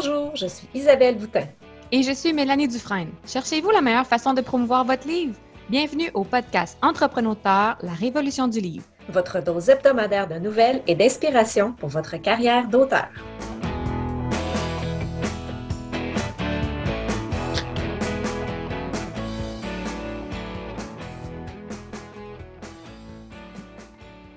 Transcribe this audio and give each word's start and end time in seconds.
Bonjour, 0.00 0.36
je 0.36 0.46
suis 0.46 0.68
Isabelle 0.74 1.18
Boutin. 1.18 1.48
Et 1.90 2.04
je 2.04 2.12
suis 2.12 2.32
Mélanie 2.32 2.68
Dufresne. 2.68 3.10
Cherchez-vous 3.26 3.70
la 3.70 3.80
meilleure 3.80 4.06
façon 4.06 4.32
de 4.32 4.40
promouvoir 4.40 4.84
votre 4.84 5.08
livre? 5.08 5.34
Bienvenue 5.68 6.08
au 6.14 6.22
podcast 6.22 6.78
Entrepreneur, 6.82 7.76
la 7.82 7.92
révolution 7.98 8.46
du 8.46 8.60
livre. 8.60 8.84
Votre 9.08 9.42
dose 9.42 9.68
hebdomadaire 9.68 10.28
de 10.28 10.36
nouvelles 10.36 10.84
et 10.86 10.94
d'inspiration 10.94 11.72
pour 11.72 11.88
votre 11.88 12.16
carrière 12.16 12.68
d'auteur. 12.68 13.08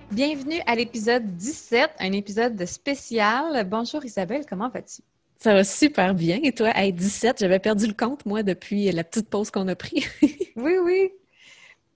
Bienvenue 0.09 0.59
à 0.65 0.73
l'épisode 0.73 1.37
17, 1.37 1.91
un 1.99 2.13
épisode 2.13 2.65
spécial. 2.65 3.63
Bonjour 3.69 4.03
Isabelle, 4.03 4.43
comment 4.49 4.67
vas-tu? 4.67 5.03
Ça 5.41 5.53
va 5.53 5.63
super 5.63 6.13
bien. 6.13 6.39
Et 6.43 6.51
toi, 6.51 6.69
à 6.69 6.89
17, 6.89 7.39
j'avais 7.39 7.59
perdu 7.59 7.87
le 7.87 7.93
compte, 7.93 8.25
moi, 8.25 8.43
depuis 8.43 8.91
la 8.91 9.03
petite 9.03 9.29
pause 9.29 9.49
qu'on 9.49 9.67
a 9.67 9.75
pris. 9.75 10.05
oui, 10.55 10.73
oui. 10.83 11.11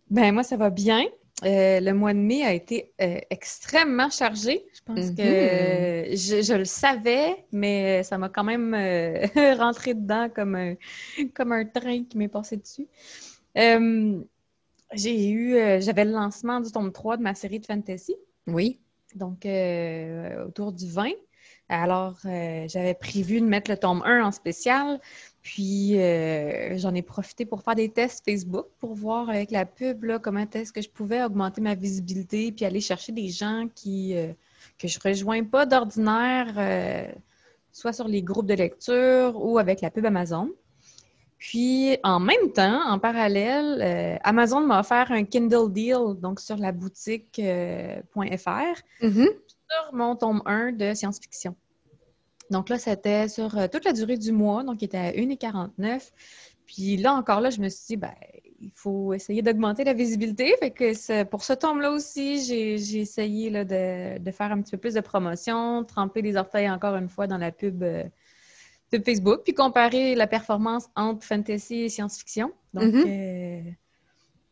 Ben 0.09 0.33
moi, 0.33 0.43
ça 0.43 0.57
va 0.57 0.69
bien. 0.69 1.03
Euh, 1.43 1.79
le 1.79 1.91
mois 1.93 2.13
de 2.13 2.19
mai 2.19 2.43
a 2.43 2.53
été 2.53 2.93
euh, 3.01 3.19
extrêmement 3.29 4.09
chargé. 4.09 4.65
Je 4.73 4.81
pense 4.85 5.11
que 5.11 5.21
mm-hmm. 5.21 6.45
je, 6.45 6.53
le 6.53 6.65
savais, 6.65 7.45
mais 7.51 8.03
ça 8.03 8.17
m'a 8.17 8.29
quand 8.29 8.43
même 8.43 8.73
euh, 8.73 9.27
rentré 9.57 9.93
dedans 9.93 10.29
comme 10.33 10.55
un, 10.55 10.75
comme 11.33 11.51
un 11.51 11.65
train 11.65 12.03
qui 12.03 12.17
m'est 12.17 12.29
passé 12.29 12.57
dessus. 12.57 12.87
J'ai 14.93 15.29
eu, 15.29 15.55
euh, 15.55 15.81
j'avais 15.81 16.05
le 16.05 16.11
lancement 16.11 16.61
du 16.61 16.71
tome 16.71 16.91
3 16.91 17.17
de 17.17 17.23
ma 17.23 17.35
série 17.35 17.59
de 17.59 17.65
fantasy. 17.65 18.15
Oui. 18.47 18.79
Donc, 19.15 19.45
euh, 19.45 20.45
autour 20.45 20.71
du 20.71 20.87
20. 20.87 21.11
Alors, 21.69 22.17
euh, 22.25 22.65
j'avais 22.67 22.93
prévu 22.93 23.41
de 23.41 23.45
mettre 23.45 23.71
le 23.71 23.77
tome 23.77 24.03
1 24.05 24.23
en 24.23 24.31
spécial. 24.31 24.99
Puis, 25.41 25.93
j'en 26.77 26.93
ai 26.93 27.01
profité 27.03 27.45
pour 27.45 27.61
faire 27.61 27.75
des 27.75 27.89
tests 27.89 28.25
Facebook 28.25 28.65
pour 28.79 28.95
voir 28.95 29.29
avec 29.29 29.51
la 29.51 29.65
pub 29.65 30.03
là, 30.03 30.17
comment 30.17 30.45
est-ce 30.51 30.73
que 30.73 30.81
je 30.81 30.89
pouvais 30.89 31.23
augmenter 31.23 31.61
ma 31.61 31.75
visibilité 31.75 32.51
puis 32.51 32.65
aller 32.65 32.81
chercher 32.81 33.11
des 33.11 33.29
gens 33.29 33.67
qui, 33.75 34.15
que 34.79 34.87
je 34.87 34.97
ne 34.97 35.09
rejoins 35.09 35.43
pas 35.43 35.67
d'ordinaire, 35.67 37.13
soit 37.71 37.93
sur 37.93 38.07
les 38.07 38.23
groupes 38.23 38.47
de 38.47 38.55
lecture 38.55 39.33
ou 39.35 39.59
avec 39.59 39.81
la 39.81 39.91
pub 39.91 40.07
Amazon. 40.07 40.49
Puis, 41.37 41.97
en 42.03 42.19
même 42.19 42.51
temps, 42.53 42.81
en 42.89 42.97
parallèle, 42.97 43.79
euh, 43.81 44.17
Amazon 44.23 44.61
m'a 44.61 44.79
offert 44.79 45.11
un 45.11 45.25
Kindle 45.25 45.71
Deal, 45.71 46.15
donc 46.19 46.39
sur 46.39 46.57
la 46.57 46.71
boutique.fr, 46.71 47.41
euh. 49.03 49.27
Sur 49.69 49.93
mon 49.93 50.15
tome 50.15 50.41
1 50.45 50.73
de 50.73 50.93
science-fiction. 50.93 51.55
Donc 52.51 52.69
là, 52.69 52.77
c'était 52.77 53.27
sur 53.27 53.57
euh, 53.57 53.67
toute 53.67 53.85
la 53.85 53.93
durée 53.93 54.17
du 54.17 54.31
mois, 54.31 54.63
donc 54.63 54.81
il 54.81 54.85
était 54.85 54.97
à 54.97 55.11
1,49. 55.11 56.11
Puis 56.65 56.97
là, 56.97 57.13
encore 57.13 57.41
là, 57.41 57.49
je 57.49 57.59
me 57.59 57.69
suis 57.69 57.85
dit, 57.87 57.97
ben, 57.97 58.13
il 58.59 58.71
faut 58.73 59.13
essayer 59.13 59.41
d'augmenter 59.41 59.83
la 59.83 59.93
visibilité. 59.93 60.55
Fait 60.59 60.71
que 60.71 61.23
pour 61.23 61.43
ce 61.43 61.53
tome-là 61.53 61.91
aussi, 61.91 62.43
j'ai 62.43 62.99
essayé 62.99 63.51
de, 63.51 64.17
de, 64.19 64.31
faire 64.31 64.51
un 64.51 64.61
petit 64.61 64.71
peu 64.71 64.77
plus 64.77 64.93
de 64.93 65.01
promotion, 65.01 65.83
tremper 65.83 66.21
les 66.21 66.35
orteils 66.35 66.69
encore 66.69 66.95
une 66.95 67.09
fois 67.09 67.27
dans 67.27 67.37
la 67.37 67.51
pub 67.51 67.83
de 68.91 69.03
Facebook, 69.03 69.41
puis 69.43 69.53
comparer 69.53 70.15
la 70.15 70.27
performance 70.27 70.89
entre 70.95 71.25
fantasy 71.25 71.81
et 71.81 71.89
science-fiction. 71.89 72.51
Donc, 72.73 72.93
mhm. 72.93 73.03
euh, 73.07 73.61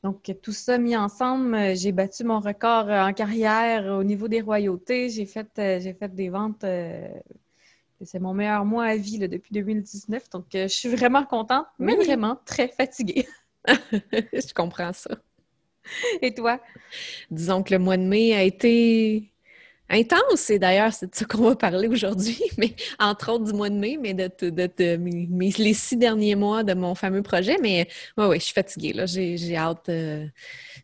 donc, 0.04 0.32
tout 0.42 0.52
ça 0.52 0.78
mis 0.78 0.96
ensemble, 0.96 1.56
euh, 1.56 1.76
j'ai 1.76 1.92
battu 1.92 2.24
mon 2.24 2.40
record 2.40 2.90
euh, 2.90 3.06
en 3.06 3.14
carrière 3.14 3.86
au 3.98 4.04
niveau 4.04 4.28
des 4.28 4.42
royautés. 4.42 5.10
J'ai 5.10 5.26
fait, 5.26 5.50
j'ai 5.56 5.94
fait 5.94 6.14
des 6.14 6.30
ventes. 6.30 6.66
c'est 8.02 8.20
mon 8.20 8.34
meilleur 8.34 8.66
mois 8.66 8.86
à 8.86 8.96
vie 8.98 9.20
depuis 9.20 9.54
2019. 9.54 10.30
Donc, 10.30 10.46
je 10.54 10.68
suis 10.68 10.90
vraiment 10.90 11.26
contente, 11.26 11.68
mais 11.80 11.96
vraiment 11.96 12.38
très 12.46 12.68
fatiguée. 12.68 13.28
je 13.68 14.54
comprends 14.54 14.94
ça. 14.94 15.12
Et 16.22 16.34
toi? 16.34 16.60
Disons 17.32 17.64
que 17.64 17.74
le 17.74 17.80
mois 17.80 17.98
de 17.98 18.04
mai 18.04 18.34
a 18.34 18.44
été 18.44 19.33
intense. 19.90 20.50
Et 20.50 20.60
d'ailleurs, 20.60 20.94
c'est 20.94 21.12
de 21.12 21.16
ça 21.16 21.26
qu'on 21.26 21.50
va 21.50 21.56
parler 21.56 21.88
aujourd'hui, 21.88 22.42
mais 22.58 22.76
entre 23.00 23.32
autres 23.32 23.46
du 23.46 23.54
mois 23.54 23.70
de 23.70 23.76
mai, 23.76 23.98
mais 24.00 24.14
de, 24.14 24.30
les 25.62 25.74
six 25.74 25.98
derniers 25.98 26.36
mois 26.36 26.64
de 26.64 26.74
mon 26.74 26.96
fameux 26.96 27.22
projet. 27.22 27.58
Mais 27.62 27.88
oui, 28.18 28.26
oui, 28.26 28.40
je 28.40 28.46
suis 28.46 28.54
fatiguée. 28.54 28.94
Là. 28.94 29.06
J'ai, 29.06 29.56
hâte. 29.56 29.90
Euh, 29.90 30.26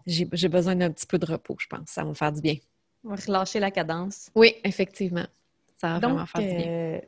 j'ai, 0.05 0.25
besoin 0.25 0.75
d'un 0.75 0.91
petit 0.91 1.05
peu 1.05 1.17
de 1.17 1.25
repos, 1.25 1.55
je 1.59 1.67
pense. 1.67 1.89
Ça 1.89 2.03
va 2.03 2.09
me 2.09 2.13
faire 2.13 2.31
du 2.31 2.41
bien. 2.41 2.55
On 3.03 3.09
va 3.09 3.15
relâcher 3.15 3.59
la 3.59 3.71
cadence. 3.71 4.29
Oui, 4.35 4.55
effectivement. 4.63 5.25
Ça 5.79 5.93
va 5.93 5.99
vraiment 5.99 6.25
faire 6.25 6.41
du 6.41 6.47
bien. 6.47 6.67
Euh, 6.67 6.99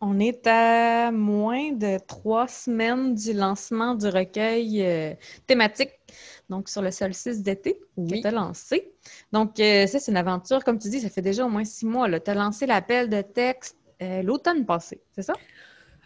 on 0.00 0.20
est 0.20 0.46
à 0.46 1.10
moins 1.10 1.72
de 1.72 1.98
trois 2.06 2.46
semaines 2.46 3.14
du 3.14 3.32
lancement 3.32 3.94
du 3.94 4.06
recueil 4.06 4.82
euh, 4.82 5.14
thématique 5.46 5.92
donc 6.48 6.68
sur 6.68 6.82
le 6.82 6.90
solstice 6.90 7.42
d'été 7.42 7.80
que 7.96 8.20
tu 8.20 8.26
as 8.26 8.30
lancé. 8.30 8.92
Donc, 9.32 9.58
euh, 9.60 9.86
ça, 9.86 9.98
c'est 9.98 10.10
une 10.10 10.16
aventure, 10.16 10.62
comme 10.64 10.78
tu 10.78 10.88
dis, 10.88 11.00
ça 11.00 11.08
fait 11.08 11.22
déjà 11.22 11.46
au 11.46 11.48
moins 11.48 11.64
six 11.64 11.86
mois. 11.86 12.08
Tu 12.20 12.30
as 12.30 12.34
lancé 12.34 12.66
l'appel 12.66 13.08
de 13.08 13.22
texte 13.22 13.76
euh, 14.02 14.22
l'automne 14.22 14.66
passé, 14.66 15.00
c'est 15.14 15.22
ça? 15.22 15.34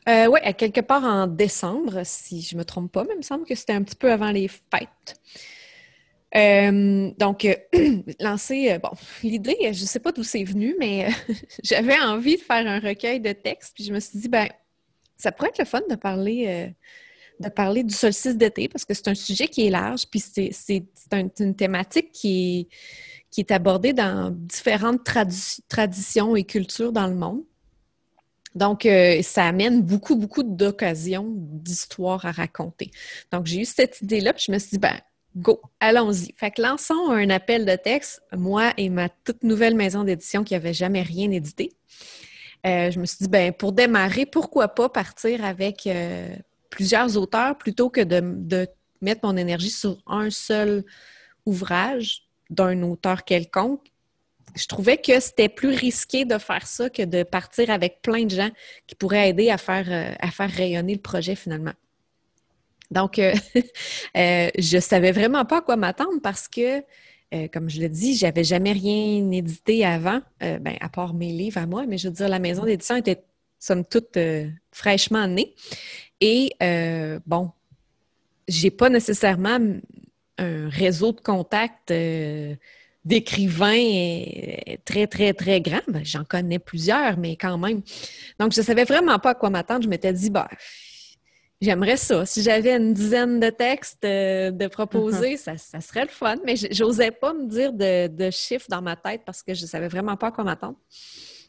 Euh, 0.09 0.27
oui, 0.27 0.41
à 0.43 0.53
quelque 0.53 0.81
part 0.81 1.05
en 1.05 1.27
décembre, 1.27 2.03
si 2.05 2.43
je 2.43 2.55
ne 2.55 2.61
me 2.61 2.65
trompe 2.65 2.93
pas, 2.93 3.05
mais 3.05 3.15
il 3.15 3.19
me 3.19 3.23
semble 3.23 3.45
que 3.45 3.55
c'était 3.55 3.73
un 3.73 3.83
petit 3.83 3.97
peu 3.97 4.13
avant 4.13 4.31
les 4.31 4.49
fêtes. 4.49 5.21
donc, 7.19 7.47
lancer, 8.21 8.79
bon, 8.79 8.91
l'idée, 9.23 9.57
je 9.61 9.69
ne 9.69 9.87
sais 9.87 10.01
pas 10.01 10.13
d'où 10.13 10.23
c'est 10.23 10.45
venu, 10.45 10.77
mais 10.79 11.09
j'avais 11.63 11.99
envie 11.99 12.37
de 12.37 12.43
faire 12.43 12.67
un 12.67 12.79
recueil 12.79 13.21
de 13.21 13.33
textes, 13.33 13.75
puis 13.75 13.85
je 13.85 13.93
me 13.93 14.01
suis 14.01 14.19
dit, 14.19 14.29
ben, 14.29 14.49
ça 15.17 15.33
pourrait 15.33 15.49
être 15.49 15.59
le 15.59 15.65
fun 15.65 15.83
de 15.91 15.97
parler 15.97 16.73
de 17.41 17.49
parler 17.49 17.85
du 17.85 17.95
solstice 17.95 18.37
d'été 18.37 18.69
parce 18.69 18.85
que 18.85 18.95
c'est 18.95 19.09
un 19.09 19.15
sujet 19.15 19.49
qui 19.49 19.67
est 19.67 19.71
large, 19.71 20.07
puis 20.11 20.21
c'est 20.21 20.83
une 21.13 21.55
thématique 21.55 22.13
qui 22.13 22.61
est, 22.61 22.75
qui 23.31 23.41
est 23.41 23.51
abordée 23.51 23.93
dans 23.93 24.31
différentes 24.31 25.01
traditions 25.69 26.37
et 26.37 26.45
cultures 26.45 26.93
dans 26.93 27.07
le 27.07 27.15
monde. 27.15 27.43
Donc, 28.55 28.87
euh, 28.87 29.23
ça 29.23 29.47
amène 29.47 29.83
beaucoup, 29.83 30.17
beaucoup 30.17 30.43
d'occasions, 30.43 31.33
d'histoires 31.37 32.25
à 32.25 32.33
raconter. 32.33 32.91
Donc, 33.31 33.47
j'ai 33.47 33.61
eu 33.61 33.65
cette 33.65 34.01
idée-là, 34.01 34.33
puis 34.33 34.45
je 34.49 34.53
me 34.53 34.59
suis 34.59 34.71
dit, 34.71 34.79
ben, 34.79 34.99
go, 35.37 35.61
allons-y. 35.81 36.33
Fait 36.35 36.51
que 36.51 36.63
lançons 36.63 37.11
un 37.11 37.31
appel 37.31 37.65
de 37.65 37.77
texte, 37.77 38.23
moi 38.33 38.73
et 38.77 38.89
ma 38.89 39.09
toute 39.09 39.45
nouvelle 39.45 39.75
maison 39.75 40.03
d'édition 40.03 40.45
qui 40.45 40.55
n'avait 40.55 40.75
jamais 40.75 41.03
rien 41.03 41.31
édité. 41.31 41.73
Euh, 42.67 42.91
je 42.91 42.99
me 42.99 43.07
suis 43.07 43.19
dit, 43.21 43.29
ben, 43.29 43.53
pour 43.53 43.73
démarrer, 43.73 44.27
pourquoi 44.27 44.69
pas 44.69 44.89
partir 44.89 45.45
avec 45.45 45.87
euh, 45.87 46.29
plusieurs 46.71 47.17
auteurs 47.17 47.57
plutôt 47.57 47.91
que 47.91 48.01
de, 48.01 48.69
mettre 49.01 49.21
mon 49.23 49.37
énergie 49.37 49.71
sur 49.71 49.99
un 50.07 50.29
seul 50.31 50.85
ouvrage 51.47 52.25
d'un 52.51 52.83
auteur 52.83 53.25
quelconque. 53.25 53.93
Je 54.57 54.67
trouvais 54.67 54.97
que 54.97 55.21
c'était 55.21 55.49
plus 55.49 55.69
risqué 55.69 56.25
de 56.25 56.37
faire 56.39 56.67
ça 56.67 56.91
que 56.91 57.03
de 57.03 57.23
partir 57.23 57.71
avec 57.71 58.03
plein 58.03 58.25
de 58.25 58.31
gens 58.31 58.51
qui 58.87 58.95
pourraient 58.97 59.29
aider 59.29 59.51
à 59.51 59.59
faire, 59.59 59.87
euh, 59.89 60.15
à 60.19 60.31
faire 60.31 60.51
rayonner 60.51 60.95
le 60.95 61.01
projet 61.01 61.37
finalement. 61.37 61.75
Donc, 62.91 63.19
euh, 63.19 63.35
euh, 64.17 64.51
je 64.59 64.77
ne 64.77 64.81
savais 64.81 65.13
vraiment 65.13 65.45
pas 65.45 65.59
à 65.59 65.61
quoi 65.61 65.77
m'attendre 65.77 66.21
parce 66.23 66.49
que, 66.49 66.83
comme 67.53 67.69
je 67.69 67.79
l'ai 67.79 67.91
dit, 67.91 68.17
j'avais 68.17 68.43
jamais 68.43 68.73
rien 68.73 69.31
édité 69.31 69.85
avant, 69.85 70.23
ben, 70.41 70.77
à 70.81 70.89
part 70.89 71.13
mes 71.13 71.31
livres 71.31 71.59
à 71.59 71.67
moi, 71.67 71.85
mais 71.87 71.99
je 71.99 72.09
veux 72.09 72.15
dire, 72.15 72.29
la 72.29 72.39
maison 72.39 72.65
d'édition 72.65 72.97
était 72.97 73.23
somme 73.59 73.85
toute 73.85 74.19
fraîchement 74.73 75.29
née. 75.29 75.55
Et 76.21 76.53
euh, 76.63 77.21
bon, 77.27 77.51
j'ai 78.47 78.71
pas 78.71 78.89
nécessairement 78.89 79.59
un 80.39 80.69
réseau 80.69 81.13
de 81.13 81.21
contacts 81.21 81.91
euh, 81.91 82.55
d'écrivains 83.05 83.77
euh, 83.77 84.77
très, 84.85 85.07
très, 85.07 85.33
très 85.33 85.61
grand. 85.61 85.81
Ben, 85.89 86.05
j'en 86.05 86.25
connais 86.25 86.59
plusieurs, 86.59 87.19
mais 87.19 87.37
quand 87.37 87.59
même. 87.59 87.83
Donc, 88.39 88.53
je 88.53 88.63
savais 88.63 88.85
vraiment 88.85 89.19
pas 89.19 89.31
à 89.31 89.35
quoi 89.35 89.51
m'attendre. 89.51 89.83
Je 89.85 89.89
m'étais 89.89 90.13
dit, 90.13 90.31
bah, 90.31 90.49
j'aimerais 91.61 91.97
ça. 91.97 92.27
Si 92.27 92.43
j'avais 92.43 92.77
une 92.77 92.95
dizaine 92.95 93.39
de 93.39 93.51
textes 93.51 94.03
de 94.03 94.67
proposer, 94.67 95.35
mm-hmm. 95.35 95.59
ça, 95.59 95.81
serait 95.81 96.03
le 96.03 96.09
fun. 96.09 96.37
Mais 96.45 96.57
j'osais 96.57 97.13
pas 97.13 97.33
me 97.33 97.47
dire 97.47 97.73
de, 97.73 98.09
de, 98.09 98.31
chiffres 98.31 98.67
dans 98.69 98.83
ma 98.83 98.97
tête 98.97 99.23
parce 99.25 99.43
que 99.43 99.55
je 99.55 99.67
savais 99.67 99.89
vraiment 99.89 100.17
pas 100.17 100.29
à 100.29 100.33
quoi 100.33 100.43
m'attendre. 100.43 100.79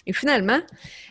Et 0.06 0.13
finalement, 0.13 0.60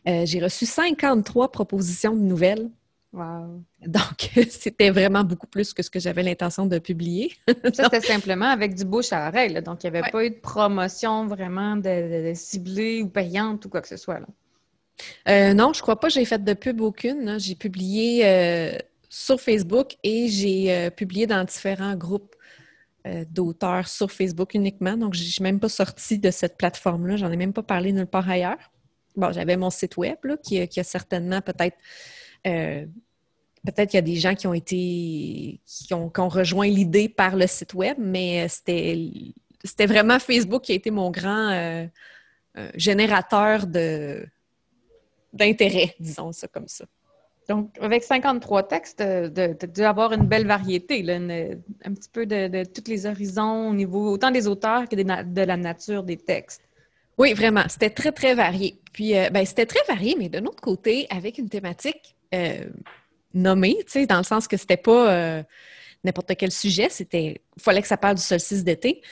j'ai 0.07 0.41
reçu 0.41 0.67
53 0.67 1.53
propositions 1.53 2.17
de 2.17 2.23
nouvelles 2.23 2.69
Wow. 3.13 3.65
Donc, 3.87 4.31
c'était 4.51 4.91
vraiment 4.91 5.25
beaucoup 5.25 5.47
plus 5.47 5.73
que 5.73 5.83
ce 5.83 5.91
que 5.91 5.99
j'avais 5.99 6.23
l'intention 6.23 6.67
de 6.67 6.79
publier. 6.79 7.33
Ça, 7.73 7.85
c'était 7.85 8.01
simplement 8.13 8.47
avec 8.47 8.75
du 8.75 8.85
bouche 8.85 9.13
à 9.13 9.29
oreille. 9.29 9.63
Donc, 9.63 9.83
il 9.83 9.91
n'y 9.91 9.97
avait 9.97 10.11
pas 10.11 10.25
eu 10.25 10.31
de 10.31 10.41
promotion 10.41 11.27
vraiment 11.27 11.77
de, 11.77 12.33
ciblée 12.35 13.03
ou 13.03 13.09
payante 13.09 13.65
ou 13.65 13.69
quoi 13.71 13.81
que 13.81 13.89
ce 13.89 13.97
soit. 13.97 14.21
Là. 14.21 14.27
Euh, 15.29 15.55
non, 15.55 15.73
je 15.73 15.81
crois 15.81 16.01
pas 16.01 16.09
j'ai 16.09 16.25
fait 16.25 16.43
de 16.43 16.53
pub 16.53 16.81
aucune. 16.81 17.39
J'ai 17.39 17.55
publié 17.55 18.27
euh, 18.27 18.77
sur 19.09 19.41
Facebook 19.41 19.97
et 20.03 20.29
j'ai 20.29 20.73
euh, 20.73 20.91
publié 20.91 21.27
dans 21.27 21.45
différents 21.45 21.95
groupes 21.95 22.35
d'auteurs 23.31 23.89
sur 23.89 24.13
Facebook 24.13 24.53
uniquement. 24.53 24.95
Donc, 24.95 25.15
je 25.15 25.23
n'ai 25.23 25.43
même 25.43 25.61
pas 25.61 25.71
sorti 25.71 26.19
de 26.19 26.31
cette 26.31 26.59
plateforme-là. 26.59 27.17
J'en 27.17 27.33
ai 27.33 27.39
même 27.39 27.55
pas 27.55 27.63
parlé 27.63 27.91
nulle 27.91 28.07
part 28.07 28.29
ailleurs. 28.29 28.59
Bon, 29.17 29.33
j'avais 29.33 29.57
mon 29.57 29.71
site 29.71 29.97
web 29.97 30.19
qui, 30.45 30.61
a 30.61 30.85
certainement 30.85 31.41
peut-être 31.41 31.79
euh, 32.47 32.87
peut-être 33.65 33.91
qu'il 33.91 33.97
y 33.97 33.99
a 33.99 34.03
des 34.03 34.17
gens 34.17 34.35
qui 34.35 34.47
ont 34.47 34.55
été 34.55 35.61
qui 35.65 35.95
ont, 35.95 36.11
rejoint 36.17 36.69
l'idée 36.69 37.09
par 37.09 37.37
le 37.37 37.47
site 37.47 37.75
web, 37.75 37.97
mais 37.99 38.49
c'était 38.49 39.11
c'était 39.65 39.87
vraiment 39.87 40.19
Facebook 40.19 40.63
qui 40.63 40.73
a 40.73 40.75
été 40.75 40.91
mon 40.91 41.11
grand 41.11 41.51
euh, 41.51 41.87
euh, 42.57 42.71
générateur 42.75 43.67
de 43.67 44.27
d'intérêt, 45.33 45.95
disons 46.01 46.33
ça 46.33 46.49
comme 46.49 46.69
ça. 46.69 46.85
Donc, 47.49 47.71
avec 47.81 48.03
53 48.03 48.69
textes, 48.69 49.03
tu 49.03 49.67
dû 49.69 49.83
avoir 49.83 50.13
une 50.13 50.27
belle 50.27 50.47
variété, 50.47 51.01
un 51.11 51.95
petit 51.95 52.09
peu 52.13 52.27
de, 52.27 52.47
de, 52.47 52.65
tous 52.65 52.91
les 52.91 53.07
horizons 53.07 53.71
au 53.71 53.75
niveau 53.75 54.13
autant 54.13 54.31
des 54.31 54.47
auteurs 54.47 54.87
que 54.87 54.97
de 54.97 55.43
la 55.43 55.57
nature 55.57 56.03
des 56.03 56.19
textes. 56.19 56.69
Oui, 57.19 57.33
vraiment. 57.35 57.65
C'était 57.69 57.91
très, 57.91 58.13
très 58.13 58.35
varié. 58.35 58.81
Puis, 58.93 59.17
euh, 59.19 59.29
ben, 59.31 59.45
c'était 59.45 59.67
très 59.67 59.85
varié, 59.89 60.15
mais 60.17 60.29
d'un 60.29 60.45
autre 60.45 60.61
côté, 60.61 61.09
avec 61.11 61.39
une 61.39 61.49
thématique 61.49 62.15
euh, 62.35 62.65
nommée, 63.35 63.77
tu 63.87 63.93
sais, 63.93 64.07
dans 64.07 64.19
le 64.19 64.25
sens 64.25 64.49
que 64.49 64.57
c'était 64.57 64.77
pas 64.77 65.13
euh, 65.13 65.43
n'importe 66.05 66.35
quel 66.37 66.51
sujet, 66.51 66.89
c'était, 66.91 67.41
il 67.57 67.63
fallait 67.63 67.83
que 67.83 67.89
ça 67.89 67.97
parle 67.97 68.17
du 68.17 68.23
solstice 68.23 68.65
d'été. 68.65 69.03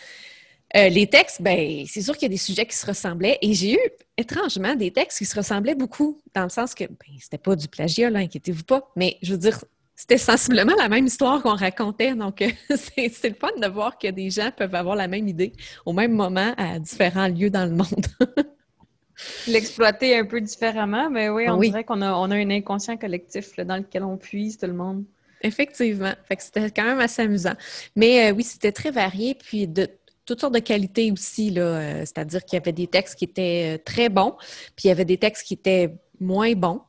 les 0.75 1.07
textes, 1.07 1.43
ben, 1.43 1.85
c'est 1.87 2.03
sûr 2.03 2.15
qu'il 2.15 2.25
y 2.25 2.27
a 2.27 2.35
des 2.35 2.37
sujets 2.37 2.67
qui 2.67 2.77
se 2.77 2.87
ressemblaient 2.87 3.39
et 3.43 3.55
j'ai 3.55 3.75
eu 3.75 3.91
étrangement 4.17 4.75
des 4.75 4.91
textes 4.91 5.19
qui 5.19 5.25
se 5.25 5.37
ressemblaient 5.37 5.75
beaucoup, 5.75 6.21
dans 6.35 6.45
le 6.45 6.51
sens 6.51 6.75
que 6.75 6.85
ben, 6.85 7.17
c'était 7.21 7.39
pas 7.39 7.57
du 7.57 7.69
plagiat, 7.69 8.11
là, 8.11 8.21
inquiétez-vous 8.21 8.65
pas, 8.65 8.91
mais 8.97 9.19
je 9.23 9.33
veux 9.33 9.39
dire, 9.39 9.59
c'était 9.97 10.19
sensiblement 10.19 10.75
la 10.77 10.91
même 10.91 11.07
histoire 11.07 11.43
qu'on 11.43 11.55
racontait. 11.55 12.15
Donc, 12.15 12.45
c'est 12.71 13.29
le 13.29 13.35
fun 13.35 13.49
de 13.61 13.67
voir 13.67 13.97
que 13.99 14.09
des 14.09 14.31
gens 14.31 14.51
peuvent 14.55 14.75
avoir 14.75 14.95
la 14.95 15.09
même 15.09 15.27
idée 15.27 15.53
au 15.87 15.95
même 15.95 16.13
moment 16.13 16.55
à 16.59 16.79
différents 16.79 17.29
lieux 17.29 17.51
dans 17.51 17.65
le 17.65 17.73
monde. 17.73 18.07
L'exploiter 19.49 20.17
un 20.17 20.27
peu 20.27 20.41
différemment, 20.41 21.09
mais 21.11 21.29
oui, 21.29 21.49
on 21.49 21.59
dirait 21.59 21.85
qu'on 21.85 22.03
a, 22.03 22.13
on 22.13 22.31
a 22.31 22.37
un 22.37 22.51
inconscient 22.51 22.97
collectif 22.97 23.57
dans 23.57 23.77
lequel 23.77 24.03
on 24.05 24.17
puise 24.17 24.59
tout 24.59 24.67
le 24.67 24.75
monde. 24.75 25.05
Effectivement. 25.43 26.13
Fait 26.25 26.37
que 26.37 26.43
c'était 26.43 26.71
quand 26.71 26.85
même 26.85 27.01
assez 27.01 27.23
amusant. 27.23 27.55
Mais 27.95 28.31
euh, 28.31 28.35
oui, 28.35 28.43
c'était 28.43 28.73
très 28.73 28.91
varié, 28.91 29.35
puis 29.35 29.67
de 29.67 29.89
toutes 30.25 30.41
sortes 30.41 30.55
de 30.55 30.61
qualités 30.61 31.13
aussi, 31.13 31.51
là. 31.51 31.63
Euh, 31.63 32.01
c'est-à-dire 32.01 32.45
qu'il 32.45 32.57
y 32.57 32.63
avait 32.63 32.73
des 32.73 32.87
textes 32.87 33.17
qui 33.17 33.25
étaient 33.25 33.77
euh, 33.77 33.79
très 33.85 34.09
bons, 34.09 34.35
puis 34.75 34.85
il 34.85 34.89
y 34.89 34.91
avait 34.91 35.05
des 35.05 35.19
textes 35.19 35.47
qui 35.47 35.55
étaient 35.55 35.95
moins 36.19 36.55
bons 36.55 36.81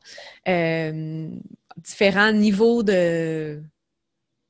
différents 1.76 2.32
niveaux 2.32 2.82
de 2.82 3.62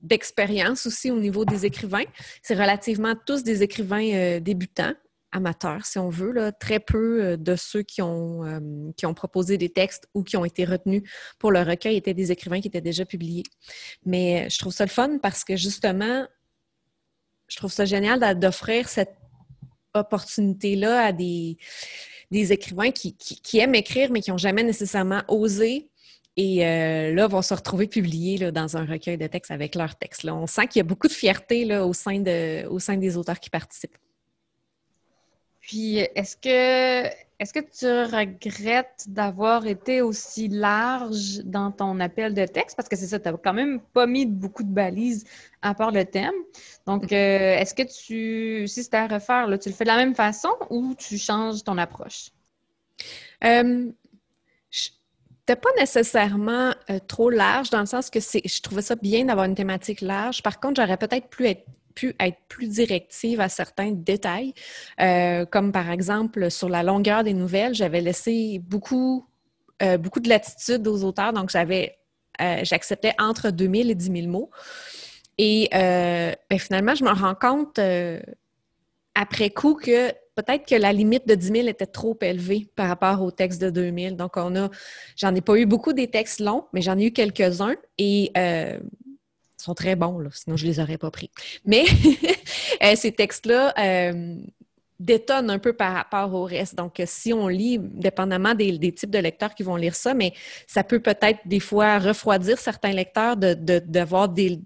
d'expérience 0.00 0.86
aussi 0.86 1.10
au 1.10 1.18
niveau 1.18 1.44
des 1.44 1.66
écrivains. 1.66 2.04
C'est 2.42 2.54
relativement 2.54 3.14
tous 3.26 3.42
des 3.42 3.64
écrivains 3.64 4.38
débutants, 4.38 4.94
amateurs, 5.32 5.86
si 5.86 5.98
on 5.98 6.08
veut. 6.08 6.34
Très 6.60 6.80
peu 6.80 7.24
euh, 7.24 7.36
de 7.36 7.56
ceux 7.56 7.82
qui 7.82 8.02
ont, 8.02 8.44
euh, 8.44 8.90
qui 8.96 9.06
ont 9.06 9.14
proposé 9.14 9.58
des 9.58 9.68
textes 9.68 10.08
ou 10.14 10.22
qui 10.22 10.36
ont 10.36 10.44
été 10.44 10.64
retenus 10.64 11.02
pour 11.38 11.52
le 11.52 11.60
recueil 11.62 11.96
étaient 11.96 12.14
des 12.14 12.32
écrivains 12.32 12.60
qui 12.60 12.68
étaient 12.68 12.80
déjà 12.80 13.04
publiés. 13.04 13.44
Mais 14.04 14.48
je 14.50 14.58
trouve 14.58 14.72
ça 14.72 14.84
le 14.84 14.90
fun 14.90 15.18
parce 15.18 15.44
que 15.44 15.56
justement, 15.56 16.26
je 17.48 17.56
trouve 17.56 17.72
ça 17.72 17.84
génial 17.84 18.38
d'offrir 18.38 18.88
cette 18.88 19.16
opportunité-là 19.94 21.06
à 21.06 21.12
des, 21.12 21.56
des 22.30 22.52
écrivains 22.52 22.90
qui, 22.90 23.16
qui, 23.16 23.58
aiment 23.58 23.74
écrire, 23.74 24.10
mais 24.10 24.20
qui 24.20 24.30
n'ont 24.30 24.38
jamais 24.38 24.62
nécessairement 24.62 25.22
osé 25.28 25.88
et 26.36 26.64
euh, 26.64 27.14
là, 27.14 27.26
vont 27.26 27.42
se 27.42 27.52
retrouver 27.52 27.88
publiés 27.88 28.52
dans 28.52 28.76
un 28.76 28.84
recueil 28.84 29.18
de 29.18 29.26
textes 29.26 29.50
avec 29.50 29.74
leurs 29.74 29.96
textes. 29.96 30.24
On 30.24 30.46
sent 30.46 30.68
qu'il 30.68 30.78
y 30.78 30.80
a 30.80 30.84
beaucoup 30.84 31.08
de 31.08 31.12
fierté 31.12 31.76
au, 31.78 31.92
sein 31.92 32.20
de, 32.20 32.64
au 32.68 32.78
sein 32.78 32.96
des 32.96 33.16
auteurs 33.16 33.40
qui 33.40 33.50
participent. 33.50 33.98
Puis, 35.68 35.98
est-ce 35.98 36.34
que, 36.34 37.14
est-ce 37.38 37.52
que 37.52 37.60
tu 37.60 37.86
regrettes 38.16 39.04
d'avoir 39.06 39.66
été 39.66 40.00
aussi 40.00 40.48
large 40.48 41.40
dans 41.44 41.70
ton 41.70 42.00
appel 42.00 42.32
de 42.32 42.46
texte? 42.46 42.74
Parce 42.74 42.88
que 42.88 42.96
c'est 42.96 43.06
ça, 43.06 43.20
tu 43.20 43.28
n'as 43.28 43.36
quand 43.36 43.52
même 43.52 43.78
pas 43.92 44.06
mis 44.06 44.24
beaucoup 44.24 44.62
de 44.62 44.72
balises 44.72 45.26
à 45.60 45.74
part 45.74 45.90
le 45.90 46.06
thème. 46.06 46.32
Donc, 46.86 47.12
euh, 47.12 47.58
est-ce 47.58 47.74
que 47.74 47.82
tu, 47.82 48.66
si 48.66 48.82
c'était 48.82 48.96
à 48.96 49.08
refaire, 49.08 49.46
là, 49.46 49.58
tu 49.58 49.68
le 49.68 49.74
fais 49.74 49.84
de 49.84 49.90
la 49.90 49.98
même 49.98 50.14
façon 50.14 50.48
ou 50.70 50.94
tu 50.94 51.18
changes 51.18 51.62
ton 51.62 51.76
approche? 51.76 52.30
Euh, 53.44 53.92
c'était 54.70 55.60
pas 55.60 55.70
nécessairement 55.78 56.72
euh, 56.88 56.98
trop 57.06 57.28
large 57.28 57.68
dans 57.68 57.80
le 57.80 57.86
sens 57.86 58.08
que 58.08 58.20
c'est, 58.20 58.40
je 58.42 58.62
trouvais 58.62 58.80
ça 58.80 58.96
bien 58.96 59.26
d'avoir 59.26 59.44
une 59.44 59.54
thématique 59.54 60.00
large. 60.00 60.42
Par 60.42 60.60
contre, 60.60 60.80
j'aurais 60.80 60.96
peut-être 60.96 61.28
pu 61.28 61.46
être, 61.46 61.66
pu 61.98 62.14
être 62.20 62.38
plus 62.48 62.68
directive 62.68 63.40
à 63.40 63.48
certains 63.48 63.92
détails, 63.92 64.54
euh, 65.00 65.44
comme 65.46 65.72
par 65.72 65.90
exemple 65.90 66.50
sur 66.50 66.68
la 66.68 66.82
longueur 66.82 67.24
des 67.24 67.34
nouvelles, 67.34 67.74
j'avais 67.74 68.00
laissé 68.00 68.60
beaucoup, 68.62 69.26
euh, 69.82 69.98
beaucoup 69.98 70.20
de 70.20 70.28
latitude 70.28 70.86
aux 70.86 71.02
auteurs, 71.04 71.32
donc 71.32 71.50
j'avais, 71.50 71.98
j'acceptais 72.62 73.14
entre 73.18 73.50
2000 73.50 73.90
et 73.90 73.94
10 73.96 74.12
000 74.22 74.28
mots. 74.28 74.50
Et 75.38 75.68
ben, 75.72 76.58
finalement, 76.58 76.94
je 76.94 77.04
me 77.04 77.10
rends 77.10 77.34
compte 77.34 77.80
après 79.14 79.50
coup 79.50 79.74
que 79.74 80.12
peut-être 80.38 80.66
que 80.68 80.76
la 80.76 80.92
limite 80.92 81.26
de 81.26 81.34
10 81.34 81.46
000 81.48 81.68
était 81.68 81.86
trop 81.86 82.16
élevée 82.20 82.68
par 82.76 82.88
rapport 82.88 83.22
au 83.22 83.32
texte 83.32 83.60
de 83.60 83.70
2000. 83.70 84.16
Donc, 84.16 84.36
on 84.36 84.54
a, 84.54 84.70
j'en 85.16 85.34
ai 85.34 85.40
pas 85.40 85.56
eu 85.56 85.66
beaucoup 85.66 85.92
des 85.92 86.08
textes 86.08 86.38
longs, 86.38 86.64
mais 86.72 86.80
j'en 86.80 86.96
ai 86.96 87.06
eu 87.06 87.12
quelques-uns 87.12 87.74
et 87.98 88.30
euh, 88.36 88.78
sont 89.62 89.74
très 89.74 89.96
bons, 89.96 90.18
là, 90.18 90.30
sinon 90.32 90.56
je 90.56 90.66
les 90.66 90.80
aurais 90.80 90.98
pas 90.98 91.10
pris. 91.10 91.30
Mais 91.64 91.84
euh, 92.82 92.94
ces 92.96 93.12
textes-là 93.12 93.74
euh, 93.78 94.36
détonnent 95.00 95.50
un 95.50 95.58
peu 95.58 95.72
par 95.72 95.92
rapport 95.92 96.34
au 96.34 96.44
reste. 96.44 96.74
Donc, 96.74 97.00
si 97.06 97.32
on 97.32 97.48
lit, 97.48 97.78
dépendamment 97.78 98.54
des, 98.54 98.92
types 98.92 99.10
de 99.10 99.18
lecteurs 99.18 99.54
qui 99.54 99.62
vont 99.62 99.76
lire 99.76 99.94
ça, 99.94 100.14
mais 100.14 100.32
ça 100.66 100.82
peut 100.82 101.00
peut-être 101.00 101.40
des 101.46 101.60
fois 101.60 101.98
refroidir 101.98 102.58
certains 102.58 102.92
lecteurs 102.92 103.36
d'avoir 103.36 104.28
de, 104.28 104.34
des, 104.34 104.60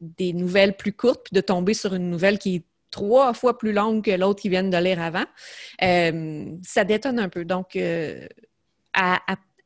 des 0.00 0.32
nouvelles 0.32 0.76
plus 0.76 0.92
courtes, 0.92 1.22
puis 1.24 1.34
de 1.34 1.40
tomber 1.40 1.74
sur 1.74 1.94
une 1.94 2.10
nouvelle 2.10 2.38
qui 2.38 2.56
est 2.56 2.64
trois 2.90 3.34
fois 3.34 3.58
plus 3.58 3.72
longue 3.72 4.04
que 4.04 4.10
l'autre 4.10 4.40
qui 4.40 4.48
vient 4.48 4.62
de 4.62 4.76
lire 4.76 5.00
avant, 5.00 5.24
euh, 5.82 6.46
ça 6.62 6.84
détonne 6.84 7.18
un 7.18 7.28
peu. 7.28 7.44
Donc, 7.44 7.76
euh, 7.76 8.26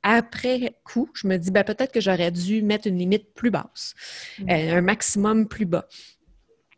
après 0.02 0.76
coup, 0.84 1.08
je 1.14 1.26
me 1.26 1.36
dis 1.36 1.50
ben, 1.50 1.64
peut-être 1.64 1.92
que 1.92 2.00
j'aurais 2.00 2.30
dû 2.30 2.62
mettre 2.62 2.86
une 2.88 2.98
limite 2.98 3.34
plus 3.34 3.50
basse, 3.50 3.94
mm. 4.38 4.50
euh, 4.50 4.78
un 4.78 4.80
maximum 4.82 5.48
plus 5.48 5.66
bas. 5.66 5.86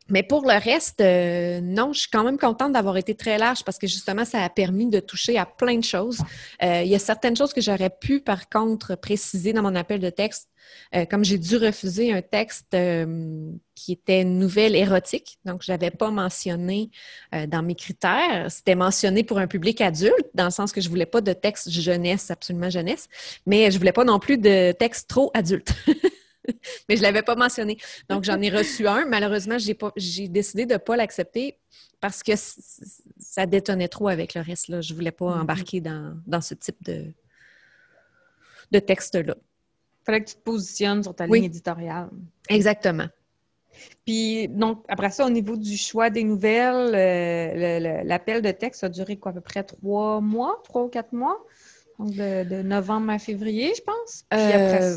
Mais 0.08 0.22
pour 0.22 0.42
le 0.42 0.58
reste, 0.58 1.00
non, 1.00 1.92
je 1.92 2.00
suis 2.00 2.11
quand 2.11 2.25
même 2.25 2.38
contente 2.38 2.73
d'avoir 2.73 2.96
été 2.96 3.14
très 3.14 3.38
large 3.38 3.64
parce 3.64 3.78
que 3.78 3.87
justement, 3.87 4.25
ça 4.25 4.42
a 4.42 4.50
permis 4.50 4.88
de 4.88 5.00
toucher 5.00 5.38
à 5.38 5.46
plein 5.46 5.78
de 5.78 5.84
choses. 5.84 6.20
il 6.61 6.87
y 6.87 6.94
a 6.94 6.99
certaines 6.99 7.37
choses 7.37 7.52
que 7.54 7.61
j'aurais 7.61 7.90
pu, 7.90 8.20
par 8.20 8.49
contre, 8.49 8.96
préciser 8.96 9.52
dans 9.52 9.62
mon 9.62 9.75
appel 9.75 10.00
de 10.00 10.11
texte 10.11 10.49
euh, 10.94 11.04
comme 11.06 11.25
j'ai 11.25 11.38
dû 11.38 11.56
refuser 11.56 12.12
un 12.12 12.23
texte 12.23 12.75
euh, 12.75 13.50
qui 13.75 13.92
était 13.92 14.23
une 14.23 14.38
nouvelle 14.38 14.76
érotique, 14.76 15.38
donc 15.44 15.62
je 15.62 15.73
l'avais 15.73 15.90
pas 15.90 16.11
mentionné 16.11 16.90
euh, 17.34 17.46
dans 17.46 17.62
mes 17.62 17.75
critères. 17.75 18.46
C'était 18.50 18.75
mentionné 18.75 19.25
pour 19.25 19.38
un 19.38 19.46
public 19.46 19.80
adulte, 19.80 20.28
dans 20.34 20.44
le 20.44 20.50
sens 20.50 20.73
que 20.73 20.80
je 20.80 20.88
voulais 20.88 21.06
pas 21.06 21.20
de 21.20 21.32
texte 21.32 21.70
jeunesse, 21.70 22.30
absolument 22.30 22.70
jeunesse, 22.70 23.08
mais 23.46 23.70
je 23.70 23.78
voulais 23.78 23.92
pas 23.92 24.04
non 24.04 24.18
plus 24.18 24.38
de 24.38 24.73
texte 24.73 25.08
trop 25.08 25.30
adulte. 25.34 25.75
mais 26.88 26.96
je 26.96 27.02
l'avais 27.02 27.22
pas 27.22 27.36
mentionné. 27.36 27.78
Donc 28.08 28.24
j'en 28.24 28.40
ai 28.40 28.50
reçu 28.50 28.86
un. 28.86 29.06
Malheureusement, 29.06 29.56
j'ai 29.58 30.28
décidé 30.28 30.66
de 30.66 30.76
pas 30.76 30.96
l'accepter 30.96 31.58
parce 32.00 32.22
que 32.22 32.32
ça 32.36 33.46
détonnait 33.46 33.88
trop 33.88 34.08
avec 34.08 34.34
le 34.34 34.40
reste. 34.40 34.68
Là. 34.68 34.80
Je 34.80 34.94
voulais 34.94 35.12
pas 35.12 35.26
mm-hmm. 35.26 35.40
embarquer 35.40 35.80
dans, 35.80 36.16
dans 36.26 36.40
ce 36.40 36.54
type 36.54 36.82
de, 36.84 37.12
de 38.70 38.78
texte-là 38.78 39.34
fallait 40.04 40.22
que 40.22 40.30
tu 40.30 40.36
te 40.36 40.42
positionnes 40.42 41.02
sur 41.02 41.14
ta 41.14 41.26
ligne 41.26 41.44
éditoriale. 41.44 42.10
Exactement. 42.48 43.08
Puis, 44.06 44.48
donc, 44.48 44.84
après 44.88 45.10
ça, 45.10 45.26
au 45.26 45.30
niveau 45.30 45.56
du 45.56 45.76
choix 45.76 46.10
des 46.10 46.22
nouvelles, 46.22 46.94
euh, 46.94 48.02
l'appel 48.04 48.40
de 48.40 48.50
texte 48.50 48.84
a 48.84 48.88
duré 48.88 49.16
quoi, 49.16 49.32
à 49.32 49.34
peu 49.34 49.40
près 49.40 49.64
trois 49.64 50.20
mois, 50.20 50.60
trois 50.64 50.84
ou 50.84 50.88
quatre 50.88 51.12
mois? 51.12 51.44
Donc, 51.98 52.12
de, 52.12 52.62
novembre 52.62 53.10
à 53.10 53.18
février, 53.18 53.72
je 53.76 53.82
pense. 53.82 54.24
Puis 54.30 54.40
après... 54.40 54.96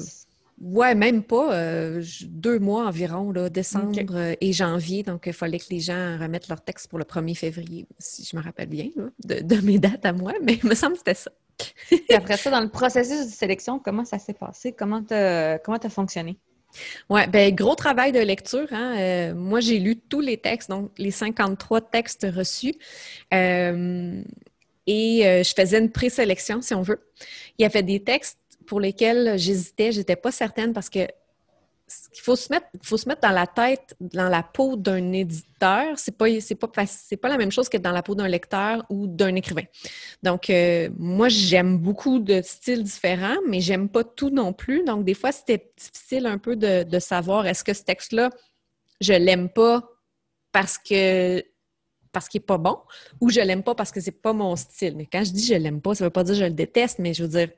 Euh, 0.61 0.65
ouais, 0.65 0.95
même 0.95 1.23
pas. 1.23 1.53
Euh, 1.53 2.03
deux 2.23 2.59
mois 2.59 2.85
environ, 2.87 3.31
là, 3.31 3.49
décembre 3.49 3.99
et 4.39 4.53
janvier. 4.53 5.03
Donc, 5.03 5.23
il 5.25 5.33
fallait 5.33 5.59
que 5.59 5.69
les 5.69 5.79
gens 5.79 6.17
remettent 6.19 6.47
leur 6.47 6.61
texte 6.61 6.89
pour 6.89 6.99
le 6.99 7.05
1er 7.05 7.35
février, 7.35 7.87
si 7.99 8.23
je 8.23 8.35
me 8.35 8.41
rappelle 8.41 8.69
bien, 8.69 8.89
de, 9.23 9.41
de, 9.41 9.55
mes 9.65 9.79
dates 9.79 10.05
à 10.05 10.13
moi, 10.13 10.33
mais 10.41 10.59
il 10.61 10.69
me 10.69 10.75
semble 10.75 10.93
que 10.93 10.99
c'était 10.99 11.13
ça. 11.13 11.31
Et 12.09 12.13
après 12.13 12.37
ça, 12.37 12.51
dans 12.51 12.61
le 12.61 12.69
processus 12.69 13.25
de 13.25 13.31
sélection, 13.31 13.79
comment 13.79 14.05
ça 14.05 14.19
s'est 14.19 14.33
passé? 14.33 14.73
Comment 14.73 15.03
tu 15.03 15.13
as, 15.13 15.89
fonctionné? 15.89 16.37
Oui, 17.09 17.21
ben 17.27 17.53
gros 17.55 17.75
travail 17.75 18.11
de 18.11 18.19
lecture. 18.19 18.67
Hein. 18.71 18.95
Euh, 18.97 19.33
moi, 19.33 19.59
j'ai 19.59 19.79
lu 19.79 19.97
tous 19.97 20.21
les 20.21 20.37
textes, 20.37 20.69
donc 20.69 20.91
les 20.97 21.11
53 21.11 21.81
textes 21.81 22.27
reçus. 22.29 22.75
Euh, 23.33 24.21
et 24.85 25.27
euh, 25.27 25.43
je 25.43 25.53
faisais 25.53 25.79
une 25.79 25.91
présélection, 25.91 26.61
si 26.61 26.73
on 26.73 26.81
veut. 26.81 27.01
Il 27.57 27.63
y 27.63 27.65
avait 27.65 27.83
des 27.83 28.03
textes 28.03 28.39
pour 28.67 28.79
lesquels 28.79 29.39
j'hésitais, 29.39 29.91
j'étais 29.91 30.15
pas 30.15 30.31
certaine 30.31 30.74
parce 30.74 30.89
que 30.89 31.07
qu'il 32.12 32.21
faut 32.21 32.36
se 32.36 32.51
mettre, 32.51 32.67
faut 32.83 32.97
se 32.97 33.07
mettre 33.07 33.21
dans 33.21 33.31
la 33.31 33.47
tête, 33.47 33.95
dans 34.01 34.27
la 34.27 34.43
peau 34.43 34.75
d'un 34.75 35.13
éditeur. 35.13 35.97
C'est 35.97 36.17
pas, 36.17 36.25
c'est 36.41 36.55
pas, 36.55 36.86
c'est 36.86 37.17
pas 37.17 37.29
la 37.29 37.38
même 37.38 37.51
chose 37.51 37.69
que 37.69 37.77
dans 37.77 37.91
la 37.91 38.03
peau 38.03 38.13
d'un 38.13 38.27
lecteur 38.27 38.86
ou 38.89 39.07
d'un 39.07 39.36
écrivain. 39.36 39.63
Donc, 40.21 40.50
euh, 40.50 40.89
moi, 40.97 41.29
j'aime 41.29 41.77
beaucoup 41.77 42.19
de 42.19 42.41
styles 42.43 42.83
différents, 42.83 43.38
mais 43.47 43.62
j'aime 43.62 43.88
pas 43.88 44.03
tout 44.03 44.29
non 44.29 44.51
plus. 44.51 44.83
Donc, 44.83 45.05
des 45.05 45.13
fois, 45.13 45.31
c'était 45.31 45.71
difficile 45.77 46.25
un 46.25 46.38
peu 46.38 46.55
de, 46.55 46.83
de 46.83 47.00
savoir 47.00 47.47
est-ce 47.47 47.63
que 47.63 47.74
ce 47.74 47.83
texte-là, 47.83 48.31
je 49.00 49.13
l'aime 49.13 49.50
pas 49.50 49.89
parce 50.51 50.77
que 50.77 51.41
parce 52.11 52.27
qu'il 52.29 52.41
n'est 52.41 52.45
pas 52.45 52.57
bon 52.57 52.77
ou 53.21 53.29
je 53.29 53.39
l'aime 53.39 53.63
pas 53.63 53.75
parce 53.75 53.91
que 53.91 53.99
c'est 53.99 54.11
pas 54.11 54.33
mon 54.33 54.55
style. 54.55 54.95
Mais 54.95 55.05
quand 55.05 55.23
je 55.23 55.31
dis 55.31 55.45
je 55.45 55.53
l'aime 55.53 55.81
pas, 55.81 55.95
ça 55.95 56.03
veut 56.03 56.09
pas 56.09 56.23
dire 56.23 56.35
je 56.35 56.45
le 56.45 56.51
déteste, 56.51 56.99
mais 56.99 57.13
je 57.13 57.23
veux 57.23 57.29
dire, 57.29 57.49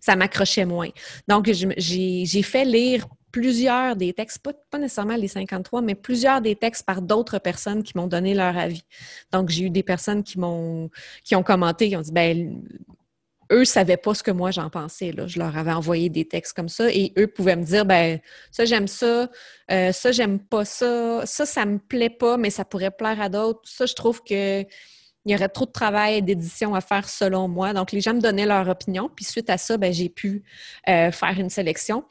ça 0.00 0.16
m'accrochait 0.16 0.64
moins. 0.64 0.88
Donc, 1.28 1.50
j'ai 1.50 2.42
fait 2.42 2.64
lire 2.64 3.06
plusieurs 3.32 3.96
des 3.96 4.14
textes, 4.14 4.38
pas, 4.38 4.52
pas, 4.70 4.78
nécessairement 4.78 5.16
les 5.16 5.28
53, 5.28 5.82
mais 5.82 5.94
plusieurs 5.94 6.40
des 6.40 6.56
textes 6.56 6.86
par 6.86 7.02
d'autres 7.02 7.38
personnes 7.38 7.82
qui 7.82 7.92
m'ont 7.96 8.06
donné 8.06 8.32
leur 8.34 8.56
avis. 8.56 8.82
Donc, 9.30 9.50
j'ai 9.50 9.64
eu 9.64 9.70
des 9.70 9.82
personnes 9.82 10.22
qui 10.22 10.38
m'ont 10.38 10.90
qui 11.22 11.36
ont 11.36 11.42
commenté, 11.42 11.88
qui 11.88 11.96
ont 11.96 12.00
dit 12.00 12.12
ben 12.12 12.62
eux 13.52 13.64
savaient 13.64 13.96
pas 13.96 14.14
ce 14.14 14.22
que 14.22 14.30
moi 14.30 14.50
j'en 14.50 14.70
pensais. 14.70 15.12
Là. 15.12 15.26
Je 15.26 15.38
leur 15.38 15.56
avais 15.56 15.72
envoyé 15.72 16.08
des 16.08 16.26
textes 16.26 16.52
comme 16.54 16.68
ça 16.68 16.90
et 16.90 17.12
eux 17.18 17.26
pouvaient 17.26 17.56
me 17.56 17.64
dire 17.64 17.84
ben 17.84 18.18
ça 18.50 18.64
j'aime 18.64 18.88
ça, 18.88 19.28
euh, 19.70 19.92
ça 19.92 20.12
j'aime 20.12 20.38
pas 20.38 20.64
ça, 20.64 21.24
ça 21.24 21.46
ça 21.46 21.64
me 21.64 21.78
plaît 21.78 22.10
pas 22.10 22.36
mais 22.36 22.50
ça 22.50 22.64
pourrait 22.64 22.90
plaire 22.90 23.20
à 23.20 23.28
d'autres. 23.28 23.60
Ça 23.64 23.86
je 23.86 23.94
trouve 23.94 24.22
que 24.22 24.62
il 24.62 25.32
y 25.32 25.34
aurait 25.34 25.48
trop 25.48 25.66
de 25.66 25.72
travail 25.72 26.22
d'édition 26.22 26.74
à 26.76 26.80
faire 26.80 27.08
selon 27.08 27.48
moi. 27.48 27.72
Donc 27.72 27.90
les 27.90 28.00
gens 28.00 28.14
me 28.14 28.20
donnaient 28.20 28.46
leur 28.46 28.68
opinion 28.68 29.10
puis 29.14 29.24
suite 29.24 29.50
à 29.50 29.58
ça 29.58 29.76
ben, 29.76 29.92
j'ai 29.92 30.08
pu 30.08 30.44
euh, 30.88 31.10
faire 31.10 31.38
une 31.38 31.50
sélection. 31.50 32.04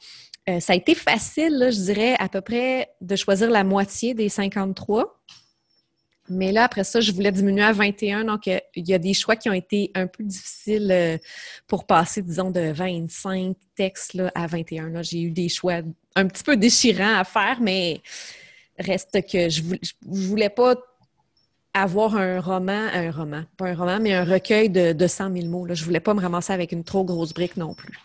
Euh, 0.48 0.60
ça 0.60 0.74
a 0.74 0.76
été 0.76 0.94
facile, 0.94 1.58
là, 1.58 1.70
je 1.70 1.80
dirais, 1.80 2.14
à 2.20 2.28
peu 2.28 2.40
près 2.40 2.88
de 3.00 3.16
choisir 3.16 3.50
la 3.50 3.64
moitié 3.64 4.14
des 4.14 4.28
53. 4.28 5.20
Mais 6.28 6.52
là, 6.52 6.64
après 6.64 6.84
ça, 6.84 7.00
je 7.00 7.12
voulais 7.12 7.32
diminuer 7.32 7.62
à 7.62 7.72
21. 7.72 8.24
Donc, 8.24 8.48
euh, 8.48 8.58
il 8.74 8.88
y 8.88 8.94
a 8.94 8.98
des 8.98 9.14
choix 9.14 9.36
qui 9.36 9.48
ont 9.48 9.54
été 9.54 9.90
un 9.94 10.06
peu 10.06 10.24
difficiles 10.24 10.90
euh, 10.90 11.18
pour 11.66 11.84
passer, 11.84 12.22
disons, 12.22 12.50
de 12.50 12.72
25 12.72 13.56
textes 13.74 14.14
là, 14.14 14.30
à 14.34 14.46
21. 14.46 15.02
J'ai 15.02 15.22
eu 15.22 15.30
des 15.30 15.48
choix 15.48 15.80
un 16.14 16.26
petit 16.26 16.42
peu 16.42 16.56
déchirants 16.56 17.16
à 17.16 17.24
faire, 17.24 17.58
mais 17.60 18.00
reste 18.78 19.20
que 19.30 19.48
je 19.48 19.62
voulais, 19.62 19.80
voulais 20.02 20.50
pas 20.50 20.74
avoir 21.74 22.16
un 22.16 22.40
roman, 22.40 22.88
un 22.92 23.10
roman, 23.10 23.42
pas 23.56 23.66
un 23.66 23.74
roman, 23.74 23.98
mais 24.00 24.14
un 24.14 24.24
recueil 24.24 24.70
de, 24.70 24.92
de 24.92 25.06
100 25.06 25.32
000 25.32 25.46
mots. 25.46 25.66
Là. 25.66 25.74
Je 25.74 25.84
voulais 25.84 26.00
pas 26.00 26.14
me 26.14 26.20
ramasser 26.20 26.52
avec 26.52 26.72
une 26.72 26.84
trop 26.84 27.04
grosse 27.04 27.34
brique 27.34 27.56
non 27.56 27.74
plus. 27.74 27.98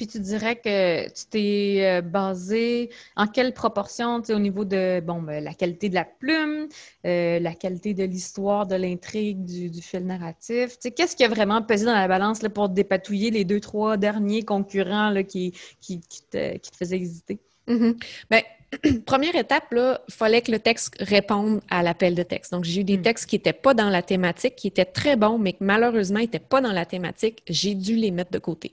Puis 0.00 0.06
tu 0.06 0.18
dirais 0.18 0.56
que 0.56 1.08
tu 1.10 1.26
t'es 1.26 1.84
euh, 1.84 2.00
basé 2.00 2.88
en 3.16 3.26
quelle 3.26 3.52
proportion 3.52 4.22
au 4.30 4.38
niveau 4.38 4.64
de 4.64 5.00
bon, 5.00 5.20
ben, 5.20 5.44
la 5.44 5.52
qualité 5.52 5.90
de 5.90 5.94
la 5.94 6.06
plume, 6.06 6.68
euh, 7.04 7.38
la 7.38 7.54
qualité 7.54 7.92
de 7.92 8.04
l'histoire, 8.04 8.66
de 8.66 8.76
l'intrigue, 8.76 9.44
du, 9.44 9.82
fil 9.82 10.06
narratif? 10.06 10.78
Qu'est-ce 10.78 11.14
qui 11.16 11.24
a 11.24 11.28
vraiment 11.28 11.60
pesé 11.60 11.84
dans 11.84 11.92
la 11.92 12.08
balance 12.08 12.40
là, 12.40 12.48
pour 12.48 12.70
dépatouiller 12.70 13.30
les 13.30 13.44
deux, 13.44 13.60
trois 13.60 13.98
derniers 13.98 14.42
concurrents 14.42 15.10
là, 15.10 15.22
qui, 15.22 15.52
qui, 15.82 16.00
te, 16.00 16.56
qui, 16.56 16.70
te, 16.70 16.76
faisaient 16.78 16.98
hésiter? 16.98 17.38
Mm-hmm. 17.70 17.94
Bien, 18.30 18.40
première 19.06 19.34
étape, 19.34 19.64
il 19.72 19.98
fallait 20.08 20.42
que 20.42 20.52
le 20.52 20.58
texte 20.58 20.94
réponde 21.00 21.60
à 21.70 21.82
l'appel 21.82 22.14
de 22.14 22.22
texte. 22.22 22.52
Donc, 22.52 22.64
j'ai 22.64 22.82
eu 22.82 22.84
des 22.84 22.98
hmm. 22.98 23.02
textes 23.02 23.26
qui 23.28 23.36
n'étaient 23.36 23.52
pas 23.52 23.74
dans 23.74 23.88
la 23.88 24.02
thématique, 24.02 24.56
qui 24.56 24.68
étaient 24.68 24.84
très 24.84 25.16
bons, 25.16 25.38
mais 25.38 25.52
qui 25.54 25.64
malheureusement 25.64 26.20
n'étaient 26.20 26.38
pas 26.38 26.60
dans 26.60 26.72
la 26.72 26.84
thématique. 26.84 27.42
J'ai 27.48 27.74
dû 27.74 27.96
les 27.96 28.10
mettre 28.10 28.30
de 28.30 28.38
côté. 28.38 28.72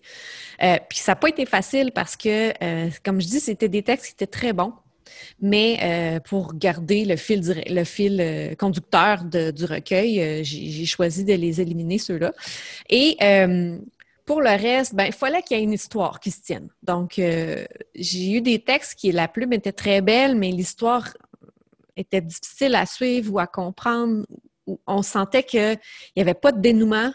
Euh, 0.63 0.77
puis 0.89 0.99
ça 0.99 1.13
n'a 1.13 1.15
pas 1.15 1.29
été 1.29 1.45
facile 1.45 1.91
parce 1.91 2.15
que, 2.15 2.53
euh, 2.63 2.89
comme 3.03 3.21
je 3.21 3.27
dis, 3.27 3.39
c'était 3.39 3.69
des 3.69 3.83
textes 3.83 4.07
qui 4.07 4.13
étaient 4.13 4.27
très 4.27 4.53
bons. 4.53 4.73
Mais 5.41 5.79
euh, 5.81 6.19
pour 6.19 6.53
garder 6.53 7.05
le 7.05 7.15
fil, 7.15 7.41
le 7.65 7.83
fil 7.85 8.55
conducteur 8.59 9.23
du 9.23 9.65
recueil, 9.65 10.43
j'ai 10.43 10.85
choisi 10.85 11.23
de 11.23 11.33
les 11.33 11.61
éliminer, 11.61 11.97
ceux-là. 11.97 12.33
Et 12.89 13.15
pour 14.27 14.41
le 14.41 14.49
reste, 14.49 14.93
ben, 14.93 15.05
il 15.05 15.13
fallait 15.13 15.41
qu'il 15.41 15.57
y 15.57 15.59
ait 15.61 15.63
une 15.63 15.71
histoire 15.71 16.19
qui 16.19 16.31
se 16.31 16.41
tienne. 16.41 16.67
Donc, 16.83 17.17
euh, 17.17 17.65
j'ai 17.95 18.33
eu 18.33 18.41
des 18.41 18.59
textes 18.59 18.95
qui, 18.95 19.11
la 19.13 19.29
plume 19.29 19.53
était 19.53 19.71
très 19.71 20.01
belle, 20.01 20.35
mais 20.35 20.51
l'histoire 20.51 21.13
était 21.95 22.19
difficile 22.19 22.75
à 22.75 22.85
suivre 22.85 23.33
ou 23.33 23.39
à 23.39 23.47
comprendre. 23.47 24.25
On 24.85 25.01
sentait 25.01 25.43
qu'il 25.43 25.79
n'y 26.17 26.21
avait 26.21 26.33
pas 26.33 26.51
de 26.51 26.59
dénouement. 26.59 27.13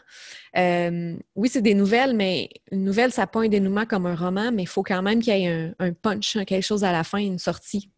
Euh, 0.57 1.14
oui, 1.37 1.50
c'est 1.50 1.61
des 1.61 1.75
nouvelles, 1.75 2.16
mais 2.16 2.49
une 2.71 2.83
nouvelle, 2.83 3.12
ça 3.12 3.23
n'a 3.23 3.26
pas 3.26 3.40
un 3.40 3.49
dénouement 3.49 3.85
comme 3.85 4.07
un 4.07 4.16
roman, 4.16 4.50
mais 4.50 4.62
il 4.62 4.69
faut 4.69 4.83
quand 4.83 5.02
même 5.02 5.21
qu'il 5.21 5.37
y 5.37 5.45
ait 5.45 5.71
un, 5.78 5.92
punch, 5.92 6.38
quelque 6.47 6.62
chose 6.62 6.83
à 6.83 6.92
la 6.92 7.04
fin, 7.04 7.19
une 7.19 7.38
sortie. 7.38 7.90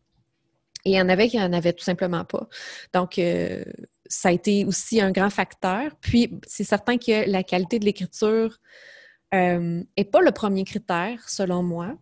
Et 0.85 0.91
il 0.91 0.97
y 0.97 1.01
en 1.01 1.09
avait 1.09 1.29
qui 1.29 1.39
n'en 1.39 1.53
avaient 1.53 1.73
tout 1.73 1.85
simplement 1.85 2.25
pas. 2.25 2.49
Donc, 2.93 3.21
euh, 3.21 3.63
ça 4.07 4.31
a 4.31 4.33
été 4.33 4.65
aussi 4.65 5.01
un 5.01 5.13
grand 5.13 5.31
facteur. 5.31 5.93
Puis, 6.01 6.33
c'est 6.49 6.65
certain 6.65 6.99
que 6.99 7.31
la 7.31 7.45
qualité 7.45 7.79
de 7.79 7.85
l'écriture 7.85 8.59
euh, 9.33 9.83
pas 10.13 10.21
le 10.21 10.31
premier 10.33 10.65
critère, 10.65 11.29
selon 11.29 11.63
moi, 11.63 11.97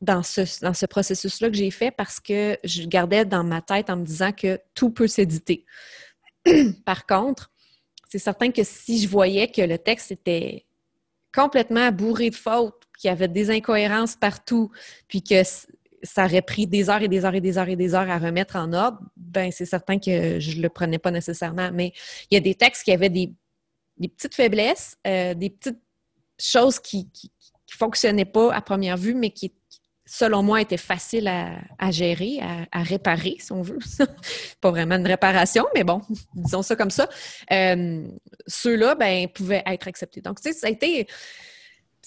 dans 0.00 0.22
ce, 0.22 0.60
dans 0.62 0.74
ce 0.74 0.86
processus-là 0.86 1.50
que 1.50 1.56
j'ai 1.56 1.70
fait 1.70 1.90
parce 1.90 2.20
que 2.20 2.58
je 2.64 2.84
gardais 2.84 3.24
dans 3.24 3.44
ma 3.44 3.60
tête 3.60 3.90
en 3.90 3.96
me 3.96 4.04
disant 4.04 4.32
que 4.32 4.60
tout 4.74 4.90
peut 4.90 5.08
s'éditer. 5.08 5.64
Par 6.84 7.06
contre, 7.06 7.50
c'est 8.08 8.18
certain 8.18 8.50
que 8.50 8.62
si 8.64 9.00
je 9.00 9.08
voyais 9.08 9.50
que 9.50 9.62
le 9.62 9.78
texte 9.78 10.12
était 10.12 10.66
complètement 11.34 11.92
bourré 11.92 12.30
de 12.30 12.34
fautes, 12.34 12.84
qu'il 12.98 13.08
y 13.08 13.10
avait 13.10 13.28
des 13.28 13.50
incohérences 13.50 14.16
partout, 14.16 14.70
puis 15.08 15.22
que 15.22 15.42
ça 16.02 16.24
aurait 16.24 16.42
pris 16.42 16.66
des 16.66 16.90
heures 16.90 17.02
et 17.02 17.08
des 17.08 17.24
heures 17.24 17.34
et 17.34 17.40
des 17.40 17.58
heures 17.58 17.68
et 17.68 17.76
des 17.76 17.94
heures 17.94 18.08
à 18.08 18.18
remettre 18.18 18.56
en 18.56 18.72
ordre, 18.72 19.00
ben 19.16 19.50
c'est 19.50 19.66
certain 19.66 19.98
que 19.98 20.38
je 20.40 20.56
ne 20.56 20.62
le 20.62 20.68
prenais 20.68 20.98
pas 20.98 21.10
nécessairement. 21.10 21.70
Mais 21.72 21.92
il 22.30 22.34
y 22.34 22.36
a 22.36 22.40
des 22.40 22.54
textes 22.54 22.84
qui 22.84 22.92
avaient 22.92 23.10
des, 23.10 23.32
petites 24.00 24.34
faiblesses, 24.34 24.96
euh, 25.06 25.34
des 25.34 25.50
petites 25.50 25.78
chose 26.38 26.78
qui 26.78 27.08
ne 27.26 27.76
fonctionnait 27.76 28.24
pas 28.24 28.52
à 28.52 28.60
première 28.60 28.96
vue, 28.96 29.14
mais 29.14 29.30
qui, 29.30 29.52
selon 30.06 30.42
moi, 30.42 30.60
était 30.60 30.76
facile 30.76 31.28
à, 31.28 31.90
gérer, 31.90 32.40
à, 32.72 32.82
réparer, 32.82 33.36
si 33.38 33.52
on 33.52 33.62
veut. 33.62 33.78
pas 34.60 34.70
vraiment 34.70 34.96
une 34.96 35.06
réparation, 35.06 35.66
mais 35.74 35.84
bon, 35.84 36.00
disons 36.34 36.62
ça 36.62 36.76
comme 36.76 36.90
ça. 36.90 37.08
Euh, 37.52 38.06
ceux-là, 38.46 38.94
ben, 38.94 39.28
pouvaient 39.28 39.62
être 39.66 39.88
acceptés. 39.88 40.20
Donc, 40.20 40.40
tu 40.40 40.50
sais, 40.52 40.58
ça 40.58 40.66
a 40.66 40.70
été 40.70 41.06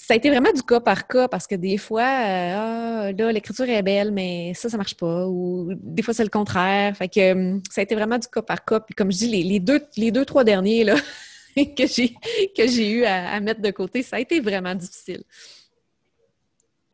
ça 0.07 0.15
a 0.15 0.17
été 0.17 0.29
vraiment 0.29 0.51
du 0.51 0.63
cas 0.63 0.79
par 0.79 1.07
cas 1.07 1.27
parce 1.27 1.45
que 1.45 1.53
des 1.53 1.77
fois, 1.77 2.01
euh, 2.01 2.53
ah, 2.55 3.11
là, 3.11 3.31
l'écriture 3.31 3.69
est 3.69 3.83
belle, 3.83 4.11
mais 4.11 4.53
ça, 4.55 4.67
ça 4.67 4.77
marche 4.77 4.95
pas. 4.95 5.27
Ou 5.27 5.73
des 5.75 6.01
fois, 6.01 6.13
c'est 6.13 6.23
le 6.23 6.29
contraire. 6.29 6.97
Fait 6.97 7.07
que 7.07 7.19
euh, 7.19 7.59
ça 7.69 7.81
a 7.81 7.83
été 7.83 7.93
vraiment 7.93 8.17
du 8.17 8.27
cas 8.27 8.41
par 8.41 8.65
cas. 8.65 8.79
Puis 8.79 8.95
comme 8.95 9.11
je 9.11 9.17
dis, 9.19 9.27
les 9.27 9.59
deux, 9.59 9.81
les 9.97 10.11
deux, 10.11 10.25
trois 10.25 10.43
derniers, 10.43 10.83
là, 10.83 10.95
que 11.77 11.87
j'ai 11.87 12.13
que 12.55 12.67
j'ai 12.67 12.91
eu 12.91 13.05
à, 13.05 13.39
mettre 13.39 13.61
de 13.61 13.71
côté. 13.71 14.03
Ça 14.03 14.17
a 14.17 14.19
été 14.19 14.39
vraiment 14.39 14.75
difficile. 14.75 15.23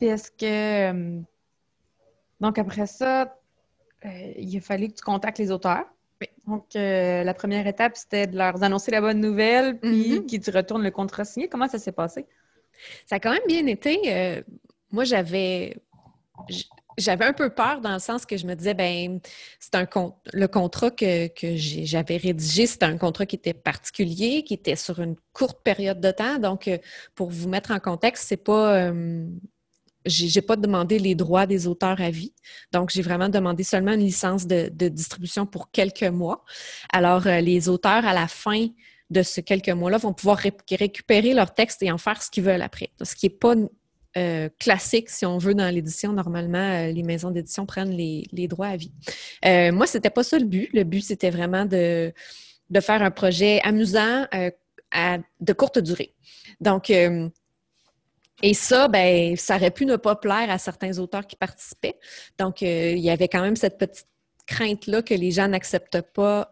est-ce 0.02 0.32
que 0.32 0.92
euh, 0.92 1.20
donc 2.40 2.58
après 2.58 2.88
ça, 2.88 3.38
euh, 4.06 4.34
il 4.38 4.58
a 4.58 4.62
fallu 4.62 4.90
que 4.90 4.96
tu 4.96 5.04
contactes 5.04 5.40
les 5.40 5.52
auteurs. 5.52 5.86
Donc, 6.48 6.76
euh, 6.76 7.24
la 7.24 7.34
première 7.34 7.68
étape, 7.68 7.96
c'était 7.96 8.26
de 8.26 8.38
leur 8.38 8.64
annoncer 8.64 8.90
la 8.90 9.02
bonne 9.02 9.20
nouvelle, 9.20 9.80
puis 9.80 10.14
mm-hmm. 10.14 10.26
qu'ils 10.26 10.40
te 10.40 10.50
retournent 10.50 10.84
le 10.84 10.92
contrat 10.92 11.26
signé. 11.26 11.48
Comment 11.48 11.68
ça 11.68 11.78
s'est 11.78 11.92
passé? 11.92 12.26
Ça 13.06 13.18
a 13.18 13.20
quand 13.20 13.32
même 13.32 13.46
bien 13.48 13.66
été. 13.68 14.44
moi, 14.92 15.04
j'avais 15.04 15.76
j'avais 16.98 17.26
un 17.26 17.34
peu 17.34 17.50
peur 17.50 17.82
dans 17.82 17.94
le 17.94 18.00
sens 18.00 18.26
que 18.26 18.38
je 18.38 18.48
me 18.48 18.56
disais, 18.56 18.74
ben 18.74 19.20
c'est 19.60 19.76
un 19.76 19.88
le 20.34 20.48
contrat 20.48 20.92
que, 20.92 21.30
j'avais 21.56 22.18
rédigé, 22.18 22.66
c'était 22.66 22.86
un 22.86 22.98
contrat 22.98 23.26
qui 23.26 23.36
était 23.36 23.54
particulier, 23.54 24.44
qui 24.44 24.54
était 24.54 24.76
sur 24.76 25.00
une 25.00 25.16
courte 25.34 25.62
période 25.64 26.02
de 26.02 26.12
temps. 26.12 26.40
Donc, 26.40 26.68
euh, 26.68 26.78
pour 27.16 27.30
vous 27.30 27.50
mettre 27.50 27.72
en 27.72 27.80
contexte, 27.80 28.28
c'est 28.28 28.38
pas 28.38 28.76
euh, 28.76 29.28
j'ai 30.06 30.42
pas 30.42 30.56
demandé 30.56 31.00
les 31.00 31.16
droits 31.16 31.46
des 31.46 31.68
auteurs 31.68 32.02
à 32.02 32.10
vie. 32.10 32.34
Donc, 32.72 32.90
j'ai 32.92 33.02
vraiment 33.02 33.30
demandé 33.30 33.64
seulement 33.64 33.94
une 33.94 34.02
licence 34.02 34.48
de, 34.48 34.70
distribution 34.90 35.46
pour 35.46 35.70
quelques 35.72 36.04
mois. 36.04 36.44
Alors, 36.92 37.28
euh, 37.28 37.42
les 37.42 37.70
auteurs, 37.70 38.06
à 38.06 38.14
la 38.14 38.28
fin 38.28 38.68
de 39.10 39.22
ce 39.22 39.42
quelques 39.42 39.70
mois-là, 39.70 39.98
vont 39.98 40.14
pouvoir 40.14 40.38
récupérer 40.38 41.34
leur 41.34 41.54
texte 41.54 41.84
et 41.84 41.92
en 41.92 41.98
faire 41.98 42.22
ce 42.22 42.30
qu'ils 42.30 42.44
veulent 42.44 42.62
après. 42.62 42.90
Ce 43.02 43.16
qui 43.16 43.28
n'est 43.28 43.36
pas 43.36 43.56
euh, 44.16 44.50
classique, 44.60 45.10
si 45.10 45.26
on 45.26 45.38
veut, 45.38 45.54
dans 45.54 45.74
l'édition. 45.74 46.14
Normalement, 46.14 46.58
euh, 46.58 46.92
les 46.92 47.04
maisons 47.04 47.32
d'édition 47.32 47.66
prennent 47.66 47.92
les, 47.92 48.48
droits 48.48 48.68
à 48.68 48.78
vie. 48.78 48.92
Euh, 49.46 49.72
moi, 49.72 49.86
c'était 49.88 50.10
pas 50.10 50.24
ça 50.24 50.40
le 50.40 50.46
but. 50.46 50.70
Le 50.74 50.84
but, 50.84 51.02
c'était 51.02 51.30
vraiment 51.30 51.66
de, 51.66 52.14
faire 52.80 53.02
un 53.02 53.12
projet 53.12 53.60
amusant 53.64 54.26
à, 54.92 55.18
de 55.40 55.54
courte 55.54 55.80
durée. 55.80 56.14
Donc, 56.62 56.90
et 56.90 58.54
ça, 58.54 58.88
ben, 58.88 59.36
ça 59.36 59.56
aurait 59.56 59.72
pu 59.72 59.86
ne 59.86 59.96
pas 59.96 60.16
plaire 60.16 60.50
à 60.50 60.58
certains 60.58 60.98
auteurs 61.00 61.28
qui 61.28 61.36
participaient. 61.36 61.98
Donc, 62.38 62.62
il 62.62 63.00
y 63.00 63.10
avait 63.10 63.28
quand 63.28 63.42
même 63.42 63.56
cette 63.56 63.78
petite 63.78 64.08
crainte-là 64.46 65.02
que 65.02 65.14
les 65.14 65.32
gens 65.32 65.48
n'acceptent 65.48 66.02
pas 66.02 66.52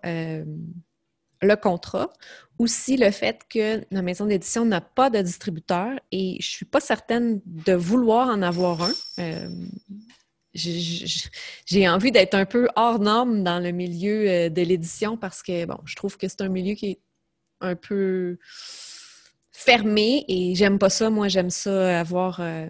le 1.46 1.56
contrat. 1.56 2.10
Aussi 2.58 2.96
le 2.96 3.12
fait 3.12 3.42
que 3.50 3.84
la 3.92 4.02
maison 4.02 4.26
d'édition 4.26 4.64
n'a 4.66 4.82
pas 4.82 5.10
de 5.10 5.22
distributeur 5.22 5.92
et 6.12 6.38
je 6.40 6.48
ne 6.48 6.52
suis 6.52 6.66
pas 6.66 6.80
certaine 6.80 7.42
de 7.46 7.74
vouloir 7.74 8.30
en 8.30 8.42
avoir 8.42 8.84
un. 8.84 8.94
Euh, 9.20 9.50
j'ai 10.54 11.90
envie 11.90 12.14
d'être 12.14 12.34
un 12.34 12.46
peu 12.46 12.70
hors 12.78 13.00
norme 13.00 13.44
dans 13.44 13.60
le 13.60 13.72
milieu 13.72 14.30
euh, 14.30 14.50
de 14.50 14.62
l'édition 14.62 15.18
parce 15.18 15.44
que, 15.44 15.66
bon, 15.66 15.78
je 15.84 15.96
trouve 15.96 16.18
que 16.18 16.30
c'est 16.30 16.42
un 16.42 16.48
milieu 16.48 16.76
qui 16.76 16.92
est 16.92 17.00
un 17.60 17.76
peu 17.76 18.38
fermé 19.52 20.24
et 20.30 20.56
j'aime 20.56 20.80
pas 20.80 20.90
ça. 20.90 21.10
Moi, 21.10 21.28
j'aime 21.28 21.50
ça 21.50 22.00
avoir... 22.00 22.40
Euh, 22.40 22.68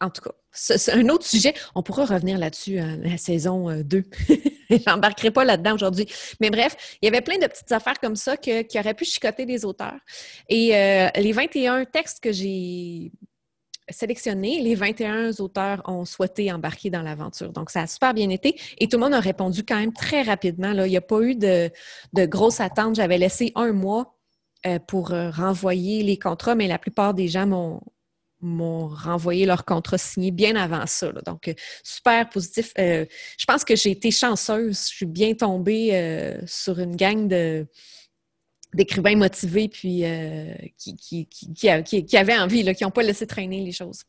en 0.00 0.10
tout 0.10 0.22
cas, 0.22 0.30
c'est 0.58 0.92
un 0.92 1.08
autre 1.08 1.26
sujet. 1.26 1.54
On 1.74 1.82
pourra 1.82 2.04
revenir 2.04 2.38
là-dessus 2.38 2.78
à 2.78 2.96
la 2.96 3.16
saison 3.16 3.82
2. 3.82 4.04
J'embarquerai 4.86 5.30
pas 5.30 5.44
là-dedans 5.44 5.74
aujourd'hui. 5.74 6.06
Mais 6.40 6.50
bref, 6.50 6.76
il 7.00 7.06
y 7.06 7.08
avait 7.08 7.22
plein 7.22 7.38
de 7.38 7.46
petites 7.46 7.72
affaires 7.72 7.98
comme 8.00 8.16
ça 8.16 8.36
qui 8.36 8.78
auraient 8.78 8.94
pu 8.94 9.04
chicoter 9.04 9.46
des 9.46 9.64
auteurs. 9.64 9.98
Et 10.48 10.76
euh, 10.76 11.08
les 11.16 11.32
21 11.32 11.84
textes 11.84 12.22
que 12.22 12.32
j'ai 12.32 13.12
sélectionnés, 13.90 14.60
les 14.60 14.74
21 14.74 15.32
auteurs 15.38 15.82
ont 15.86 16.04
souhaité 16.04 16.52
embarquer 16.52 16.90
dans 16.90 17.02
l'aventure. 17.02 17.52
Donc, 17.52 17.70
ça 17.70 17.82
a 17.82 17.86
super 17.86 18.12
bien 18.12 18.28
été. 18.28 18.58
Et 18.78 18.88
tout 18.88 18.98
le 18.98 19.04
monde 19.04 19.14
a 19.14 19.20
répondu 19.20 19.64
quand 19.64 19.76
même 19.76 19.92
très 19.92 20.22
rapidement. 20.22 20.72
Il 20.72 20.90
n'y 20.90 20.96
a 20.96 21.02
pas 21.02 21.20
eu 21.22 21.34
de, 21.34 21.70
de 22.12 22.26
grosses 22.26 22.60
attentes. 22.60 22.96
J'avais 22.96 23.18
laissé 23.18 23.52
un 23.54 23.72
mois 23.72 24.14
euh, 24.66 24.78
pour 24.78 25.12
euh, 25.12 25.30
renvoyer 25.30 26.02
les 26.02 26.18
contrats, 26.18 26.54
mais 26.54 26.68
la 26.68 26.78
plupart 26.78 27.14
des 27.14 27.28
gens 27.28 27.46
m'ont 27.46 27.80
m'ont 28.40 28.88
renvoyé 28.88 29.46
leur 29.46 29.64
contrat 29.64 29.98
signé 29.98 30.30
bien 30.30 30.56
avant 30.56 30.86
ça. 30.86 31.10
Donc, 31.26 31.48
euh, 31.48 31.54
super 31.82 32.28
positif. 32.28 32.72
Euh, 32.78 33.04
je 33.36 33.44
pense 33.44 33.64
que 33.64 33.74
j'ai 33.76 33.90
été 33.90 34.10
chanceuse. 34.10 34.88
Je 34.90 34.96
suis 34.96 35.06
bien 35.06 35.34
tombée 35.34 35.90
euh, 35.92 36.40
sur 36.46 36.78
une 36.78 36.96
gang 36.96 37.28
de 37.28 37.66
d'écrivains 38.74 39.16
motivés 39.16 39.66
puis 39.66 40.04
qui, 40.76 40.94
qui, 41.26 41.26
qui, 41.26 42.16
avaient 42.18 42.38
envie, 42.38 42.62
là, 42.62 42.74
qui 42.74 42.84
n'ont 42.84 42.90
pas 42.90 43.02
laissé 43.02 43.26
traîner 43.26 43.64
les 43.64 43.72
choses. 43.72 44.02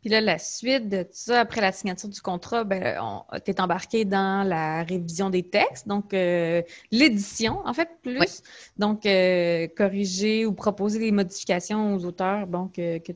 Puis 0.00 0.10
là, 0.10 0.20
la 0.20 0.38
suite 0.38 0.88
de 0.88 1.04
ça, 1.10 1.40
après 1.40 1.60
la 1.60 1.72
signature 1.72 2.08
du 2.08 2.20
contrat, 2.20 2.62
ben, 2.62 2.96
tu 3.44 3.50
es 3.50 3.60
embarqué 3.60 4.04
dans 4.04 4.46
la 4.46 4.84
révision 4.84 5.28
des 5.28 5.42
textes, 5.42 5.88
donc 5.88 6.12
l'édition, 6.12 7.62
en 7.66 7.74
fait, 7.74 7.88
plus. 8.00 8.44
Donc, 8.76 9.02
corriger 9.76 10.46
ou 10.46 10.52
proposer 10.52 11.00
des 11.00 11.10
modifications 11.10 11.96
aux 11.96 12.04
auteurs 12.04 12.46
bon, 12.46 12.68
que, 12.68 12.98
que 12.98 13.10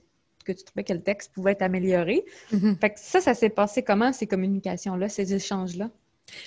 que 0.53 0.59
tu 0.59 0.65
trouvais 0.65 0.85
que 0.85 0.93
le 0.93 1.03
texte 1.03 1.33
pouvait 1.33 1.53
être 1.53 1.63
amélioré. 1.63 2.25
Mm-hmm. 2.53 2.79
Fait 2.79 2.91
que 2.91 2.99
ça, 2.99 3.21
ça 3.21 3.35
s'est 3.35 3.51
passé 3.51 3.83
comment, 3.83 4.13
ces 4.13 4.27
communications-là, 4.27 5.09
ces 5.09 5.35
échanges-là? 5.35 5.91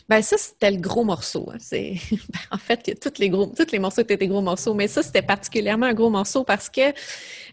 Ben 0.09 0.21
ça, 0.21 0.37
c'était 0.37 0.71
le 0.71 0.79
gros 0.79 1.03
morceau. 1.03 1.49
Hein. 1.51 1.57
C'est 1.59 1.95
ben, 2.11 2.39
en 2.51 2.57
fait 2.57 2.99
tous 2.99 3.19
les 3.19 3.29
gros, 3.29 3.51
les 3.71 3.79
morceaux 3.79 4.01
étaient 4.01 4.17
des 4.17 4.27
gros 4.27 4.41
morceaux, 4.41 4.73
mais 4.73 4.87
ça, 4.87 5.03
c'était 5.03 5.21
particulièrement 5.21 5.87
un 5.87 5.93
gros 5.93 6.09
morceau 6.09 6.43
parce 6.43 6.69
que 6.69 6.91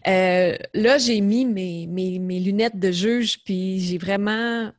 euh, 0.07 0.57
là, 0.73 0.97
j'ai 0.97 1.21
mis 1.21 1.45
mes, 1.45 1.87
mes, 1.87 2.39
lunettes 2.39 2.79
de 2.79 2.91
juge, 2.91 3.43
puis 3.43 3.79
j'ai 3.79 3.97
vraiment 3.97 4.71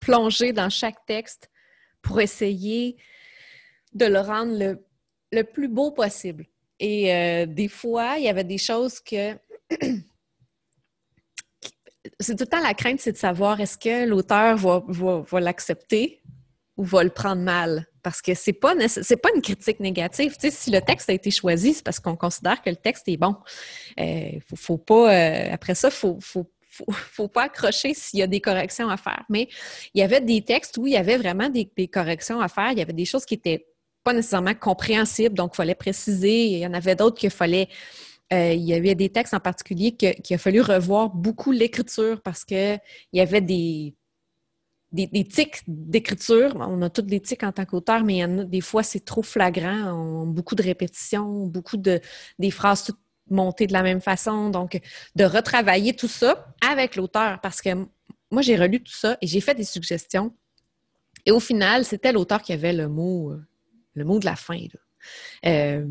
plongé 0.00 0.52
dans 0.52 0.70
chaque 0.70 1.04
texte 1.06 1.50
pour 2.02 2.20
essayer 2.20 2.96
de 3.92 4.06
le 4.06 4.20
rendre 4.20 4.56
le, 4.56 4.86
le 5.32 5.44
plus 5.44 5.68
beau 5.68 5.90
possible. 5.90 6.46
Et 6.78 7.14
euh, 7.14 7.46
des 7.46 7.68
fois, 7.68 8.14
il 8.16 8.24
y 8.24 8.28
avait 8.28 8.44
des 8.44 8.58
choses 8.58 9.00
que 9.00 9.36
c'est 12.18 12.36
tout 12.36 12.44
le 12.44 12.48
temps 12.48 12.62
la 12.62 12.74
crainte, 12.74 13.00
c'est 13.00 13.12
de 13.12 13.16
savoir 13.16 13.60
est-ce 13.60 13.76
que 13.76 14.06
l'auteur 14.06 14.56
va, 14.56 15.40
l'accepter 15.40 16.22
ou 16.76 16.84
va 16.84 17.04
le 17.04 17.10
prendre 17.10 17.42
mal? 17.42 17.86
Parce 18.02 18.22
que 18.22 18.34
c'est 18.34 18.54
pas 18.54 18.74
pas 18.74 19.28
une 19.34 19.42
critique 19.42 19.80
négative. 19.80 20.34
si 20.38 20.70
le 20.70 20.80
texte 20.80 21.10
a 21.10 21.12
été 21.12 21.30
choisi, 21.30 21.74
c'est 21.74 21.84
parce 21.84 22.00
qu'on 22.00 22.16
considère 22.16 22.62
que 22.62 22.70
le 22.70 22.76
texte 22.76 23.08
est 23.08 23.18
bon. 23.18 23.36
Euh, 23.98 24.30
faut, 24.54 24.78
pas. 24.78 25.12
Euh, 25.14 25.52
après 25.52 25.74
ça, 25.74 25.90
faut, 25.90 26.18
faut, 26.20 26.50
faut, 26.70 27.28
pas 27.28 27.42
accrocher 27.42 27.92
s'il 27.92 28.20
y 28.20 28.22
a 28.22 28.26
des 28.26 28.40
corrections 28.40 28.88
à 28.88 28.96
faire. 28.96 29.24
Mais 29.28 29.48
il 29.92 30.00
y 30.00 30.02
avait 30.02 30.22
des 30.22 30.42
textes 30.42 30.78
où 30.78 30.86
il 30.86 30.94
y 30.94 30.96
avait 30.96 31.18
vraiment 31.18 31.50
des, 31.50 31.70
des 31.76 31.88
corrections 31.88 32.40
à 32.40 32.48
faire. 32.48 32.72
Il 32.72 32.78
y 32.78 32.82
avait 32.82 32.94
des 32.94 33.04
choses 33.04 33.26
qui 33.26 33.34
étaient 33.34 33.66
pas 34.02 34.14
nécessairement 34.14 34.54
compréhensibles, 34.54 35.34
donc 35.34 35.50
il 35.52 35.56
fallait 35.56 35.74
préciser. 35.74 36.46
Il 36.46 36.58
y 36.58 36.66
en 36.66 36.72
avait 36.72 36.94
d'autres 36.94 37.18
qu'il 37.18 37.28
fallait 37.28 37.68
euh, 38.32 38.52
il 38.52 38.62
y 38.62 38.74
avait 38.74 38.94
des 38.94 39.10
textes 39.10 39.34
en 39.34 39.40
particulier 39.40 39.92
qu'il 39.92 40.34
a 40.34 40.38
fallu 40.38 40.60
revoir 40.60 41.10
beaucoup 41.10 41.50
l'écriture 41.50 42.20
parce 42.22 42.44
qu'il 42.44 42.80
y 43.12 43.20
avait 43.20 43.40
des, 43.40 43.94
des, 44.92 45.24
tics 45.24 45.62
d'écriture. 45.66 46.56
On 46.56 46.82
a 46.82 46.90
toutes 46.90 47.06
des 47.06 47.20
tics 47.20 47.42
en 47.42 47.52
tant 47.52 47.64
qu'auteur, 47.64 48.04
mais 48.04 48.14
il 48.14 48.18
y 48.18 48.24
en 48.24 48.38
a 48.38 48.44
des 48.44 48.60
fois, 48.60 48.82
c'est 48.82 49.04
trop 49.04 49.22
flagrant. 49.22 50.26
Beaucoup 50.26 50.54
de 50.54 50.62
répétitions, 50.62 51.46
beaucoup 51.46 51.76
de 51.76 52.00
des 52.38 52.50
phrases 52.50 52.84
toutes 52.84 53.00
montées 53.28 53.66
de 53.66 53.72
la 53.72 53.82
même 53.82 54.00
façon. 54.00 54.50
Donc, 54.50 54.80
de 55.16 55.24
retravailler 55.24 55.94
tout 55.94 56.08
ça 56.08 56.54
avec 56.68 56.96
l'auteur 56.96 57.40
parce 57.40 57.60
que 57.60 57.70
moi, 58.30 58.42
j'ai 58.42 58.56
relu 58.56 58.82
tout 58.82 58.92
ça 58.92 59.16
et 59.20 59.26
j'ai 59.26 59.40
fait 59.40 59.54
des 59.54 59.64
suggestions. 59.64 60.34
Et 61.26 61.32
au 61.32 61.40
final, 61.40 61.84
c'était 61.84 62.12
l'auteur 62.12 62.42
qui 62.42 62.52
avait 62.52 62.72
le 62.72 62.88
mot, 62.88 63.32
euh, 63.32 63.42
le 63.94 64.04
mot 64.04 64.18
de 64.18 64.24
la 64.24 64.36
fin. 64.36 64.54
Là. 64.54 64.80
Euh, 65.46 65.84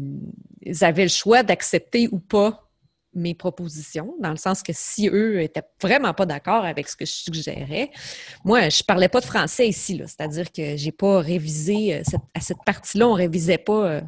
ils 0.62 0.84
avaient 0.84 1.04
le 1.04 1.10
choix 1.10 1.44
d'accepter 1.44 2.10
ou 2.12 2.20
pas 2.20 2.70
mes 3.14 3.34
propositions, 3.34 4.16
dans 4.22 4.30
le 4.30 4.38
sens 4.38 4.62
que 4.62 4.72
si 4.74 5.10
eux 5.10 5.42
étaient 5.42 5.64
vraiment 5.82 6.14
pas 6.14 6.26
d'accord 6.26 6.64
avec 6.64 6.88
ce 6.88 6.96
que 6.96 7.06
je 7.06 7.12
suggérais, 7.12 7.90
moi, 8.46 8.70
je 8.70 8.84
parlais 8.84 9.10
pas 9.10 9.20
de 9.20 9.26
français 9.26 9.68
ici, 9.68 10.00
c'est-à-dire 10.06 10.52
que 10.52 10.78
j'ai 10.78 10.92
pas 10.92 11.20
révisé 11.20 11.96
euh, 11.96 12.04
à 12.36 12.40
cette 12.40 12.64
partie-là, 12.66 13.08
on 13.08 13.14
révisait 13.14 13.58
pas, 13.58 13.90
euh, 13.90 14.02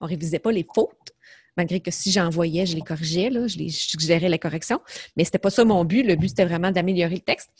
on 0.00 0.06
révisait 0.06 0.40
pas 0.40 0.50
les 0.50 0.66
fautes, 0.74 1.12
malgré 1.56 1.80
que 1.80 1.90
si 1.90 2.10
j'envoyais, 2.10 2.66
je 2.66 2.74
les 2.74 2.82
corrigeais, 2.82 3.30
là, 3.30 3.46
je, 3.46 3.58
les, 3.58 3.70
suggérais 3.70 4.28
la 4.28 4.38
correction, 4.38 4.80
mais 5.16 5.24
c'était 5.24 5.38
pas 5.38 5.50
ça 5.50 5.64
mon 5.64 5.84
but. 5.84 6.02
Le 6.02 6.16
but, 6.16 6.28
c'était 6.28 6.44
vraiment 6.44 6.70
d'améliorer 6.70 7.14
le 7.14 7.20
texte. 7.20 7.50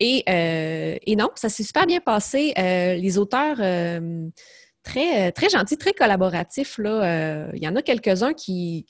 Et, 0.00 0.24
et 0.26 1.16
non, 1.16 1.30
ça 1.36 1.48
s'est 1.48 1.62
super 1.62 1.86
bien 1.86 2.00
passé. 2.00 2.52
les 2.56 3.16
auteurs 3.16 3.58
euh, 3.60 4.28
très 4.84 5.48
gentil, 5.50 5.76
très 5.76 5.92
collaboratif. 5.92 6.78
Là. 6.78 7.02
Euh, 7.02 7.50
il 7.54 7.62
y 7.62 7.68
en 7.68 7.74
a 7.74 7.82
quelques-uns 7.82 8.34
qui, 8.34 8.86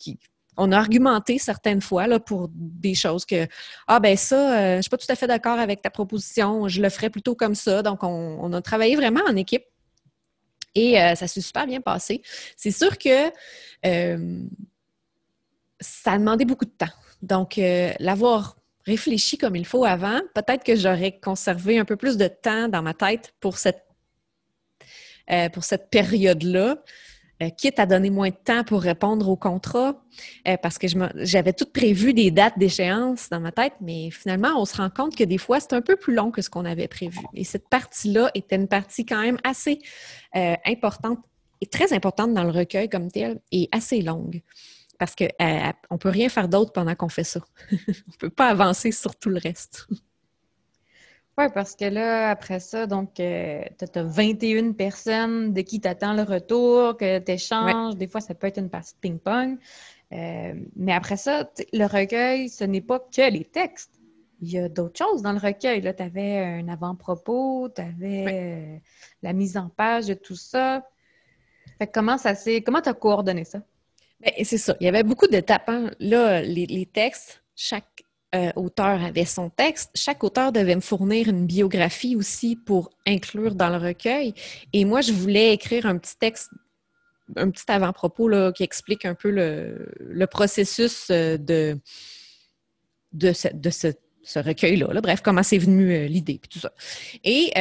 on 0.57 0.73
a 0.73 0.79
argumenté 0.79 1.39
certaines 1.39 1.81
fois 1.81 2.07
là, 2.07 2.21
pour 2.21 2.49
des 2.53 2.95
choses 2.95 3.25
que 3.25 3.47
Ah 3.87 4.01
ben 4.01 4.17
ça, 4.17 4.37
euh, 4.37 4.73
je 4.73 4.77
ne 4.77 4.83
suis 4.83 4.91
pas 4.91 4.99
tout 4.99 5.07
à 5.09 5.17
fait 5.17 5.27
d'accord 5.27 5.59
avec 5.59 5.83
ta 5.83 5.91
proposition, 5.91 6.69
je 6.69 6.83
le 6.83 6.91
ferais 6.91 7.11
plutôt 7.11 7.35
comme 7.35 7.55
ça. 7.55 7.83
Donc, 7.83 8.03
on, 8.03 8.53
a 8.53 8.63
travaillé 8.63 8.97
vraiment 8.97 9.23
en 9.27 9.37
équipe 9.37 9.65
et 10.75 10.95
ça 10.95 11.29
s'est 11.29 11.41
super 11.41 11.67
bien 11.67 11.81
passé. 11.81 12.21
C'est 12.57 12.73
sûr 12.73 12.99
que 12.99 13.31
ça 15.81 16.13
a 16.13 16.19
demandé 16.19 16.45
beaucoup 16.45 16.65
de 16.65 16.71
temps. 16.71 16.93
Donc, 17.23 17.61
l'avoir 18.01 18.57
réfléchi 18.87 19.39
comme 19.39 19.57
il 19.57 19.67
faut 19.67 19.85
avant, 19.85 20.21
peut-être 20.35 20.65
que 20.65 20.77
j'aurais 20.77 21.19
conservé 21.19 21.79
un 21.79 21.85
peu 21.85 21.97
plus 21.97 22.17
de 22.17 22.29
temps 22.29 22.69
dans 22.69 22.83
ma 22.83 22.95
tête 22.95 23.35
pour 23.41 23.59
cette 23.59 23.84
euh, 25.31 25.49
pour 25.49 25.65
cette 25.65 25.91
période-là. 25.91 26.77
Euh, 27.43 27.51
quitte 27.51 27.81
à 27.81 27.87
donner 27.87 28.11
moins 28.11 28.29
de 28.29 28.37
temps 28.37 28.63
pour 28.63 28.81
répondre 28.81 29.29
au 29.29 29.35
contrat, 29.35 30.01
euh, 30.47 30.57
parce 30.63 30.79
que 30.79 30.87
j'avais 31.17 31.53
tout 31.53 31.67
prévu 31.67 32.15
des 32.15 32.31
dates 32.31 32.57
d'échéance 32.57 33.29
dans 33.29 33.41
ma 33.41 33.51
tête, 33.51 33.73
mais 33.81 34.11
finalement, 34.13 34.51
on 34.57 34.65
se 34.65 34.77
rend 34.77 34.89
compte 34.89 35.17
que 35.17 35.25
des 35.25 35.39
fois, 35.39 35.59
c'est 35.59 35.73
un 35.73 35.81
peu 35.81 35.97
plus 35.97 36.15
long 36.15 36.31
que 36.31 36.43
ce 36.43 36.49
qu'on 36.49 36.65
avait 36.65 36.87
prévu. 36.87 37.19
Et 37.35 37.43
cette 37.43 37.69
partie-là 37.69 38.31
était 38.35 38.55
une 38.55 38.69
partie 38.69 39.05
quand 39.05 39.21
même 39.21 39.39
assez 39.43 39.81
importante 40.65 41.19
et 41.61 41.67
très 41.67 41.93
importante 41.93 42.35
dans 42.35 42.45
le 42.45 42.51
recueil 42.51 42.89
comme 42.89 43.11
tel 43.11 43.41
et 43.51 43.69
assez 43.73 44.01
longue. 44.01 44.43
Parce 44.99 45.17
qu'on 45.17 45.25
ne 45.25 45.97
peut 45.97 46.11
rien 46.11 46.29
faire 46.29 46.49
d'autre 46.49 46.73
pendant 46.73 46.95
qu'on 46.95 47.09
fait 47.09 47.25
ça. 47.25 47.41
on 47.73 47.75
ne 47.75 48.17
peut 48.19 48.31
pas 48.31 48.49
avancer 48.49 48.93
sur 48.93 49.17
tout 49.17 49.29
le 49.29 49.39
reste. 49.39 49.89
Oui, 51.37 51.47
parce 51.53 51.75
que 51.75 51.87
là, 51.87 52.31
après 52.31 52.61
ça, 52.61 52.87
donc, 52.87 53.19
euh, 53.19 53.65
tu 53.79 53.99
as 53.99 54.03
21 54.05 54.73
personnes 54.73 55.53
de 55.53 55.63
qui 55.63 55.81
tu 55.81 55.89
attends 55.89 56.15
le 56.15 56.23
retour, 56.23 56.97
que 56.97 57.19
tu 57.19 57.33
échanges. 57.33 57.97
Des 57.97 58.07
fois, 58.07 58.21
ça 58.21 58.35
peut 58.35 58.47
être 58.47 58.59
une 58.59 58.71
partie 58.71 58.95
de 58.95 58.99
ping-pong. 59.01 59.59
Euh, 60.13 60.55
mais 60.77 60.93
après 60.93 61.17
ça, 61.17 61.51
le 61.73 61.87
recueil, 61.87 62.49
ce 62.49 62.63
n'est 62.63 62.81
pas 62.81 63.01
que 63.01 63.29
les 63.31 63.45
textes. 63.45 64.01
Il 64.43 64.51
y 64.53 64.59
a 64.59 64.69
d'autres 64.69 64.99
choses 64.99 65.23
dans 65.23 65.33
le 65.33 65.39
recueil. 65.39 65.81
Tu 65.83 66.03
avais 66.03 66.39
un 66.39 66.69
avant-propos, 66.69 67.69
tu 67.75 67.81
avais 67.81 68.27
euh, 68.29 68.77
la 69.23 69.33
mise 69.33 69.57
en 69.57 69.69
page 69.71 70.07
de 70.07 70.15
tout 70.15 70.37
ça. 70.37 70.87
Fait 71.79 71.89
comment 71.89 72.19
ça 72.19 72.37
s'est. 72.37 72.63
Comment 72.63 72.81
tu 72.81 72.91
as 72.91 72.95
coordonné 72.95 73.45
ça? 73.45 73.61
Ben, 74.21 74.33
c'est 74.45 74.59
ça. 74.59 74.77
Il 74.79 74.85
y 74.85 74.89
avait 74.89 75.03
beaucoup 75.03 75.27
d'étapes. 75.27 75.69
Hein. 75.69 75.91
Là, 75.99 76.43
les, 76.43 76.67
les 76.67 76.87
textes, 76.87 77.43
chaque 77.57 78.04
euh, 78.35 78.51
auteur 78.57 79.03
avait 79.03 79.25
son 79.25 79.49
texte. 79.51 79.91
Chaque 79.95 80.25
auteur 80.25 80.51
devait 80.51 80.75
me 80.75 80.81
fournir 80.81 81.29
une 81.29 81.47
biographie 81.47 82.17
aussi 82.17 82.57
pour 82.57 82.91
inclure 83.07 83.55
dans 83.55 83.69
le 83.69 83.77
recueil. 83.77 84.35
Et 84.73 84.85
moi, 84.85 85.03
je 85.03 85.13
voulais 85.13 85.53
écrire 85.53 85.87
un 85.87 85.99
petit 85.99 86.17
texte, 86.17 86.51
un 87.37 87.51
petit 87.51 87.65
avant-propos 87.69 88.31
qui 88.53 88.63
explique 88.65 89.05
un 89.05 89.15
peu 89.15 89.31
le, 89.31 90.27
processus 90.27 91.09
euh, 91.11 91.37
de, 91.37 91.79
de 93.13 93.33
ce, 93.33 94.39
recueil-là. 94.39 95.01
Bref, 95.01 95.21
comment 95.23 95.43
c'est 95.43 95.59
venu 95.59 95.93
euh, 95.93 96.07
l'idée, 96.07 96.39
puis 96.41 96.49
tout 96.49 96.59
ça. 96.59 96.73
Et 97.23 97.53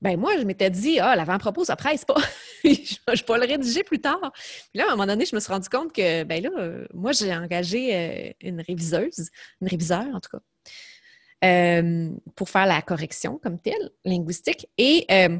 ben 0.00 0.16
moi, 0.18 0.38
je 0.38 0.44
m'étais 0.44 0.70
dit, 0.70 1.00
ah, 1.00 1.16
l'avant-propos, 1.16 1.64
ça 1.64 1.76
presse 1.76 2.04
pas. 2.04 2.20
je, 2.64 2.68
vais 2.68 3.38
le 3.38 3.46
rédiger 3.46 3.82
plus 3.82 4.00
tard. 4.00 4.32
Puis 4.32 4.78
là, 4.78 4.84
à 4.84 4.88
un 4.88 4.90
moment 4.90 5.06
donné, 5.06 5.26
je 5.26 5.34
me 5.34 5.40
suis 5.40 5.52
rendu 5.52 5.68
compte 5.68 5.92
que, 5.92 6.22
ben 6.24 6.42
là, 6.42 6.50
moi, 6.94 7.12
j'ai 7.12 7.34
engagé 7.34 7.94
euh, 7.94 8.30
une 8.40 8.60
réviseuse, 8.60 9.30
une 9.60 9.68
réviseur 9.68 10.06
en 10.14 10.20
tout 10.20 10.30
cas, 10.30 10.40
euh, 11.44 12.10
pour 12.34 12.48
faire 12.48 12.66
la 12.66 12.82
correction 12.82 13.38
comme 13.38 13.60
telle, 13.60 13.90
linguistique. 14.04 14.68
Et 14.78 15.06
euh, 15.10 15.38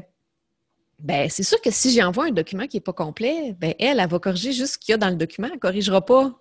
ben, 0.99 1.29
c'est 1.29 1.43
sûr 1.43 1.61
que 1.61 1.71
si 1.71 1.93
j'envoie 1.93 2.25
un 2.25 2.31
document 2.31 2.67
qui 2.67 2.77
n'est 2.77 2.81
pas 2.81 2.93
complet, 2.93 3.53
ben, 3.57 3.73
elle, 3.79 3.99
elle 3.99 4.09
va 4.09 4.19
corriger 4.19 4.51
juste 4.51 4.73
ce 4.73 4.77
qu'il 4.77 4.91
y 4.91 4.95
a 4.95 4.97
dans 4.97 5.09
le 5.09 5.15
document. 5.15 5.47
Elle 5.47 5.55
ne 5.55 5.59
corrigera 5.59 6.05
pas 6.05 6.37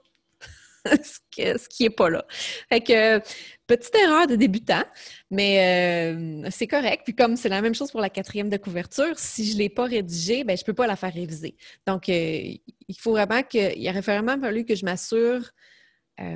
ce, 1.03 1.69
qui 1.69 1.83
n'est 1.83 1.91
pas 1.91 2.11
là. 2.11 2.25
Fait 2.69 2.81
que, 2.81 3.19
petite 3.67 3.95
erreur 3.95 4.27
de 4.27 4.37
débutant, 4.37 4.85
mais 5.31 6.15
euh, 6.15 6.49
c'est 6.51 6.67
correct. 6.67 7.03
Puis 7.05 7.15
comme 7.15 7.37
c'est 7.37 7.49
la 7.49 7.61
même 7.63 7.75
chose 7.75 7.91
pour 7.91 8.01
la 8.01 8.11
quatrième 8.11 8.49
de 8.49 8.57
couverture, 8.57 9.19
si 9.19 9.47
je 9.47 9.55
ne 9.55 9.59
l'ai 9.59 9.69
pas 9.69 9.85
rédigée, 9.85 10.45
ben, 10.45 10.57
je 10.57 10.63
ne 10.63 10.67
peux 10.67 10.75
pas 10.75 10.87
la 10.87 10.97
faire 10.97 11.13
réviser. 11.13 11.57
Donc, 11.87 12.09
il 12.09 12.61
faut 12.99 13.13
vraiment 13.13 13.43
que, 13.43 13.77
il 13.77 13.89
aurait 13.89 14.01
vraiment 14.01 14.39
fallu 14.41 14.65
que 14.65 14.75
je 14.75 14.85
m'assure 14.85 15.43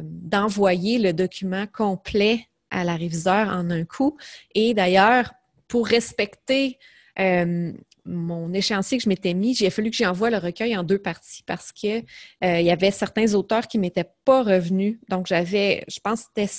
d'envoyer 0.02 0.98
le 0.98 1.12
document 1.12 1.66
complet 1.66 2.46
à 2.70 2.85
la 2.85 2.96
réviseur 2.96 3.48
en 3.48 3.70
un 3.70 3.85
coup. 3.85 4.16
Et 4.55 4.74
d'ailleurs, 4.74 5.33
pour 5.68 5.87
respecter 5.87 6.78
euh, 7.18 7.72
mon 8.05 8.53
échéancier 8.53 8.99
que 8.99 9.05
je 9.05 9.09
m'étais 9.09 9.35
mis, 9.35 9.55
j'ai 9.55 9.71
fallu 9.71 9.91
que 9.91 9.97
j'envoie 9.97 10.31
le 10.31 10.38
recueil 10.38 10.77
en 10.77 10.83
deux 10.83 10.99
parties 10.99 11.43
parce 11.47 11.73
qu'il 11.73 12.05
euh, 12.45 12.61
y 12.61 12.71
avait 12.71 12.91
certains 12.91 13.35
auteurs 13.35 13.69
qui 13.69 13.79
ne 13.79 13.83
m'étaient 13.83 14.11
pas 14.25 14.43
revenus. 14.43 14.99
Donc, 15.09 15.27
j'avais, 15.27 15.85
je 15.88 16.01
pense 16.01 16.23
que 16.23 16.29
c'était 16.35 16.53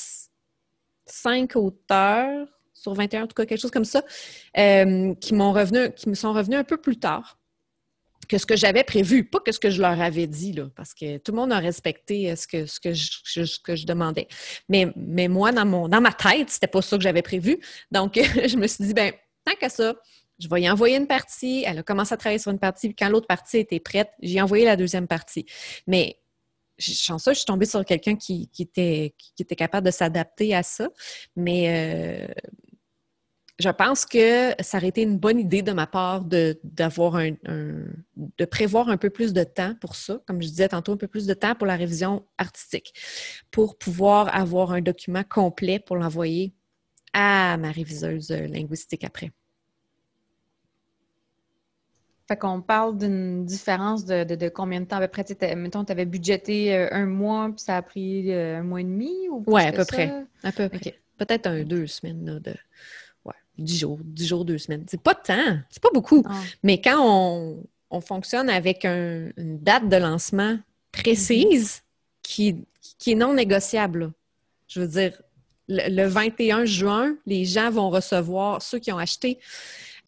cinq 1.05 1.55
auteurs 1.55 2.47
sur 2.73 2.93
21, 2.93 3.23
en 3.23 3.27
tout 3.27 3.33
cas, 3.33 3.45
quelque 3.45 3.61
chose 3.61 3.71
comme 3.71 3.85
ça, 3.85 4.03
euh, 4.57 5.13
qui 5.15 5.33
m'ont 5.33 5.53
revenu, 5.53 5.91
qui 5.93 6.09
me 6.09 6.15
sont 6.15 6.33
revenus 6.33 6.59
un 6.59 6.63
peu 6.63 6.77
plus 6.77 6.97
tard 6.97 7.39
que 8.27 8.37
ce 8.37 8.45
que 8.45 8.55
j'avais 8.55 8.83
prévu, 8.85 9.25
pas 9.25 9.39
que 9.39 9.51
ce 9.51 9.59
que 9.59 9.69
je 9.69 9.81
leur 9.81 9.99
avais 9.99 10.27
dit, 10.27 10.53
là, 10.53 10.69
parce 10.75 10.93
que 10.93 11.17
tout 11.17 11.33
le 11.33 11.37
monde 11.37 11.51
a 11.51 11.59
respecté 11.59 12.31
euh, 12.31 12.35
ce 12.35 12.47
que, 12.47 12.65
que, 12.81 12.93
je, 12.93 13.61
que 13.61 13.85
demandais. 13.85 14.27
Mais, 14.69 14.87
moi, 15.27 15.51
dans, 15.51 15.87
dans 15.87 16.01
ma 16.01 16.13
tête, 16.13 16.49
c'était 16.49 16.67
pas 16.67 16.81
ça 16.81 16.97
que 16.97 17.03
j'avais 17.03 17.21
prévu. 17.21 17.59
Donc, 17.91 18.15
je 18.47 18.55
me 18.55 18.67
suis 18.67 18.85
dit, 18.85 18.93
ben 18.93 19.13
tant 19.45 19.55
qu'à 19.55 19.69
ça, 19.69 19.93
je 20.43 20.49
vais 20.49 20.61
y 20.61 20.69
envoyer 20.69 20.97
une 20.97 21.07
partie. 21.07 21.63
Elle 21.65 21.79
a 21.79 21.83
commencé 21.83 22.13
à 22.13 22.17
travailler 22.17 22.39
sur 22.39 22.51
une 22.51 22.59
partie, 22.59 22.89
puis 22.89 22.95
quand 22.95 23.09
l'autre 23.09 23.27
partie 23.27 23.57
était 23.57 23.79
prête, 23.79 24.11
j'ai 24.21 24.41
envoyé 24.41 24.65
la 24.65 24.75
deuxième 24.75 25.07
partie. 25.07 25.45
Mais 25.87 26.19
chanceux, 26.77 27.31
je 27.31 27.39
suis 27.39 27.45
tombée 27.45 27.65
sur 27.65 27.83
quelqu'un 27.85 28.15
qui, 28.15 28.49
était, 28.59 29.15
qui 29.17 29.41
était 29.41 29.55
capable 29.55 29.85
de 29.85 29.91
s'adapter 29.91 30.53
à 30.53 30.63
ça. 30.63 30.89
Mais 31.35 32.27
euh, 32.29 32.33
je 33.59 33.69
pense 33.69 34.05
que 34.05 34.53
ça 34.59 34.77
aurait 34.77 34.89
été 34.89 35.03
une 35.03 35.17
bonne 35.17 35.39
idée 35.39 35.61
de 35.61 35.71
ma 35.71 35.87
part 35.87 36.25
de, 36.25 36.59
d'avoir 36.63 37.15
un, 37.15 37.31
de 37.45 38.45
prévoir 38.45 38.89
un 38.89 38.97
peu 38.97 39.09
plus 39.09 39.31
de 39.31 39.43
temps 39.43 39.75
pour 39.79 39.95
ça, 39.95 40.21
comme 40.25 40.41
je 40.41 40.47
disais 40.47 40.67
tantôt, 40.67 40.91
un 40.91 40.97
peu 40.97 41.07
plus 41.07 41.25
de 41.25 41.33
temps 41.33 41.55
pour 41.55 41.67
la 41.67 41.77
révision 41.77 42.25
artistique, 42.37 42.93
pour 43.49 43.77
pouvoir 43.77 44.35
avoir 44.35 44.71
un 44.71 44.81
document 44.81 45.23
complet 45.23 45.79
pour 45.79 45.95
l'envoyer 45.95 46.53
à 47.13 47.55
ma 47.57 47.71
réviseuse 47.71 48.31
linguistique 48.31 49.03
après. 49.03 49.31
Fait 52.27 52.37
qu'on 52.37 52.61
parle 52.61 52.97
d'une 52.97 53.45
différence 53.45 54.05
de, 54.05 54.49
combien 54.49 54.79
de 54.79 54.85
temps 54.85 54.97
à 54.97 55.07
peu 55.07 55.07
près? 55.09 55.55
Mettons, 55.55 55.83
tu 55.83 55.91
avais 55.91 56.05
budgété 56.05 56.73
euh, 56.73 56.87
un 56.91 57.05
mois, 57.05 57.49
puis 57.49 57.59
ça 57.59 57.77
a 57.77 57.81
pris 57.81 58.31
euh, 58.31 58.59
un 58.59 58.63
mois 58.63 58.79
et 58.81 58.85
demi? 58.85 59.13
Oui, 59.45 59.61
à 59.61 59.71
peu 59.73 59.83
près. 59.83 60.25
À 60.43 60.51
peu 60.51 60.69
près. 60.69 60.99
Peut-être 61.17 61.47
un 61.47 61.63
deux 61.63 61.87
semaines 61.87 62.25
là, 62.25 62.39
de, 62.39 62.53
10 63.57 63.79
jours, 63.79 63.99
10 64.03 64.27
jours, 64.27 64.45
deux 64.45 64.57
semaines. 64.57 64.85
C'est 64.87 65.01
pas 65.01 65.13
de 65.13 65.21
temps, 65.21 65.59
c'est 65.69 65.81
pas 65.81 65.91
beaucoup. 65.93 66.23
Ah. 66.27 66.41
Mais 66.63 66.81
quand 66.81 66.99
on, 66.99 68.01
fonctionne 68.01 68.49
avec 68.49 68.85
une 68.85 69.59
date 69.59 69.87
de 69.87 69.97
lancement 69.97 70.57
précise 70.91 71.83
qui, 72.23 72.65
qui 72.97 73.11
est 73.11 73.15
non 73.15 73.35
négociable, 73.35 74.11
je 74.67 74.81
veux 74.81 74.87
dire, 74.87 75.21
le, 75.67 76.05
21 76.05 76.65
juin, 76.65 77.15
les 77.27 77.45
gens 77.45 77.69
vont 77.69 77.91
recevoir, 77.91 78.63
ceux 78.63 78.79
qui 78.79 78.91
ont 78.91 78.97
acheté 78.97 79.37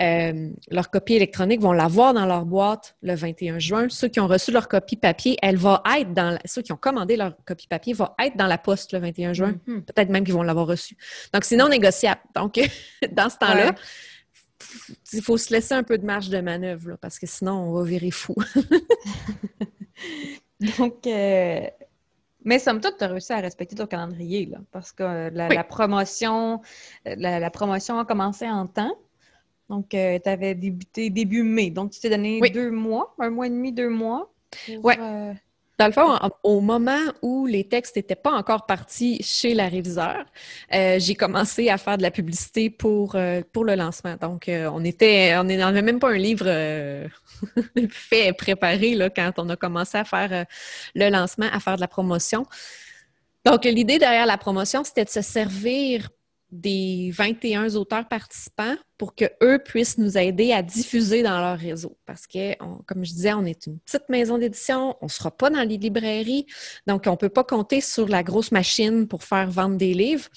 euh, 0.02 0.50
leur 0.70 0.90
copie 0.90 1.14
électronique 1.14 1.62
vont 1.62 1.72
l'avoir 1.72 2.14
dans 2.14 2.26
leur 2.26 2.46
boîte 2.46 2.96
le 3.02 3.16
21 3.16 3.60
juin. 3.60 3.88
Ceux 3.90 4.10
qui 4.10 4.20
ont 4.20 4.28
reçu 4.28 4.52
leur 4.52 4.68
copie 4.68 4.98
papier, 4.98 5.38
elle 5.42 5.56
va 5.56 5.82
être 5.98 6.14
dans 6.14 6.38
ceux 6.46 6.62
qui 6.62 6.74
ont 6.74 6.78
commandé 6.78 7.16
leur 7.16 7.34
copie 7.46 7.68
papier 7.68 7.94
vont 7.94 8.10
être 8.20 8.36
dans 8.36 8.48
la 8.48 8.58
poste 8.58 8.92
le 8.92 9.00
21 9.00 9.34
juin. 9.34 9.56
Mm-hmm. 9.68 9.82
Peut-être 9.84 10.10
même 10.10 10.26
qu'ils 10.26 10.34
vont 10.34 10.44
l'avoir 10.44 10.68
reçu. 10.68 10.98
Donc, 11.34 11.46
c'est 11.46 11.56
non 11.56 11.70
négociable. 11.70 12.20
Donc, 12.36 12.56
dans 13.12 13.30
ce 13.30 13.38
temps-là, 13.38 13.74
il 15.14 15.22
faut 15.22 15.38
se 15.38 15.54
laisser 15.54 15.74
un 15.74 15.84
peu 15.84 15.98
de 15.98 16.06
marge 16.06 16.30
de 16.30 16.42
manœuvre 16.42 16.98
parce 17.00 17.18
que 17.18 17.28
sinon, 17.28 17.54
on 17.54 17.74
va 17.74 17.84
virer 17.84 18.12
fou. 18.12 18.36
Donc, 20.78 21.08
euh, 21.08 21.62
mais 22.44 22.60
somme 22.60 22.82
toute, 22.82 22.98
tu 22.98 23.04
as 23.04 23.08
réussi 23.08 23.34
à 23.34 23.40
respecter 23.40 23.76
ton 23.76 23.88
calendrier, 23.88 24.46
là, 24.46 24.60
parce 24.72 24.92
que 24.92 25.04
euh, 25.04 25.30
la, 25.32 25.64
promotion, 25.64 26.62
la, 27.06 27.50
promotion 27.50 27.98
a 27.98 28.06
commencé 28.06 28.50
en 28.50 28.68
temps. 28.68 28.96
Donc, 29.70 29.94
euh, 29.94 30.20
tu 30.24 30.30
avais 30.30 30.54
débuté 30.54 31.10
début 31.10 31.44
mai. 31.44 31.70
Donc, 31.70 31.92
tu 31.92 32.00
t'es 32.00 32.10
donné 32.10 32.40
deux 32.52 32.72
mois, 32.72 33.16
un 33.20 33.30
mois 33.30 33.48
et 33.48 33.50
demi, 33.50 33.72
deux 33.72 33.90
mois. 33.90 34.32
Oui. 34.84 34.94
Euh, 35.00 35.34
Dans 35.80 35.88
le 35.88 35.92
fond, 35.92 36.18
au 36.44 36.62
moment 36.62 37.02
où 37.22 37.48
les 37.48 37.64
textes 37.64 37.96
n'étaient 37.96 38.16
pas 38.16 38.32
encore 38.32 38.68
partis 38.68 39.22
chez 39.24 39.56
la 39.56 39.68
réviseur, 39.68 40.26
euh, 40.74 41.00
j'ai 41.00 41.16
commencé 41.16 41.70
à 41.70 41.78
faire 41.78 41.98
de 41.98 42.04
la 42.04 42.12
publicité 42.12 42.70
pour, 42.70 43.18
pour 43.52 43.66
le 43.66 43.76
lancement. 43.76 44.16
Donc, 44.22 44.50
on 44.50 44.86
était, 44.86 45.36
on 45.38 45.44
n'avait 45.44 45.82
même 45.82 46.00
pas 46.00 46.12
un 46.12 46.18
livre 46.18 46.46
fait, 47.90 48.34
préparé 48.34 48.94
là, 48.94 49.10
quand 49.10 49.32
on 49.38 49.50
a 49.50 49.56
commencé 49.56 49.98
à 49.98 50.06
faire 50.06 50.46
le 50.94 51.10
lancement, 51.10 51.48
à 51.52 51.60
faire 51.60 51.76
de 51.76 51.82
la 51.82 51.88
promotion. 51.88 52.46
Donc, 53.46 53.66
l'idée 53.66 53.98
derrière 53.98 54.26
la 54.28 54.38
promotion, 54.38 54.84
c'était 54.84 55.06
de 55.06 55.10
se 55.10 55.22
servir 55.22 56.10
des 56.52 57.12
21 57.12 57.76
auteurs 57.76 58.08
participants 58.08 58.76
pour 58.98 59.16
qu'eux 59.16 59.60
puissent 59.64 59.98
nous 59.98 60.18
aider 60.18 60.52
à 60.54 60.62
diffuser 60.62 61.24
dans 61.24 61.40
leur 61.40 61.58
réseau. 61.58 61.98
Parce 62.06 62.28
que, 62.28 62.56
comme 62.86 63.04
je 63.04 63.12
disais, 63.12 63.34
on 63.34 63.46
est 63.46 63.66
une 63.68 63.80
petite 63.80 64.08
maison 64.10 64.38
d'édition, 64.38 64.96
on 65.02 65.06
ne 65.06 65.10
sera 65.12 65.32
pas 65.32 65.50
dans 65.50 65.68
les 65.68 65.78
librairies, 65.78 66.46
donc 66.88 67.04
on 67.08 67.12
ne 67.12 67.18
peut 67.18 67.30
pas 67.30 67.44
compter 67.44 67.82
sur 67.82 68.08
la 68.08 68.24
grosse 68.24 68.52
machine 68.52 69.08
pour 69.08 69.24
faire 69.24 69.50
vendre 69.50 69.78
des 69.78 69.94
livres. 69.94 70.28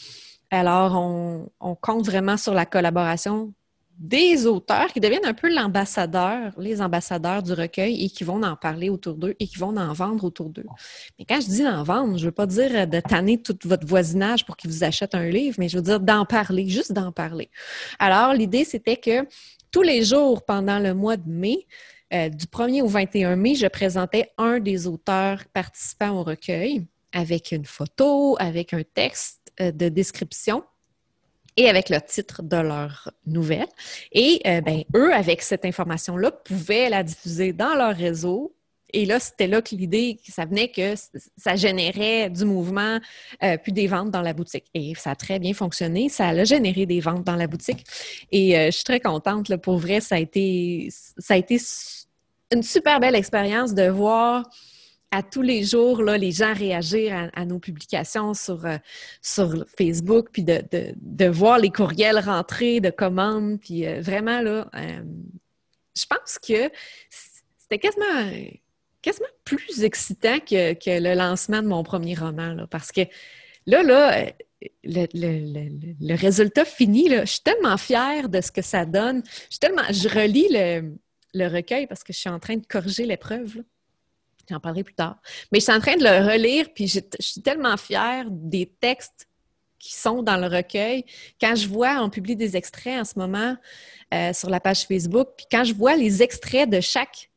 Alors, 0.50 0.96
on, 0.96 1.50
on 1.60 1.74
compte 1.74 2.06
vraiment 2.06 2.36
sur 2.36 2.54
la 2.54 2.64
collaboration 2.64 3.52
des 3.98 4.46
auteurs 4.46 4.92
qui 4.92 5.00
deviennent 5.00 5.26
un 5.26 5.34
peu 5.34 5.52
l'ambassadeur, 5.52 6.52
les 6.56 6.80
ambassadeurs 6.80 7.42
du 7.42 7.52
recueil 7.52 8.04
et 8.04 8.08
qui 8.08 8.22
vont 8.22 8.42
en 8.42 8.54
parler 8.54 8.90
autour 8.90 9.14
d'eux 9.14 9.34
et 9.40 9.46
qui 9.48 9.58
vont 9.58 9.76
en 9.76 9.92
vendre 9.92 10.22
autour 10.24 10.50
d'eux. 10.50 10.66
Mais 11.18 11.24
quand 11.24 11.40
je 11.40 11.48
dis 11.48 11.62
d'en 11.64 11.82
vendre, 11.82 12.16
je 12.16 12.22
ne 12.22 12.26
veux 12.26 12.32
pas 12.32 12.46
dire 12.46 12.86
de 12.86 13.00
tanner 13.00 13.42
tout 13.42 13.58
votre 13.64 13.86
voisinage 13.86 14.46
pour 14.46 14.56
qu'ils 14.56 14.70
vous 14.70 14.84
achètent 14.84 15.16
un 15.16 15.28
livre, 15.28 15.56
mais 15.58 15.68
je 15.68 15.76
veux 15.76 15.82
dire 15.82 15.98
d'en 15.98 16.24
parler, 16.24 16.68
juste 16.68 16.92
d'en 16.92 17.10
parler. 17.10 17.50
Alors, 17.98 18.34
l'idée, 18.34 18.64
c'était 18.64 18.96
que 18.96 19.26
tous 19.72 19.82
les 19.82 20.04
jours 20.04 20.44
pendant 20.44 20.78
le 20.78 20.94
mois 20.94 21.16
de 21.16 21.28
mai, 21.28 21.66
euh, 22.14 22.28
du 22.28 22.46
1er 22.46 22.82
au 22.82 22.88
21 22.88 23.34
mai, 23.34 23.56
je 23.56 23.66
présentais 23.66 24.30
un 24.38 24.60
des 24.60 24.86
auteurs 24.86 25.44
participants 25.52 26.20
au 26.20 26.22
recueil 26.22 26.86
avec 27.12 27.50
une 27.50 27.64
photo, 27.64 28.36
avec 28.38 28.72
un 28.72 28.82
texte 28.82 29.40
euh, 29.60 29.72
de 29.72 29.88
description 29.88 30.62
et 31.58 31.68
avec 31.68 31.90
le 31.90 32.00
titre 32.00 32.42
de 32.42 32.56
leur 32.56 33.10
nouvelle. 33.26 33.66
Et 34.12 34.40
euh, 34.46 34.60
ben, 34.60 34.84
eux, 34.94 35.12
avec 35.12 35.42
cette 35.42 35.64
information-là, 35.64 36.30
pouvaient 36.30 36.88
la 36.88 37.02
diffuser 37.02 37.52
dans 37.52 37.74
leur 37.74 37.96
réseau. 37.96 38.54
Et 38.92 39.04
là, 39.04 39.18
c'était 39.18 39.48
là 39.48 39.60
que 39.60 39.74
l'idée, 39.74 40.20
ça 40.26 40.44
venait 40.44 40.68
que 40.68 40.94
ça 41.36 41.56
générait 41.56 42.30
du 42.30 42.44
mouvement 42.44 43.00
euh, 43.42 43.56
puis 43.60 43.72
des 43.72 43.88
ventes 43.88 44.12
dans 44.12 44.22
la 44.22 44.32
boutique. 44.32 44.66
Et 44.72 44.94
ça 44.94 45.10
a 45.10 45.16
très 45.16 45.40
bien 45.40 45.52
fonctionné. 45.52 46.08
Ça 46.08 46.28
a 46.28 46.44
généré 46.44 46.86
des 46.86 47.00
ventes 47.00 47.24
dans 47.24 47.36
la 47.36 47.48
boutique. 47.48 47.84
Et 48.30 48.56
euh, 48.56 48.66
je 48.66 48.76
suis 48.76 48.84
très 48.84 49.00
contente. 49.00 49.54
Pour 49.56 49.78
vrai, 49.78 50.00
ça 50.00 50.14
a 50.14 50.18
été, 50.18 50.88
ça 51.18 51.34
a 51.34 51.36
été 51.36 51.58
une 52.52 52.62
super 52.62 53.00
belle 53.00 53.16
expérience 53.16 53.74
de 53.74 53.88
voir 53.88 54.48
à 55.10 55.22
tous 55.22 55.42
les 55.42 55.64
jours, 55.64 56.02
là, 56.02 56.18
les 56.18 56.32
gens 56.32 56.52
réagir 56.52 57.30
à, 57.32 57.44
nos 57.44 57.58
publications 57.58 58.34
sur, 58.34 58.66
euh, 58.66 58.76
sur 59.22 59.64
Facebook, 59.78 60.28
puis 60.32 60.44
de, 60.44 60.62
de, 60.70 61.26
voir 61.26 61.58
les 61.58 61.70
courriels 61.70 62.18
rentrer 62.18 62.80
de 62.80 62.90
commandes, 62.90 63.58
puis 63.60 63.86
euh, 63.86 64.00
vraiment, 64.00 64.42
là, 64.42 64.68
euh, 64.74 65.02
je 65.96 66.04
pense 66.06 66.38
que 66.38 66.70
c'était 67.08 67.78
quasiment, 67.78 68.30
quasiment 69.00 69.28
plus 69.44 69.82
excitant 69.82 70.38
que, 70.40 70.74
que, 70.74 71.00
le 71.00 71.14
lancement 71.14 71.62
de 71.62 71.68
mon 71.68 71.82
premier 71.82 72.14
roman, 72.14 72.52
là, 72.52 72.66
parce 72.66 72.92
que 72.92 73.02
là, 73.66 73.82
là, 73.82 74.26
le, 74.84 75.06
le, 75.14 75.94
le, 76.00 76.14
résultat 76.16 76.64
fini, 76.64 77.08
là, 77.08 77.24
je 77.24 77.32
suis 77.32 77.40
tellement 77.40 77.76
fière 77.76 78.28
de 78.28 78.40
ce 78.40 78.50
que 78.50 78.62
ça 78.62 78.84
donne. 78.84 79.22
Je, 79.50 79.58
tellement, 79.58 79.82
je 79.90 80.08
relis 80.08 80.48
le, 80.50 81.48
recueil 81.48 81.86
parce 81.86 82.02
que 82.02 82.12
je 82.12 82.18
suis 82.18 82.28
en 82.28 82.40
train 82.40 82.56
de 82.56 82.66
corriger 82.66 83.06
l'épreuve. 83.06 83.62
J'en 84.48 84.60
parlerai 84.60 84.84
plus 84.84 84.94
tard. 84.94 85.16
Mais 85.52 85.60
je 85.60 85.64
suis 85.64 85.72
en 85.72 85.80
train 85.80 85.96
de 85.96 86.04
le 86.04 86.30
relire, 86.30 86.68
puis 86.74 86.88
je, 86.88 87.00
suis 87.20 87.42
tellement 87.42 87.76
fière 87.76 88.26
des 88.30 88.66
textes 88.80 89.28
qui 89.78 89.94
sont 89.94 90.22
dans 90.22 90.36
le 90.36 90.46
recueil. 90.46 91.04
Quand 91.40 91.54
je 91.54 91.68
vois, 91.68 92.02
on 92.02 92.10
publie 92.10 92.34
des 92.34 92.56
extraits 92.56 93.00
en 93.00 93.04
ce 93.04 93.18
moment 93.18 93.56
euh, 94.12 94.32
sur 94.32 94.50
la 94.50 94.60
page 94.60 94.86
Facebook, 94.86 95.28
puis 95.36 95.46
quand 95.50 95.64
je 95.64 95.74
vois 95.74 95.96
les 95.96 96.22
extraits 96.22 96.68
de 96.68 96.80
chaque 96.80 97.30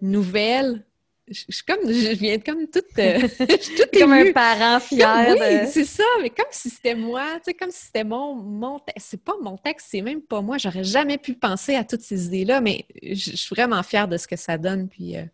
nouvelle 0.00 0.84
je, 1.28 1.44
suis 1.48 1.64
comme, 1.64 1.86
je 1.86 2.14
viens 2.14 2.38
comme 2.38 2.66
toute, 2.66 2.98
euh, 2.98 3.28
comme 3.98 4.12
un 4.12 4.32
parent 4.32 4.80
fier. 4.80 5.36
oui, 5.38 5.68
c'est 5.70 5.84
ça, 5.84 6.04
mais 6.20 6.30
comme 6.30 6.46
si 6.50 6.70
c'était 6.70 6.94
moi, 6.94 7.24
tu 7.36 7.44
sais, 7.44 7.54
comme 7.54 7.70
si 7.70 7.86
c'était 7.86 8.04
mon, 8.04 8.34
mon 8.34 8.78
texte. 8.78 9.08
C'est 9.10 9.22
pas 9.22 9.34
mon 9.40 9.56
texte, 9.56 9.88
c'est 9.90 10.02
même 10.02 10.20
pas 10.20 10.40
moi. 10.40 10.58
J'aurais 10.58 10.84
jamais 10.84 11.18
pu 11.18 11.34
penser 11.34 11.76
à 11.76 11.84
toutes 11.84 12.02
ces 12.02 12.26
idées-là, 12.26 12.60
mais 12.60 12.86
je, 13.02 13.36
suis 13.36 13.54
vraiment 13.54 13.82
fière 13.82 14.08
de 14.08 14.16
ce 14.16 14.26
que 14.26 14.36
ça 14.36 14.58
donne. 14.58 14.88
Puis 14.88 15.16
euh, 15.16 15.24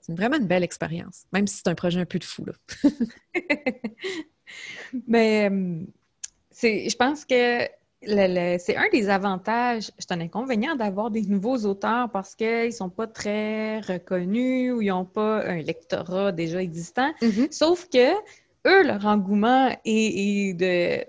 c'est 0.00 0.16
vraiment 0.16 0.36
une 0.36 0.46
belle 0.46 0.64
expérience, 0.64 1.24
même 1.32 1.46
si 1.46 1.56
c'est 1.56 1.68
un 1.68 1.74
projet 1.74 2.00
un 2.00 2.06
peu 2.06 2.18
de 2.18 2.24
fou. 2.24 2.44
Là. 2.44 2.52
mais 5.06 5.50
c'est, 6.50 6.88
je 6.88 6.96
pense 6.96 7.24
que 7.24 7.68
c'est 8.06 8.76
un 8.76 8.88
des 8.92 9.08
avantages, 9.08 9.90
c'est 9.98 10.12
un 10.12 10.20
inconvénient 10.20 10.76
d'avoir 10.76 11.10
des 11.10 11.22
nouveaux 11.22 11.58
auteurs 11.64 12.10
parce 12.10 12.34
qu'ils 12.34 12.66
ne 12.66 12.70
sont 12.70 12.90
pas 12.90 13.06
très 13.06 13.80
reconnus 13.80 14.72
ou 14.72 14.82
ils 14.82 14.88
n'ont 14.88 15.04
pas 15.04 15.42
un 15.44 15.56
lectorat 15.56 16.32
déjà 16.32 16.62
existant. 16.62 17.12
Mm-hmm. 17.22 17.52
Sauf 17.52 17.88
que 17.88 18.12
eux, 18.66 18.86
leur 18.86 19.04
engouement 19.06 19.74
est, 19.84 20.54
de, 20.54 21.04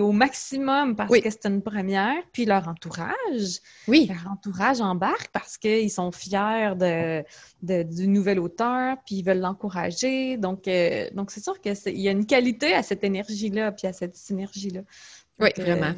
au 0.00 0.12
maximum 0.12 0.96
parce 0.96 1.20
que 1.20 1.30
c'est 1.30 1.46
une 1.46 1.62
première, 1.62 2.16
puis 2.32 2.44
leur 2.44 2.68
entourage. 2.68 3.60
Oui. 3.86 4.08
Leur 4.08 4.32
entourage 4.32 4.80
embarque 4.80 5.28
parce 5.32 5.56
qu'ils 5.58 5.90
sont 5.90 6.12
fiers 6.12 6.74
de, 7.62 7.82
du 7.82 8.08
nouvel 8.08 8.40
auteur, 8.40 8.96
puis 9.06 9.16
ils 9.16 9.22
veulent 9.22 9.40
l'encourager. 9.40 10.36
Donc, 10.36 10.66
euh, 10.68 11.08
donc 11.12 11.30
c'est 11.30 11.42
sûr 11.42 11.60
qu'il 11.60 11.98
y 11.98 12.08
a 12.08 12.12
une 12.12 12.26
qualité 12.26 12.74
à 12.74 12.82
cette 12.82 13.04
énergie-là, 13.04 13.72
puis 13.72 13.86
à 13.86 13.92
cette 13.92 14.16
synergie-là. 14.16 14.80
Oui, 15.38 15.50
vraiment. 15.56 15.94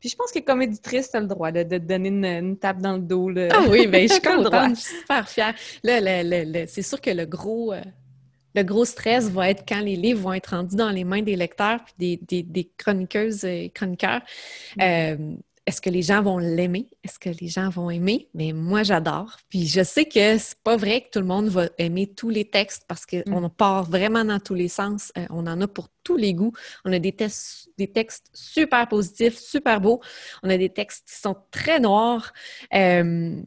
Puis 0.00 0.08
je 0.08 0.16
pense 0.16 0.32
que 0.32 0.38
comme 0.38 0.62
éditrice, 0.62 1.10
tu 1.10 1.16
as 1.18 1.20
le 1.20 1.26
droit 1.26 1.52
de 1.52 1.62
te 1.62 1.76
donner 1.76 2.08
une, 2.08 2.56
tape 2.56 2.78
dans 2.78 2.94
le 2.94 3.00
dos. 3.00 3.30
Ah 3.50 3.64
oui, 3.68 3.86
bien, 3.86 4.06
je 4.06 4.14
suis 4.14 4.22
contente, 4.22 4.76
je 4.76 4.80
suis 4.80 4.96
super 5.00 5.28
fière. 5.28 5.54
Là, 5.84 6.66
c'est 6.66 6.82
sûr 6.82 7.00
que 7.00 7.10
le 7.10 7.26
gros, 7.26 7.74
euh, 7.74 7.82
le 8.54 8.62
gros 8.62 8.84
stress 8.84 9.28
va 9.30 9.50
être 9.50 9.64
quand 9.66 9.80
les 9.80 9.96
livres 9.96 10.20
vont 10.20 10.32
être 10.32 10.48
rendus 10.48 10.76
dans 10.76 10.90
les 10.90 11.04
mains 11.04 11.22
des 11.22 11.36
lecteurs 11.36 11.80
puis 11.84 12.18
des, 12.20 12.42
des, 12.42 12.70
chroniqueuses 12.76 13.44
et 13.44 13.70
chroniqueurs. 13.70 14.20
Mm. 14.76 14.82
Euh, 14.82 15.16
est-ce 15.66 15.80
que 15.80 15.90
les 15.90 16.02
gens 16.02 16.20
vont 16.20 16.38
l'aimer? 16.38 16.88
Est-ce 17.04 17.18
que 17.18 17.28
les 17.28 17.46
gens 17.46 17.68
vont 17.68 17.90
aimer? 17.90 18.28
Mais 18.34 18.52
moi, 18.52 18.82
j'adore. 18.82 19.36
Puis 19.50 19.68
je 19.68 19.84
sais 19.84 20.04
que 20.04 20.38
c'est 20.38 20.58
pas 20.64 20.76
vrai 20.76 21.02
que 21.02 21.10
tout 21.12 21.20
le 21.20 21.26
monde 21.26 21.48
va 21.48 21.68
aimer 21.78 22.08
tous 22.08 22.30
les 22.30 22.44
textes 22.44 22.84
parce 22.88 23.06
qu'on 23.06 23.40
mm. 23.40 23.50
part 23.50 23.84
vraiment 23.84 24.24
dans 24.24 24.40
tous 24.40 24.54
les 24.54 24.68
sens. 24.68 25.12
Euh, 25.16 25.26
on 25.30 25.46
en 25.46 25.60
a 25.60 25.68
pour 25.68 25.88
tous 26.02 26.16
les 26.16 26.34
goûts. 26.34 26.52
On 26.84 26.92
a 26.92 26.98
des, 26.98 27.14
des 27.78 27.86
textes 27.86 28.30
super 28.32 28.88
positifs, 28.88 29.38
super 29.38 29.80
beaux. 29.80 30.00
On 30.42 30.50
a 30.50 30.56
des 30.56 30.70
textes 30.70 31.08
qui 31.08 31.20
sont 31.20 31.36
très 31.50 31.78
noirs. 31.78 32.32
Euh, 32.74 33.40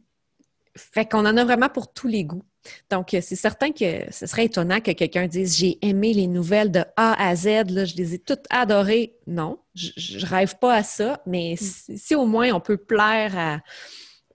fait 0.76 1.06
qu'on 1.06 1.26
en 1.26 1.36
a 1.36 1.44
vraiment 1.44 1.68
pour 1.68 1.92
tous 1.92 2.08
les 2.08 2.24
goûts. 2.24 2.44
Donc, 2.90 3.14
euh, 3.14 3.20
c'est 3.22 3.36
certain 3.36 3.72
que 3.72 4.10
ce 4.10 4.26
serait 4.26 4.46
étonnant 4.46 4.80
que 4.80 4.90
quelqu'un 4.92 5.26
dise 5.26 5.56
J'ai 5.56 5.78
aimé 5.86 6.12
les 6.12 6.26
nouvelles 6.26 6.70
de 6.70 6.84
A 6.96 7.28
à 7.28 7.34
Z, 7.36 7.70
là, 7.70 7.84
je 7.84 7.94
les 7.96 8.14
ai 8.14 8.18
toutes 8.18 8.46
adorées. 8.50 9.16
Non, 9.26 9.58
je, 9.74 10.18
ne 10.18 10.26
rêve 10.26 10.58
pas 10.58 10.74
à 10.74 10.82
ça, 10.82 11.20
mais 11.26 11.56
mm. 11.60 11.96
si, 11.96 12.14
au 12.14 12.26
moins 12.26 12.52
on 12.52 12.60
peut 12.60 12.76
plaire 12.76 13.36
à 13.36 13.60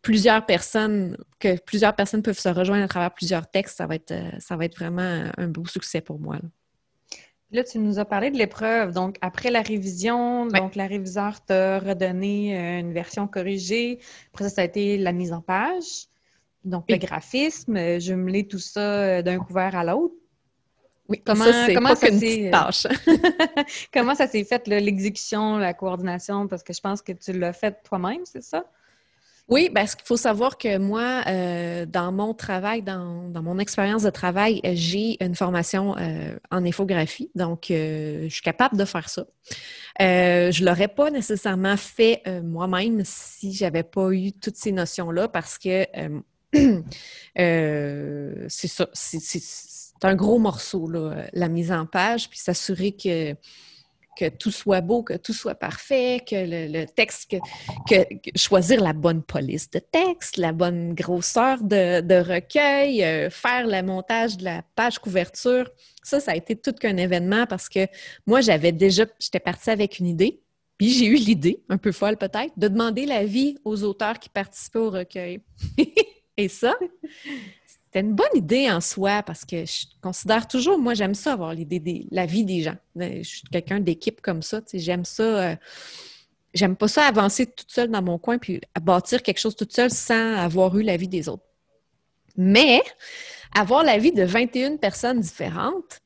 plusieurs 0.01 0.45
personnes, 0.45 1.17
que 1.39 1.59
plusieurs 1.59 1.95
personnes 1.95 2.21
peuvent 2.21 2.39
se 2.39 2.49
rejoindre 2.49 2.83
à 2.83 2.87
travers 2.87 3.13
plusieurs 3.13 3.49
textes, 3.49 3.77
ça 3.77 3.87
va 3.87 3.95
être, 3.95 4.11
euh, 4.11 4.31
ça 4.39 4.55
va 4.55 4.65
être 4.65 4.77
vraiment 4.77 5.25
un 5.37 5.47
beau 5.47 5.65
succès 5.65 6.01
pour 6.01 6.19
moi. 6.19 6.37
Là. 7.51 7.63
tu 7.63 7.79
nous 7.79 7.99
as 7.99 8.05
parlé 8.05 8.31
de 8.31 8.37
l'épreuve. 8.37 8.93
Donc, 8.93 9.17
après 9.21 9.49
la 9.49 9.61
révision, 9.61 10.45
donc 10.45 10.75
la 10.75 10.87
réviseur 10.87 11.43
t'a 11.43 11.79
redonné 11.79 12.57
euh, 12.57 12.79
une 12.79 12.93
version 12.93 13.27
corrigée. 13.27 13.99
Après 14.33 14.45
ça, 14.45 14.49
ça 14.51 14.61
a 14.61 14.65
été 14.65 14.97
la 14.97 15.11
mise 15.11 15.33
en 15.33 15.41
page. 15.41 16.08
Donc, 16.65 16.85
le 16.89 16.97
graphisme, 16.97 17.77
euh, 17.77 17.99
jumeler 17.99 18.47
tout 18.47 18.59
ça 18.59 18.81
euh, 18.81 19.21
d'un 19.21 19.39
couvert 19.39 19.75
à 19.75 19.83
l'autre. 19.83 20.15
Oui, 21.07 21.21
comment 21.25 21.45
ça, 21.45 21.65
c'est 21.65 21.73
comment 21.73 21.95
ça 21.95 22.11
s'est 22.11 22.49
tâche. 22.51 22.87
comment 23.93 24.13
ça 24.13 24.27
s'est 24.27 24.43
fait 24.43 24.67
l'exécution, 24.67 25.57
la 25.57 25.73
coordination? 25.73 26.47
Parce 26.47 26.61
que 26.61 26.73
je 26.73 26.81
pense 26.81 27.01
que 27.01 27.13
tu 27.13 27.33
l'as 27.33 27.53
fait 27.53 27.81
toi-même, 27.83 28.21
c'est 28.25 28.43
ça? 28.43 28.65
Oui, 29.47 29.71
parce 29.73 29.95
qu'il 29.95 30.05
faut 30.05 30.17
savoir 30.17 30.59
que 30.59 30.77
moi, 30.77 31.23
euh, 31.25 31.87
dans 31.87 32.11
mon 32.11 32.35
travail, 32.35 32.83
dans, 32.83 33.31
mon 33.33 33.57
expérience 33.57 34.03
de 34.03 34.11
travail, 34.11 34.61
j'ai 34.75 35.17
une 35.23 35.33
formation 35.33 35.95
en 36.51 36.63
infographie, 36.63 37.31
donc 37.33 37.65
je 37.69 38.27
suis 38.29 38.43
capable 38.43 38.77
de 38.77 38.85
faire 38.85 39.09
ça. 39.09 39.25
je 39.99 40.61
ne 40.61 40.65
l'aurais 40.67 40.89
pas 40.89 41.09
nécessairement 41.09 41.77
fait 41.77 42.21
moi-même 42.43 43.01
si 43.03 43.51
j'avais 43.51 43.81
pas 43.81 44.11
eu 44.11 44.31
toutes 44.33 44.57
ces 44.57 44.71
notions-là 44.71 45.27
parce 45.29 45.57
que 45.57 45.87
Euh, 47.37 48.45
c'est 48.49 48.67
ça, 48.67 48.89
c'est 48.93 49.39
un 50.03 50.15
gros 50.15 50.39
morceau, 50.39 50.89
la 51.31 51.47
mise 51.47 51.71
en 51.71 51.85
page, 51.85 52.29
puis 52.29 52.39
s'assurer 52.39 52.91
que, 52.91 53.35
tout 54.37 54.51
soit 54.51 54.81
beau, 54.81 55.03
que 55.03 55.13
tout 55.13 55.31
soit 55.31 55.55
parfait, 55.55 56.21
que 56.27 56.35
le, 56.35 56.85
texte, 56.85 57.37
choisir 58.35 58.81
la 58.81 58.91
bonne 58.91 59.21
police 59.21 59.69
de 59.69 59.79
texte, 59.79 60.35
la 60.35 60.51
bonne 60.51 60.93
grosseur 60.93 61.63
de, 61.63 62.19
recueil, 62.19 63.03
euh, 63.03 63.29
faire 63.29 63.65
le 63.65 63.81
montage 63.83 64.35
de 64.35 64.43
la 64.43 64.63
page 64.75 64.99
couverture. 64.99 65.69
Ça, 66.03 66.19
ça 66.19 66.31
a 66.31 66.35
été 66.35 66.57
tout 66.57 66.73
qu'un 66.73 66.97
événement 66.97 67.45
parce 67.45 67.69
que 67.69 67.87
moi, 68.27 68.41
j'avais 68.41 68.73
déjà, 68.73 69.05
j'étais 69.19 69.39
partie 69.39 69.69
avec 69.69 69.99
une 69.99 70.07
idée, 70.07 70.41
puis 70.77 70.89
j'ai 70.89 71.05
eu 71.05 71.15
l'idée, 71.15 71.61
un 71.69 71.77
peu 71.77 71.93
folle 71.93 72.17
peut-être, 72.17 72.51
de 72.57 72.67
demander 72.67 73.05
l'avis 73.05 73.57
aux 73.63 73.83
auteurs 73.83 74.19
qui 74.19 74.27
participaient 74.27 74.79
au 74.79 74.89
recueil. 74.89 75.41
Et 76.39 76.47
ça, 76.47 76.73
c'était 77.67 77.99
une 77.99 78.13
bonne 78.13 78.27
idée 78.33 78.71
en 78.71 78.79
soi 78.79 79.23
parce 79.23 79.43
que 79.43 79.65
je 79.65 79.85
considère 80.01 80.47
toujours, 80.47 80.77
moi, 80.77 80.93
j'aime 80.93 81.13
ça 81.13 81.33
avoir 81.33 81.53
l'idée 81.53 82.07
la 82.11 82.25
vie 82.25 82.45
des 82.45 82.61
gens. 82.61 82.77
Je 82.95 83.23
suis 83.23 83.41
quelqu'un 83.51 83.79
d'équipe 83.79 84.21
comme 84.21 84.41
ça, 84.41 84.61
j'aime 84.73 85.03
ça. 85.03 85.23
Euh, 85.23 85.55
j'aime 86.53 86.75
pas 86.75 86.87
ça 86.87 87.03
avancer 87.03 87.45
toute 87.45 87.71
seule 87.71 87.89
dans 87.89 88.01
mon 88.01 88.17
coin 88.17 88.37
puis 88.37 88.61
bâtir 88.81 89.21
quelque 89.21 89.39
chose 89.39 89.55
toute 89.55 89.73
seule 89.73 89.91
sans 89.91 90.35
avoir 90.35 90.77
eu 90.77 90.81
l'avis 90.81 91.07
des 91.07 91.27
autres. 91.27 91.43
Mais 92.37 92.81
avoir 93.53 93.83
l'avis 93.83 94.13
de 94.13 94.23
21 94.23 94.77
personnes 94.77 95.19
différentes, 95.19 95.99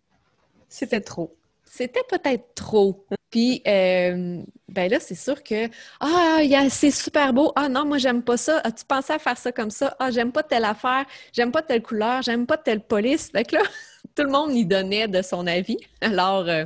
c'était 0.67 1.01
trop 1.01 1.37
c'était 1.73 2.03
peut-être 2.07 2.53
trop. 2.53 3.03
Puis, 3.33 3.63
euh, 3.65 4.43
ben 4.69 4.91
là, 4.91 4.99
c'est 4.99 5.15
sûr 5.15 5.41
que, 5.41 5.67
ah, 5.99 6.37
c'est 6.69 6.91
super 6.91 7.33
beau. 7.33 7.51
Ah 7.55 7.67
non, 7.67 7.83
moi, 7.83 7.97
j'aime 7.97 8.21
pas 8.21 8.37
ça. 8.37 8.59
As-tu 8.63 8.85
pensé 8.85 9.11
à 9.11 9.17
faire 9.17 9.39
ça 9.39 9.51
comme 9.51 9.71
ça? 9.71 9.95
Ah, 9.97 10.11
j'aime 10.11 10.31
pas 10.31 10.43
telle 10.43 10.65
affaire. 10.65 11.07
J'aime 11.31 11.51
pas 11.51 11.63
telle 11.63 11.81
couleur. 11.81 12.21
J'aime 12.21 12.45
pas 12.45 12.57
telle 12.57 12.81
police. 12.81 13.31
Fait 13.31 13.43
que 13.43 13.55
là, 13.55 13.63
tout 14.15 14.21
le 14.21 14.29
monde 14.29 14.53
y 14.53 14.67
donnait 14.67 15.07
de 15.07 15.23
son 15.23 15.47
avis. 15.47 15.77
Alors, 16.01 16.47
euh, 16.47 16.65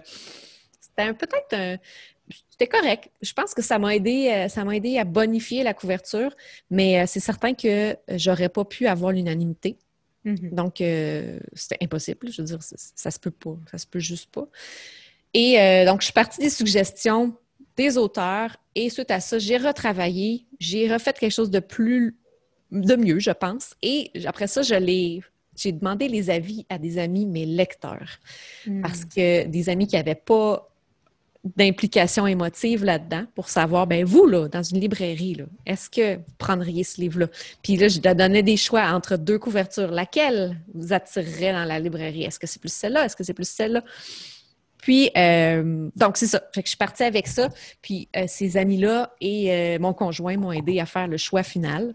c'était 0.81 1.13
peut-être 1.13 1.53
un. 1.53 1.77
C'était 2.49 2.67
correct. 2.67 3.11
Je 3.21 3.31
pense 3.31 3.53
que 3.53 3.61
ça 3.61 3.79
m'a 3.79 3.95
aidé, 3.95 4.29
euh, 4.29 4.49
ça 4.49 4.65
m'a 4.65 4.75
aidé 4.75 4.97
à 4.97 5.05
bonifier 5.05 5.63
la 5.63 5.73
couverture, 5.73 6.35
mais 6.69 7.07
c'est 7.07 7.21
certain 7.21 7.53
que 7.53 7.95
j'aurais 8.09 8.49
pas 8.49 8.65
pu 8.65 8.87
avoir 8.87 9.13
l'unanimité. 9.13 9.77
Mm-hmm. 10.25 10.53
Donc, 10.53 10.81
euh, 10.81 11.39
c'était 11.53 11.77
impossible. 11.81 12.29
Je 12.29 12.41
veux 12.41 12.47
dire, 12.47 12.59
ça, 12.61 13.11
se 13.11 13.19
peut 13.19 13.31
pas. 13.31 13.55
Ça 13.71 13.77
se 13.77 13.87
peut 13.87 13.99
juste 13.99 14.29
pas. 14.31 14.47
Et 15.37 15.59
euh, 15.59 15.85
donc, 15.85 16.01
je 16.01 16.05
suis 16.05 16.13
partie 16.13 16.41
des 16.41 16.49
suggestions 16.49 17.31
des 17.75 17.95
auteurs 17.99 18.57
et 18.73 18.89
suite 18.89 19.11
à 19.11 19.19
ça, 19.19 19.37
j'ai 19.37 19.57
retravaillé, 19.57 20.47
j'ai 20.59 20.91
refait 20.91 21.13
quelque 21.13 21.31
chose 21.31 21.51
de 21.51 21.59
plus, 21.59 22.17
de 22.71 22.95
mieux, 22.95 23.19
je 23.19 23.29
pense. 23.29 23.75
Et 23.83 24.11
après 24.25 24.47
ça, 24.47 24.63
je 24.63 24.73
l'ai 24.73 25.21
j'ai 25.55 25.71
demandé 25.71 26.07
les 26.07 26.29
avis 26.31 26.65
à 26.69 26.79
des 26.79 26.97
amis, 26.97 27.27
mes 27.27 27.45
lecteurs. 27.45 28.19
Mm. 28.65 28.81
Parce 28.81 29.05
que 29.05 29.45
des 29.45 29.69
amis 29.69 29.87
qui 29.87 29.95
n'avaient 29.95 30.15
pas 30.15 30.67
d'implication 31.55 32.25
émotive 32.25 32.83
là-dedans 32.83 33.25
pour 33.35 33.49
savoir, 33.49 33.85
ben 33.85 34.03
vous, 34.03 34.25
là, 34.25 34.47
dans 34.47 34.63
une 34.63 34.79
librairie, 34.79 35.37
est-ce 35.65 35.89
que 35.89 36.15
vous 36.15 36.33
prendriez 36.37 36.83
ce 36.83 36.99
livre-là? 36.99 37.27
Puis 37.61 37.77
là, 37.77 37.87
je 37.87 37.99
donnais 37.99 38.43
des 38.43 38.57
choix 38.57 38.91
entre 38.91 39.17
deux 39.17 39.39
couvertures. 39.39 39.91
Laquelle 39.91 40.57
vous 40.73 40.93
attirerait 40.93 41.53
dans 41.53 41.65
la 41.65 41.79
librairie? 41.79 42.23
Est-ce 42.23 42.39
que 42.39 42.47
c'est 42.47 42.59
plus 42.59 42.73
celle-là? 42.73 43.05
Est-ce 43.05 43.15
que 43.15 43.23
c'est 43.23 43.33
plus 43.33 43.47
celle-là? 43.47 43.83
Puis, 44.87 45.11
euh, 45.17 45.89
donc, 45.97 46.15
c'est 46.15 46.27
ça. 46.27 46.41
Fait 46.55 46.63
que 46.63 46.67
je 46.67 46.69
suis 46.69 46.77
partie 46.77 47.03
avec 47.03 47.27
ça. 47.27 47.49
Puis, 47.81 48.07
euh, 48.15 48.23
ces 48.25 48.55
amis-là 48.55 49.11
et 49.19 49.51
euh, 49.51 49.79
mon 49.81 49.91
conjoint 49.91 50.37
m'ont 50.37 50.53
aidé 50.53 50.79
à 50.79 50.85
faire 50.85 51.09
le 51.09 51.17
choix 51.17 51.43
final, 51.43 51.93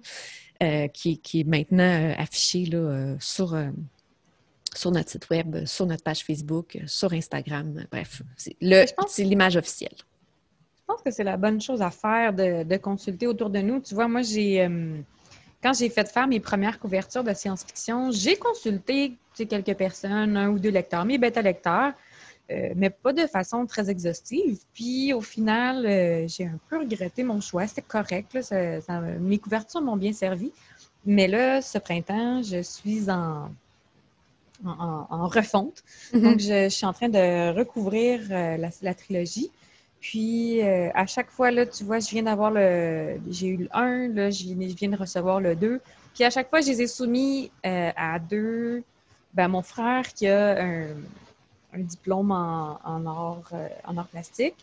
qui, 0.93 1.19
qui, 1.19 1.41
est 1.41 1.45
maintenant 1.45 2.15
affiché 2.19 2.67
là, 2.67 3.17
sur 3.19 3.57
sur 4.75 4.91
notre 4.93 5.11
site 5.11 5.29
web, 5.31 5.65
sur 5.65 5.87
notre 5.87 6.05
page 6.05 6.23
Facebook, 6.23 6.79
sur 6.87 7.13
Instagram. 7.13 7.85
Bref, 7.91 8.23
c'est 8.37 9.25
l'image 9.25 9.57
officielle. 9.57 9.97
Je 9.97 10.85
pense 10.87 11.03
que 11.03 11.11
c'est 11.11 11.25
la 11.25 11.37
bonne 11.37 11.61
chose 11.61 11.83
à 11.83 11.91
faire 11.91 12.33
de, 12.33 12.77
consulter 12.77 13.27
autour 13.27 13.51
de 13.51 13.59
nous. 13.59 13.81
Tu 13.81 13.95
vois, 13.95 14.07
moi, 14.07 14.23
j'ai 14.23 14.69
quand 15.63 15.73
j'ai 15.73 15.89
fait 15.89 16.09
faire 16.09 16.29
mes 16.29 16.39
premières 16.39 16.79
couvertures 16.79 17.25
de 17.25 17.35
science-fiction, 17.35 18.13
j'ai 18.13 18.37
consulté 18.37 19.17
quelques 19.37 19.75
personnes, 19.75 20.37
un 20.37 20.51
ou 20.51 20.61
deux 20.61 20.71
lecteurs, 20.71 21.05
mes 21.05 21.19
bêta-lecteurs, 21.19 21.93
euh, 22.53 22.73
mais 22.77 22.91
pas 22.91 23.13
de 23.13 23.27
façon 23.27 23.67
très 23.67 23.91
exhaustive. 23.91 24.59
Puis 24.75 25.13
au 25.13 25.21
final, 25.21 25.87
euh, 25.87 26.27
j'ai 26.29 26.45
un 26.45 26.59
peu 26.69 26.79
regretté 26.79 27.23
mon 27.23 27.41
choix. 27.41 27.67
C'était 27.67 27.83
correct. 27.83 28.37
mes 29.21 29.39
couvertures 29.39 29.83
m'ont 29.83 29.97
bien 29.97 30.13
servi. 30.13 30.53
Mais 31.05 31.29
là, 31.29 31.63
ce 31.63 31.79
printemps, 31.79 32.43
je 32.43 32.63
suis 32.63 33.11
en 33.11 33.51
en, 34.65 35.27
refonte. 35.27 35.83
Mm-hmm. 36.13 36.23
Donc, 36.23 36.39
je, 36.39 36.69
suis 36.69 36.87
en 36.87 36.93
train 36.93 37.09
de 37.09 37.53
recouvrir 37.53 38.21
la, 38.31 38.95
trilogie. 38.95 39.51
Puis, 40.01 40.63
à 40.63 41.05
chaque 41.07 41.31
fois, 41.31 41.51
là, 41.51 41.67
tu 41.67 41.83
vois, 41.83 41.99
je 41.99 42.09
viens 42.11 42.23
d'avoir 42.23 42.53
le... 42.53 43.19
J'ai 43.29 43.49
eu 43.49 43.57
le 43.57 43.69
1, 43.73 44.09
là, 44.15 44.31
je 44.31 44.45
viens 44.55 44.89
de 44.91 44.97
recevoir 44.97 45.41
le 45.41 45.57
2. 45.57 45.81
Puis, 46.15 46.23
à 46.23 46.31
chaque 46.31 46.49
fois, 46.49 46.61
je 46.61 46.69
les 46.69 46.83
ai 46.83 46.87
soumis 46.87 47.51
à 47.65 48.21
deux... 48.21 48.85
Ben, 49.35 49.49
mon 49.49 49.63
frère 49.63 50.13
qui 50.13 50.29
a 50.29 50.63
un, 50.63 50.87
diplôme 51.79 52.31
en, 52.31 52.79
en, 52.85 53.07
art, 53.07 53.53
en 53.85 53.97
art 53.97 54.09
plastique. 54.09 54.57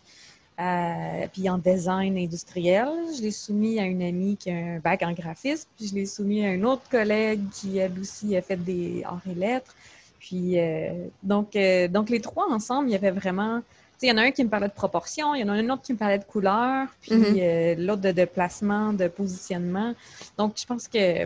Euh, 0.59 1.25
puis 1.31 1.49
en 1.49 1.57
design 1.57 2.17
industriel. 2.17 2.89
Je 3.15 3.21
l'ai 3.21 3.31
soumis 3.31 3.79
à 3.79 3.85
une 3.85 4.01
amie 4.01 4.35
qui 4.35 4.51
a 4.51 4.55
un 4.55 4.79
bac 4.79 5.01
en 5.03 5.13
graphisme, 5.13 5.69
puis 5.77 5.87
je 5.87 5.95
l'ai 5.95 6.05
soumis 6.05 6.45
à 6.45 6.49
un 6.49 6.63
autre 6.63 6.81
collègue 6.91 7.39
qui, 7.53 7.77
elle 7.77 7.97
aussi, 7.97 8.35
a 8.35 8.41
fait 8.41 8.57
des 8.57 9.01
arts 9.05 9.21
et 9.31 9.35
lettres. 9.35 9.73
Puis, 10.19 10.59
euh, 10.59 11.07
donc, 11.23 11.55
euh, 11.55 11.87
donc, 11.87 12.09
les 12.09 12.19
trois 12.19 12.51
ensemble, 12.51 12.89
il 12.89 12.91
y 12.91 12.95
avait 12.95 13.11
vraiment... 13.11 13.59
Tu 13.61 13.65
sais, 13.99 14.07
il 14.07 14.09
y 14.09 14.11
en 14.11 14.17
a 14.17 14.23
un 14.23 14.31
qui 14.31 14.43
me 14.43 14.49
parlait 14.49 14.67
de 14.67 14.73
proportion, 14.73 15.33
il 15.33 15.39
y 15.39 15.43
en 15.45 15.47
a 15.47 15.53
un 15.53 15.69
autre 15.69 15.81
qui 15.81 15.93
me 15.93 15.97
parlait 15.97 16.19
de 16.19 16.25
couleur, 16.25 16.87
puis 17.01 17.15
mm-hmm. 17.15 17.81
l'autre 17.81 18.01
de, 18.01 18.25
placement, 18.25 18.91
de 18.91 19.07
positionnement. 19.07 19.93
Donc, 20.37 20.55
je 20.57 20.65
pense 20.65 20.89
que 20.89 21.25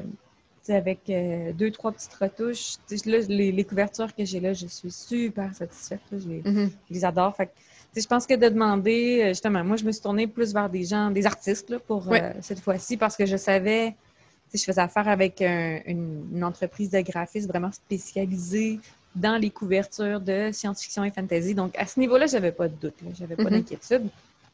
avec 0.70 1.00
deux, 1.08 1.72
trois 1.72 1.92
petites 1.92 2.14
retouches. 2.14 2.76
Là, 3.06 3.20
les, 3.28 3.64
couvertures 3.64 4.16
que 4.16 4.24
j'ai 4.26 4.40
là, 4.40 4.54
je 4.54 4.68
suis 4.68 4.92
super 4.92 5.54
satisfaite. 5.54 6.02
Je, 6.12 6.28
les, 6.28 6.42
mm-hmm. 6.42 6.70
je, 6.90 6.94
les, 6.94 7.06
adore. 7.06 7.36
Fait 7.36 7.52
je 7.96 8.08
pense 8.08 8.26
que 8.26 8.34
de 8.34 8.50
demander, 8.50 9.22
euh, 9.22 9.28
justement, 9.30 9.64
moi, 9.64 9.78
je 9.78 9.86
me 9.86 9.92
suis 9.92 10.02
tournée 10.02 10.28
plus 10.28 10.54
vers 10.54 10.70
des 10.70 10.84
gens, 10.84 11.12
des 11.12 11.26
artistes 11.26 11.78
pour 11.80 12.12
euh, 12.12 12.32
cette 12.42 12.60
fois-ci 12.60 12.98
parce 12.98 13.16
que 13.16 13.26
je 13.26 13.38
savais, 13.38 13.96
je 14.54 14.64
faisais 14.64 14.82
affaire 14.82 15.08
avec 15.08 15.42
une, 15.42 16.44
entreprise 16.44 16.90
de 16.90 17.02
graphisme 17.02 17.48
vraiment 17.48 17.72
spécialisée 17.72 18.80
dans 19.16 19.38
les 19.38 19.52
couvertures 19.52 20.20
de 20.20 20.50
science-fiction 20.52 21.04
et 21.04 21.12
fantasy. 21.12 21.54
Donc, 21.54 21.78
à 21.78 21.86
ce 21.86 22.00
niveau-là, 22.00 22.26
j'avais 22.26 22.52
pas 22.52 22.68
de 22.68 22.76
doute, 22.76 22.96
j'avais 23.14 23.36
pas 23.36 23.44
mm-hmm. 23.44 23.50
d'inquiétude. 23.52 24.10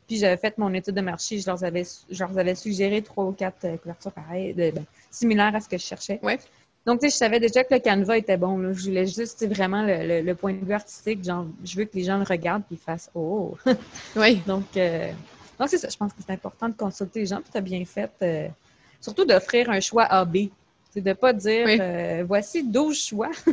Puis, 0.10 0.18
j'avais 0.18 0.38
fait 0.38 0.58
mon 0.58 0.74
étude 0.74 0.96
de 0.96 1.02
marché, 1.02 1.40
je 1.40 1.46
leur 1.46 1.64
avais, 1.64 1.84
je 2.10 2.20
leur 2.20 2.36
avais 2.36 2.56
suggéré 2.56 3.04
trois 3.04 3.26
ou 3.26 3.32
quatre 3.32 3.64
euh, 3.66 3.78
couvertures 3.78 4.12
pareilles, 4.12 4.56
de, 4.56 4.72
ben, 4.72 4.84
similaires 5.12 5.54
à 5.54 5.60
ce 5.60 5.70
que 5.70 5.78
je 5.78 5.84
cherchais. 5.84 6.20
Ouais. 6.24 6.40
Donc, 6.88 7.00
tu 7.00 7.06
sais, 7.06 7.14
je 7.14 7.18
savais 7.18 7.40
déjà 7.40 7.64
que 7.64 7.76
le 7.76 7.80
canevas 7.80 8.18
était 8.18 8.36
bon. 8.36 8.74
Je 8.74 8.86
voulais 8.86 9.06
juste 9.06 9.46
vraiment 9.48 9.84
le, 9.86 10.34
point 10.34 10.54
de 10.54 10.66
vue 10.66 10.74
artistique. 10.74 11.24
Genre, 11.24 11.46
je 11.64 11.78
veux 11.78 11.86
que 11.86 11.96
les 11.96 12.06
gens 12.06 12.18
le 12.18 12.24
regardent 12.24 12.64
et 12.72 12.76
fassent 12.76 13.12
Oh! 13.14 13.56
oui. 14.16 14.42
donc, 14.48 14.66
euh, 14.78 15.12
donc 15.60 15.70
c'est 15.70 15.78
ça. 15.78 15.90
Je 15.90 15.98
pense 15.98 16.12
que 16.12 16.24
c'est 16.26 16.34
important 16.34 16.70
de 16.70 16.74
consulter 16.74 17.20
les 17.20 17.26
gens. 17.28 17.42
Puis, 17.42 17.52
tu 17.52 17.58
as 17.60 17.62
bien 17.62 17.86
fait. 17.86 18.10
Euh, 18.24 18.48
surtout 19.00 19.26
d'offrir 19.26 19.70
un 19.70 19.80
choix 19.80 20.06
A-B. 20.06 20.50
C'est 20.92 21.02
de 21.02 21.10
ne 21.10 21.14
pas 21.14 21.34
dire 21.34 21.68
euh, 21.68 22.24
voici 22.28 22.64
12 22.64 22.98
choix. 22.98 23.30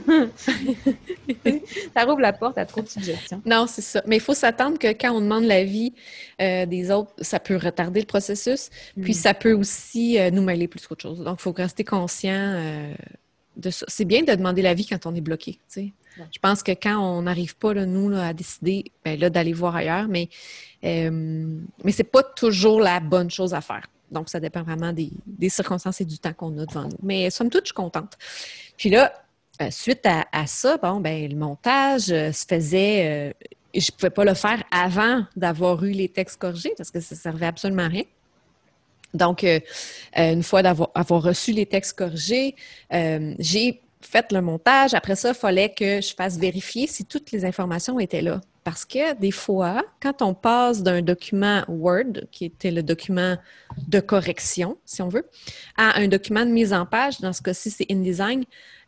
ça 1.95 2.09
ouvre 2.09 2.21
la 2.21 2.33
porte 2.33 2.57
à 2.57 2.65
trop 2.65 2.81
de 2.81 2.89
suggestions. 2.89 3.43
Non, 3.45 3.67
c'est 3.67 3.83
ça. 3.83 4.03
Mais 4.07 4.17
il 4.17 4.23
faut 4.23 4.35
s'attendre 4.35 4.79
que 4.79 4.89
quand 4.89 5.13
on 5.13 5.21
demande 5.21 5.45
l'avis 5.45 5.93
des 6.39 6.91
autres, 6.91 7.13
ça 7.21 7.39
peut 7.39 7.57
retarder 7.57 8.01
le 8.01 8.07
processus. 8.07 8.71
Puis 9.01 9.13
hmm. 9.13 9.17
ça 9.17 9.35
peut 9.35 9.53
aussi 9.53 10.19
nous 10.33 10.43
mêler 10.43 10.67
plus 10.67 10.87
qu'autre 10.87 11.03
chose. 11.03 11.21
Donc, 11.21 11.37
il 11.41 11.43
faut 11.43 11.53
rester 11.53 11.85
conscient 11.85 12.95
c'est 13.89 14.05
bien 14.05 14.23
de 14.23 14.35
demander 14.35 14.63
l'avis 14.63 14.87
quand 14.87 15.07
on 15.07 15.15
est 15.15 15.21
bloqué. 15.21 15.59
Je 15.75 16.39
pense 16.41 16.63
que 16.63 16.73
quand 16.73 16.99
on 16.99 17.23
n'arrive 17.23 17.57
pas, 17.57 17.75
nous, 17.75 18.15
à 18.17 18.33
décider 18.33 18.85
ben, 19.05 19.19
d'aller 19.19 19.53
voir 19.53 19.77
ailleurs, 19.77 20.09
mais, 20.09 20.29
euh, 20.85 21.11
mais 21.85 21.93
ce 21.93 21.99
n'est 21.99 22.09
pas 22.09 22.23
toujours 22.23 22.81
la 22.81 23.01
bonne 23.01 23.31
chose 23.31 23.55
à 23.55 23.61
faire. 23.61 23.87
Donc, 24.11 24.29
ça 24.29 24.41
dépend 24.41 24.63
vraiment 24.63 24.93
des, 24.93 25.11
circonstances 25.49 26.01
et 26.01 26.05
du 26.05 26.19
temps 26.19 26.33
qu'on 26.33 26.57
a 26.59 26.67
devant 26.67 26.85
nous. 26.85 26.99
Mais 27.03 27.31
somme 27.31 27.51
toute, 27.51 27.65
je 27.65 27.69
suis 27.69 27.75
contente. 27.75 28.15
Puis 28.77 28.91
là, 28.91 29.13
euh, 29.63 29.71
suite 29.71 30.07
à, 30.07 30.47
ça, 30.47 30.77
bon, 30.77 31.01
ben, 31.01 31.29
le 31.29 31.37
montage 31.37 32.11
euh, 32.11 32.31
se 32.33 32.45
faisait. 32.47 33.35
je 33.75 33.91
ne 33.91 33.97
pouvais 33.97 34.11
pas 34.11 34.25
le 34.25 34.35
faire 34.35 34.63
avant 34.71 35.25
d'avoir 35.35 35.83
eu 35.85 35.91
les 35.91 36.09
textes 36.09 36.39
corrigés 36.39 36.75
parce 36.77 36.91
que 36.91 37.01
ça 37.01 37.15
ne 37.15 37.21
servait 37.21 37.47
absolument 37.47 37.85
à 37.85 37.89
rien. 37.89 38.05
Donc, 39.17 39.45
euh, 39.45 39.61
euh, 40.19 40.33
une 40.33 40.43
fois 40.43 40.63
d'avoir 40.63 41.23
reçu 41.23 41.53
les 41.53 41.67
textes 41.67 41.99
corrigés, 41.99 42.55
euh, 42.93 43.35
j'ai 43.39 43.81
fait 44.01 44.31
le 44.33 44.41
montage. 44.41 44.95
Après 44.95 45.17
ça, 45.17 45.31
il 45.31 45.35
fallait 45.35 45.71
que 45.71 46.01
je 46.01 46.15
fasse 46.15 46.39
vérifier 46.39 46.87
si 46.87 47.05
toutes 47.05 47.33
les 47.33 47.45
informations 47.45 47.99
étaient 47.99 48.23
là. 48.23 48.41
Parce 48.67 48.85
que 48.85 49.15
des 49.15 49.31
fois, 49.31 49.85
quand 50.03 50.23
on 50.23 50.35
passe 50.35 50.83
d'un 50.83 51.01
document 51.01 51.63
Word, 51.69 52.27
qui 52.33 52.47
était 52.47 52.73
le 52.73 52.83
document 52.83 53.37
de 53.87 54.01
correction, 54.01 54.77
si 54.85 55.03
on 55.03 55.09
veut, 55.09 55.25
à 55.77 56.01
un 56.01 56.09
document 56.09 56.45
de 56.45 56.51
mise 56.51 56.73
en 56.73 56.85
page, 56.85 57.21
dans 57.21 57.33
ce 57.33 57.41
cas-ci, 57.43 57.71
c'est 57.71 57.87
InDesign, 57.89 58.43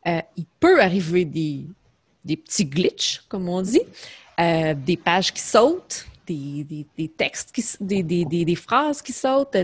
il 0.05 0.47
peut 0.59 0.83
arriver 0.83 1.25
des, 1.25 1.65
petits 2.27 2.65
glitches, 2.65 3.23
comme 3.29 3.49
on 3.49 3.63
dit, 3.63 3.83
des 4.37 4.97
pages 4.97 5.33
qui 5.33 5.43
sautent, 5.43 6.07
des, 6.27 6.85
textes, 7.17 7.53
qui, 7.53 7.65
des, 7.81 8.57
phrases 8.57 9.01
qui 9.01 9.13
sautent, 9.13 9.57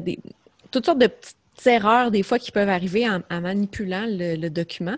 toutes 0.70 0.87
sortes 0.87 1.00
de 1.00 1.09
petites 1.09 1.37
erreurs 1.66 2.12
des 2.12 2.22
fois 2.22 2.38
qui 2.38 2.53
peuvent 2.53 2.68
arriver 2.68 3.09
en, 3.09 3.40
manipulant 3.40 4.07
le, 4.07 4.48
document. 4.48 4.96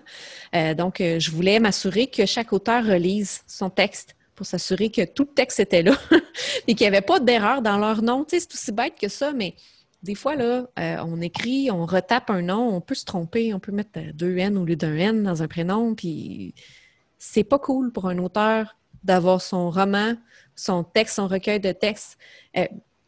Euh, 0.54 0.74
donc, 0.74 1.00
euh, 1.00 1.18
je 1.18 1.30
voulais 1.30 1.58
m'assurer 1.58 2.06
que 2.06 2.26
chaque 2.26 2.52
auteur 2.52 2.84
relise 2.84 3.42
son 3.46 3.70
texte 3.70 4.15
pour 4.36 4.46
s'assurer 4.46 4.90
que 4.90 5.04
tout 5.04 5.24
le 5.24 5.34
texte 5.34 5.58
était 5.58 5.82
là 5.82 5.96
et 6.68 6.74
qu'il 6.74 6.84
n'y 6.84 6.88
avait 6.88 7.04
pas 7.04 7.18
d'erreur 7.18 7.62
dans 7.62 7.78
leur 7.78 8.02
nom. 8.02 8.24
Tu 8.24 8.38
sais, 8.38 8.40
c'est 8.40 8.54
aussi 8.54 8.72
bête 8.72 8.94
que 9.00 9.08
ça, 9.08 9.32
mais 9.32 9.54
des 10.02 10.14
fois, 10.14 10.36
là, 10.36 10.68
euh, 10.78 10.96
on 11.04 11.20
écrit, 11.20 11.70
on 11.72 11.84
retape 11.86 12.30
un 12.30 12.42
nom, 12.42 12.76
on 12.76 12.80
peut 12.80 12.94
se 12.94 13.04
tromper, 13.04 13.52
on 13.54 13.58
peut 13.58 13.72
mettre 13.72 13.98
deux 14.14 14.36
N 14.36 14.56
au 14.56 14.64
lieu 14.64 14.76
d'un 14.76 14.94
N 14.94 15.22
dans 15.24 15.42
un 15.42 15.48
prénom, 15.48 15.94
puis 15.94 16.54
c'est 17.18 17.44
pas 17.44 17.58
cool 17.58 17.90
pour 17.90 18.06
un 18.06 18.18
auteur 18.18 18.76
d'avoir 19.02 19.40
son 19.40 19.70
roman, 19.70 20.14
son 20.54 20.84
texte, 20.84 21.16
son 21.16 21.26
recueil 21.26 21.58
de 21.58 21.72
textes 21.72 22.18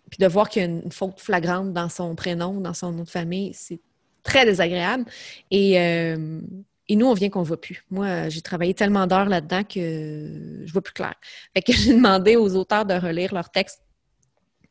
puis 0.09 0.19
de 0.19 0.27
voir 0.27 0.49
qu'il 0.49 0.63
y 0.63 0.65
a 0.65 0.69
une 0.69 0.93
faute 0.93 1.21
flagrante 1.21 1.73
dans 1.73 1.89
son 1.89 2.15
prénom, 2.15 2.61
dans 2.61 2.75
son 2.75 2.93
nom 2.93 3.05
de 3.05 3.09
famille, 3.09 3.53
c'est 3.55 3.81
très 4.23 4.45
désagréable. 4.45 5.05
Et, 5.51 5.79
euh, 5.81 6.41
et 6.89 6.97
nous, 6.97 7.07
on 7.07 7.15
vient 7.15 7.29
qu'on 7.29 7.41
ne 7.41 7.45
voit 7.45 7.61
plus. 7.61 7.85
Moi, 7.91 8.29
j'ai 8.31 8.41
travaillé 8.41 8.73
tellement 8.73 9.07
d'heures 9.07 9.29
là-dedans 9.29 9.63
que 9.63 10.63
je 10.65 10.73
vois 10.73 10.83
plus 10.83 10.95
clair. 10.95 11.15
Fait 11.55 11.63
que 11.63 11.73
j'ai 11.75 11.95
demandé 11.95 12.37
aux 12.37 12.55
auteurs 12.57 12.87
de 12.87 12.95
relire 12.95 13.35
leur 13.35 13.51
texte, 13.51 13.83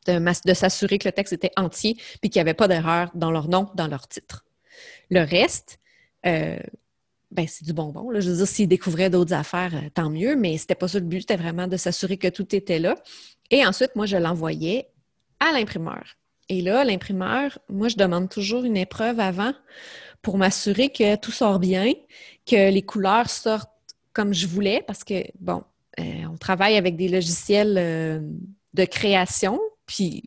de, 0.07 0.53
s'assurer 0.53 0.97
que 0.97 1.07
le 1.07 1.11
texte 1.11 1.33
était 1.33 1.51
entier, 1.57 1.95
puis 2.21 2.29
qu'il 2.29 2.39
n'y 2.39 2.41
avait 2.41 2.53
pas 2.53 2.67
d'erreur 2.67 3.11
dans 3.13 3.29
leur 3.29 3.49
nom, 3.49 3.69
dans 3.75 3.87
leur 3.87 4.07
titre. 4.07 4.45
Le 5.09 5.21
reste, 5.21 5.79
euh, 6.25 6.57
ben, 7.29 7.45
c'est 7.47 7.65
du 7.65 7.73
bonbon. 7.73 8.09
Je 8.19 8.29
veux 8.29 8.37
dire, 8.37 8.47
s'ils 8.47 8.67
découvraient 8.67 9.09
d'autres 9.09 9.33
affaires, 9.33 9.75
euh, 9.75 9.89
tant 9.93 10.09
mieux, 10.09 10.35
mais 10.35 10.57
c'était 10.57 10.75
pas 10.75 10.87
ça 10.87 10.99
le 10.99 11.05
but. 11.05 11.21
C'était 11.21 11.35
vraiment 11.35 11.67
de 11.67 11.77
s'assurer 11.77 12.17
que 12.17 12.29
tout 12.29 12.55
était 12.55 12.79
là. 12.79 12.95
Et 13.51 13.65
ensuite, 13.65 13.95
moi, 13.95 14.05
je 14.05 14.17
l'envoyais 14.17 14.87
à 15.39 15.51
l'imprimeur. 15.51 16.03
Et 16.49 16.61
là, 16.61 16.83
l'imprimeur, 16.85 17.59
moi, 17.69 17.89
je 17.89 17.97
demande 17.97 18.29
toujours 18.29 18.63
une 18.63 18.77
épreuve 18.77 19.19
avant 19.19 19.53
pour 20.21 20.37
m'assurer 20.37 20.89
que 20.89 21.15
tout 21.15 21.31
sort 21.31 21.59
bien, 21.59 21.93
que 22.45 22.71
les 22.71 22.81
couleurs 22.81 23.29
sortent 23.29 23.71
comme 24.13 24.33
je 24.33 24.47
voulais, 24.47 24.83
parce 24.87 25.03
que, 25.03 25.23
bon, 25.39 25.63
euh, 25.99 26.23
on 26.31 26.37
travaille 26.37 26.75
avec 26.75 26.95
des 26.95 27.07
logiciels 27.07 27.75
euh, 27.77 28.19
de 28.73 28.85
création, 28.85 29.59
puis 29.85 30.23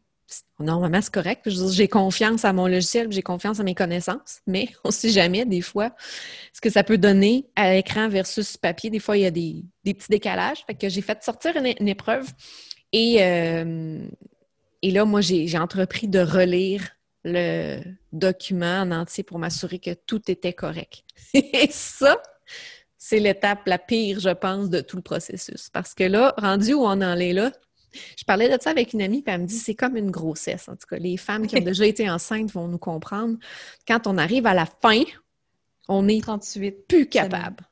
normalement, 0.59 1.01
c'est 1.01 1.13
correct. 1.13 1.49
J'ai 1.49 1.89
confiance 1.89 2.45
à 2.45 2.53
mon 2.53 2.67
logiciel, 2.67 3.11
j'ai 3.11 3.23
confiance 3.23 3.61
à 3.61 3.63
mes 3.63 3.75
connaissances, 3.75 4.41
mais 4.47 4.69
on 4.85 4.89
ne 4.89 4.93
sait 4.93 5.11
jamais, 5.11 5.45
des 5.45 5.61
fois, 5.61 5.91
ce 6.53 6.61
que 6.61 6.71
ça 6.71 6.85
peut 6.85 6.99
donner 6.99 7.47
à 7.57 7.75
l'écran 7.75 8.09
versus 8.09 8.57
papier. 8.57 8.91
Des 8.91 9.01
fois, 9.01 9.17
il 9.17 9.23
y 9.23 9.27
a 9.27 9.31
des, 9.31 9.65
petits 9.85 10.09
décalages. 10.09 10.65
Fait 10.67 10.75
que 10.75 10.89
j'ai 10.89 11.03
fait 11.03 11.23
sortir 11.23 11.57
une, 11.57 11.89
épreuve 11.89 12.29
euh, 12.95 14.07
et 14.83 14.91
là, 14.91 15.05
moi, 15.05 15.21
j'ai 15.21 15.59
entrepris 15.59 16.09
de 16.09 16.21
relire 16.21 16.89
le 17.25 17.81
document 18.13 18.81
en 18.81 18.91
entier 18.91 19.25
pour 19.25 19.39
m'assurer 19.39 19.79
que 19.79 19.95
tout 19.95 20.31
était 20.31 20.53
correct. 20.53 21.05
Et 21.35 21.69
ça, 21.71 22.21
c'est 22.97 23.19
l'étape 23.19 23.67
la 23.67 23.79
pire, 23.79 24.21
je 24.21 24.31
pense, 24.31 24.71
de 24.71 24.81
tout 24.81 24.97
le 24.97 25.03
processus. 25.03 25.69
Parce 25.71 25.95
que 25.95 26.05
là, 26.05 26.35
rendu 26.37 26.75
où 26.75 26.83
on 26.83 27.03
en 27.03 27.19
est 27.19 27.33
là, 27.33 27.53
je 28.17 28.25
parlais 28.25 28.49
de 28.49 28.61
ça 28.63 28.71
avec 28.71 28.93
une 28.93 29.03
amie, 29.03 29.23
puis 29.23 29.35
elle 29.35 29.43
me 29.43 29.47
dit 29.47 29.59
c'est 29.59 29.75
comme 29.75 29.97
une 29.97 30.11
grossesse. 30.11 30.69
En 30.69 30.77
tout 30.77 30.87
cas, 30.89 30.99
les 30.99 31.17
femmes 31.17 31.47
qui 31.47 31.57
ont 31.57 31.61
déjà 31.65 31.87
été 31.87 32.09
enceintes 32.09 32.53
vont 32.53 32.69
nous 32.69 32.79
comprendre. 32.79 33.37
Quand 33.87 34.07
on 34.07 34.17
arrive 34.17 34.47
à 34.47 34.55
la 34.55 34.67
fin, 34.67 35.03
on 35.89 36.07
est 36.09 36.23
38, 36.23 36.87
plus 36.87 37.09
capable. 37.09 37.65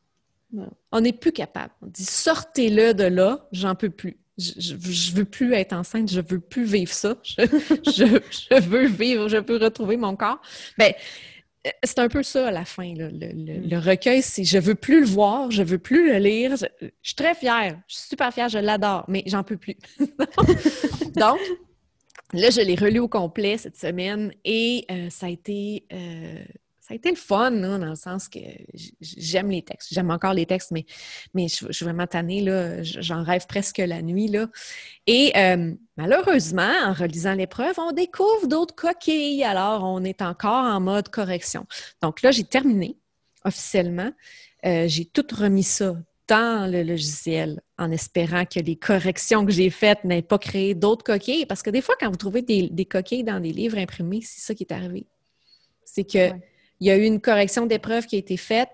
On 0.90 1.01
n'est 1.01 1.12
plus 1.12 1.32
capable. 1.32 1.72
On 1.82 1.86
dit 1.86 2.05
sortez-le 2.05 2.94
de 2.94 3.05
là, 3.05 3.46
j'en 3.53 3.74
peux 3.74 3.90
plus 3.90 4.18
je, 4.39 4.76
je, 4.78 5.12
veux 5.12 5.24
plus 5.24 5.53
être 5.55 5.72
enceinte, 5.72 6.11
je 6.11 6.20
veux 6.20 6.39
plus 6.39 6.64
vivre 6.64 6.93
ça. 6.93 7.16
Je, 7.36 8.61
veux 8.61 8.86
vivre, 8.86 9.28
je 9.28 9.36
veux 9.36 9.57
retrouver 9.57 9.97
mon 9.97 10.14
corps. 10.14 10.41
Ben, 10.78 10.93
c'est 11.82 11.99
un 11.99 12.09
peu 12.09 12.22
ça 12.22 12.49
à 12.49 12.51
la 12.51 12.64
fin. 12.64 12.95
Le, 12.95 13.11
mm. 13.11 13.74
recueil, 13.78 14.22
c'est 14.22 14.45
je 14.45 14.59
veux 14.59 14.74
plus 14.74 15.01
le 15.01 15.07
voir, 15.07 15.51
je 15.51 15.62
veux 15.62 15.78
plus 15.78 16.12
le 16.12 16.18
lire. 16.18 16.57
Je, 16.57 16.66
suis 17.03 17.14
très 17.14 17.34
fière, 17.34 17.80
je 17.86 17.97
suis 17.97 18.09
super 18.09 18.32
fière, 18.32 18.49
je 18.49 18.59
l'adore, 18.59 19.05
mais 19.09 19.22
j'en 19.26 19.43
peux 19.43 19.57
plus. 19.57 19.76
Donc, 21.16 21.39
là, 22.32 22.51
je 22.51 22.61
l'ai 22.61 22.76
relu 22.76 23.01
au 23.01 23.09
complet 23.09 23.59
cette 23.59 23.76
semaine 23.76 24.32
et 24.45 24.86
euh, 24.91 25.11
ça 25.11 25.26
a 25.26 25.30
été 25.30 25.84
euh, 25.93 26.45
ça 26.89 26.95
a 26.95 26.97
été 26.97 27.11
le 27.11 27.16
fun, 27.16 27.51
dans 27.51 27.76
le 27.76 27.95
sens 27.97 28.30
que 28.30 28.39
j'aime 29.03 29.51
les 29.51 29.61
textes. 29.61 29.93
J'aime 29.93 30.11
encore 30.11 30.32
les 30.32 30.47
textes, 30.47 30.70
mais, 30.70 30.86
mais 31.34 31.47
je, 31.49 31.70
suis 31.70 31.84
vraiment 31.84 32.07
tannée, 32.07 32.41
là. 32.41 32.82
J'en 32.82 33.22
rêve 33.22 33.47
presque 33.47 33.76
la 33.76 34.01
nuit, 34.01 34.28
là. 34.28 34.47
Et 35.07 35.36
euh, 35.36 35.74
malheureusement, 35.99 36.72
en 36.86 36.95
relisant 36.95 37.34
l'épreuve, 37.34 37.74
on 37.78 37.93
découvre 37.93 38.47
d'autres 38.47 38.74
coquilles. 38.74 39.45
Alors, 39.45 39.84
on 39.84 40.03
est 40.03 40.22
encore 40.22 40.64
en 40.64 40.80
mode 40.80 41.11
correction. 41.11 41.66
Donc 42.01 42.22
là, 42.22 42.30
j'ai 42.30 42.45
terminé 42.45 42.97
officiellement. 43.45 44.11
Euh, 44.64 44.89
j'ai 44.89 45.05
tout 45.05 45.26
remis 45.30 45.64
ça 45.64 45.95
dans 46.26 46.70
le 46.70 46.82
logiciel 46.84 47.61
en 47.76 47.91
espérant 47.91 48.47
que 48.47 48.61
les 48.61 48.76
corrections 48.76 49.45
que 49.45 49.53
j'ai 49.53 49.68
faites 49.68 50.05
n'aient 50.05 50.22
pas 50.22 50.39
créé 50.39 50.74
d'autres 50.74 51.05
coquilles. 51.05 51.45
Parce 51.45 51.62
que 51.62 51.68
des 51.68 51.82
fois, 51.82 51.97
quand 52.01 52.09
vous 52.09 52.16
trouvez 52.16 52.41
des, 52.41 52.84
coquilles 52.86 53.24
dans 53.24 53.41
des 53.41 53.53
livres 53.53 53.76
imprimés, 53.76 54.22
c'est 54.22 54.41
ça 54.41 54.55
qui 54.55 54.62
est 54.62 54.72
arrivé. 54.72 55.07
C'est 55.84 56.05
que 56.05 56.30
il 56.81 56.87
y 56.87 56.91
a 56.91 56.97
eu 56.97 57.05
une 57.05 57.20
correction 57.20 57.66
d'épreuve 57.66 58.07
qui 58.07 58.16
a 58.16 58.18
été 58.18 58.37
faite, 58.37 58.70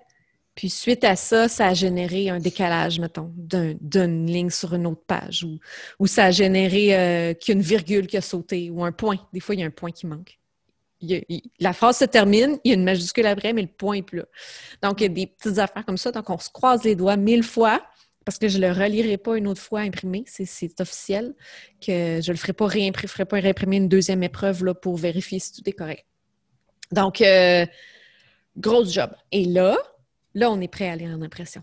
puis 0.55 0.71
suite 0.71 1.03
à 1.03 1.17
ça, 1.17 1.49
ça 1.49 1.69
a 1.69 1.75
généré 1.75 2.29
un 2.31 2.39
décalage, 2.39 3.01
mettons, 3.01 3.33
d'une 3.37 4.27
ligne 4.27 4.51
sur 4.51 4.75
une 4.75 4.87
autre 4.87 5.03
page, 5.07 5.45
ou, 5.99 6.07
ça 6.07 6.27
a 6.27 6.31
généré 6.31 6.97
euh, 6.97 7.35
qu'une 7.35 7.61
virgule 7.61 8.07
qui 8.07 8.17
a 8.17 8.21
sauté, 8.21 8.71
ou 8.71 8.85
un 8.85 8.93
point. 8.93 9.19
Des 9.33 9.41
fois, 9.41 9.57
il 9.57 9.63
y 9.63 9.65
a 9.65 9.67
un 9.67 9.71
point 9.71 9.91
qui 9.91 10.07
manque. 10.07 10.39
la 11.59 11.73
phrase 11.73 11.99
se 11.99 12.05
termine, 12.05 12.59
il 12.63 12.69
y 12.69 12.73
a 12.73 12.77
une 12.77 12.85
majuscule 12.85 13.27
après, 13.27 13.53
mais 13.53 13.63
le 13.63 13.69
point 13.69 13.97
n'est 13.97 14.03
plus 14.03 14.19
là. 14.19 14.27
Donc, 14.81 15.01
il 15.01 15.05
y 15.05 15.07
a 15.07 15.09
des 15.09 15.27
petites 15.27 15.59
affaires 15.59 15.85
comme 15.85 15.99
ça. 15.99 16.13
Donc, 16.13 16.31
on 16.31 16.39
se 16.39 16.51
croise 16.51 16.85
les 16.85 16.95
doigts 16.95 17.17
mille 17.17 17.43
fois 17.43 17.83
parce 18.25 18.39
que 18.39 18.49
je 18.49 18.59
ne 18.59 18.67
le 18.67 18.73
relirai 18.73 19.19
pas 19.19 19.37
une 19.37 19.47
autre 19.47 19.61
fois 19.61 19.81
imprimé, 19.81 20.25
c'est 20.27 20.81
officiel, 20.81 21.35
que 21.81 22.21
je 22.23 22.31
ne 22.31 22.33
le 22.33 22.37
ferai 22.37 22.53
pas 22.55 22.67
réimprimer, 22.67 23.09
ferai 23.09 23.25
pas 23.27 23.39
réimprimer 23.39 23.77
une 23.77 23.89
deuxième 23.89 24.23
épreuve 24.23 24.65
là, 24.65 24.73
pour 24.73 24.97
vérifier 24.97 25.39
si 25.39 25.53
tout 25.53 25.69
est 25.69 25.73
correct. 25.73 26.07
Donc, 26.91 27.21
euh, 27.21 27.67
grosse 28.57 28.93
job. 28.93 29.11
Et 29.33 29.45
là, 29.45 29.77
là, 30.35 30.51
on 30.51 30.61
est 30.61 30.69
prêt 30.69 30.89
à 30.89 30.93
aller 30.93 31.07
en 31.07 31.23
impression. 31.23 31.63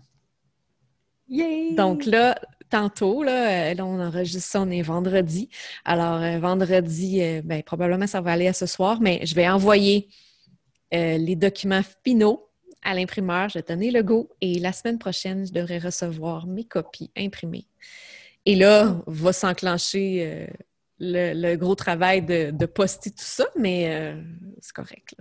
Donc 1.76 2.04
là, 2.04 2.38
tantôt, 2.68 3.22
euh, 3.22 3.74
là, 3.74 3.86
on 3.86 4.00
enregistre 4.00 4.50
ça, 4.50 4.60
on 4.62 4.70
est 4.70 4.82
vendredi. 4.82 5.48
Alors, 5.84 6.20
euh, 6.22 6.38
vendredi, 6.38 7.22
euh, 7.22 7.42
ben, 7.42 7.62
probablement 7.62 8.06
ça 8.06 8.20
va 8.20 8.32
aller 8.32 8.48
à 8.48 8.52
ce 8.52 8.66
soir, 8.66 9.00
mais 9.00 9.24
je 9.24 9.34
vais 9.34 9.48
envoyer 9.48 10.08
les 10.94 11.36
documents 11.36 11.80
finaux 12.04 12.50
à 12.82 12.92
l'imprimeur. 12.92 13.48
Je 13.48 13.58
vais 13.58 13.64
donner 13.66 13.90
le 13.90 14.02
go 14.02 14.28
et 14.42 14.58
la 14.58 14.74
semaine 14.74 14.98
prochaine, 14.98 15.46
je 15.46 15.52
devrais 15.52 15.78
recevoir 15.78 16.46
mes 16.46 16.64
copies 16.64 17.10
imprimées. 17.16 17.66
Et 18.44 18.56
là, 18.56 19.02
va 19.06 19.32
s'enclencher 19.32 20.48
le, 21.02 21.56
gros 21.56 21.74
travail 21.74 22.22
de, 22.22 22.66
poster 22.66 23.10
tout 23.10 23.16
ça, 23.18 23.44
mais 23.58 23.92
euh, 23.92 24.22
c'est 24.60 24.74
correct. 24.74 25.14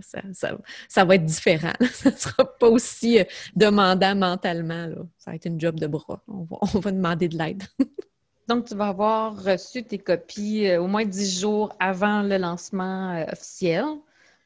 Ça, 0.87 1.05
va 1.05 1.15
être 1.15 1.25
différent. 1.25 1.73
Ça 1.93 2.11
ne 2.11 2.15
sera 2.15 2.45
pas 2.45 2.69
aussi 2.69 3.19
euh, 3.19 3.23
demandant 3.55 4.15
mentalement. 4.15 4.89
Ça 5.17 5.31
va 5.31 5.35
être 5.35 5.45
une 5.45 5.59
job 5.59 5.79
de 5.79 5.87
bras. 5.87 6.23
On 6.27 6.79
va, 6.79 6.91
demander 6.91 7.27
de 7.27 7.37
l'aide. 7.37 7.63
Donc, 8.47 8.65
tu 8.65 8.75
vas 8.75 8.87
avoir 8.87 9.43
reçu 9.43 9.83
tes 9.83 9.97
copies 9.97 10.67
euh, 10.67 10.81
au 10.81 10.87
moins 10.87 11.05
dix 11.05 11.39
jours 11.39 11.73
avant 11.79 12.21
le 12.21 12.37
lancement 12.37 13.25
officiel. 13.31 13.85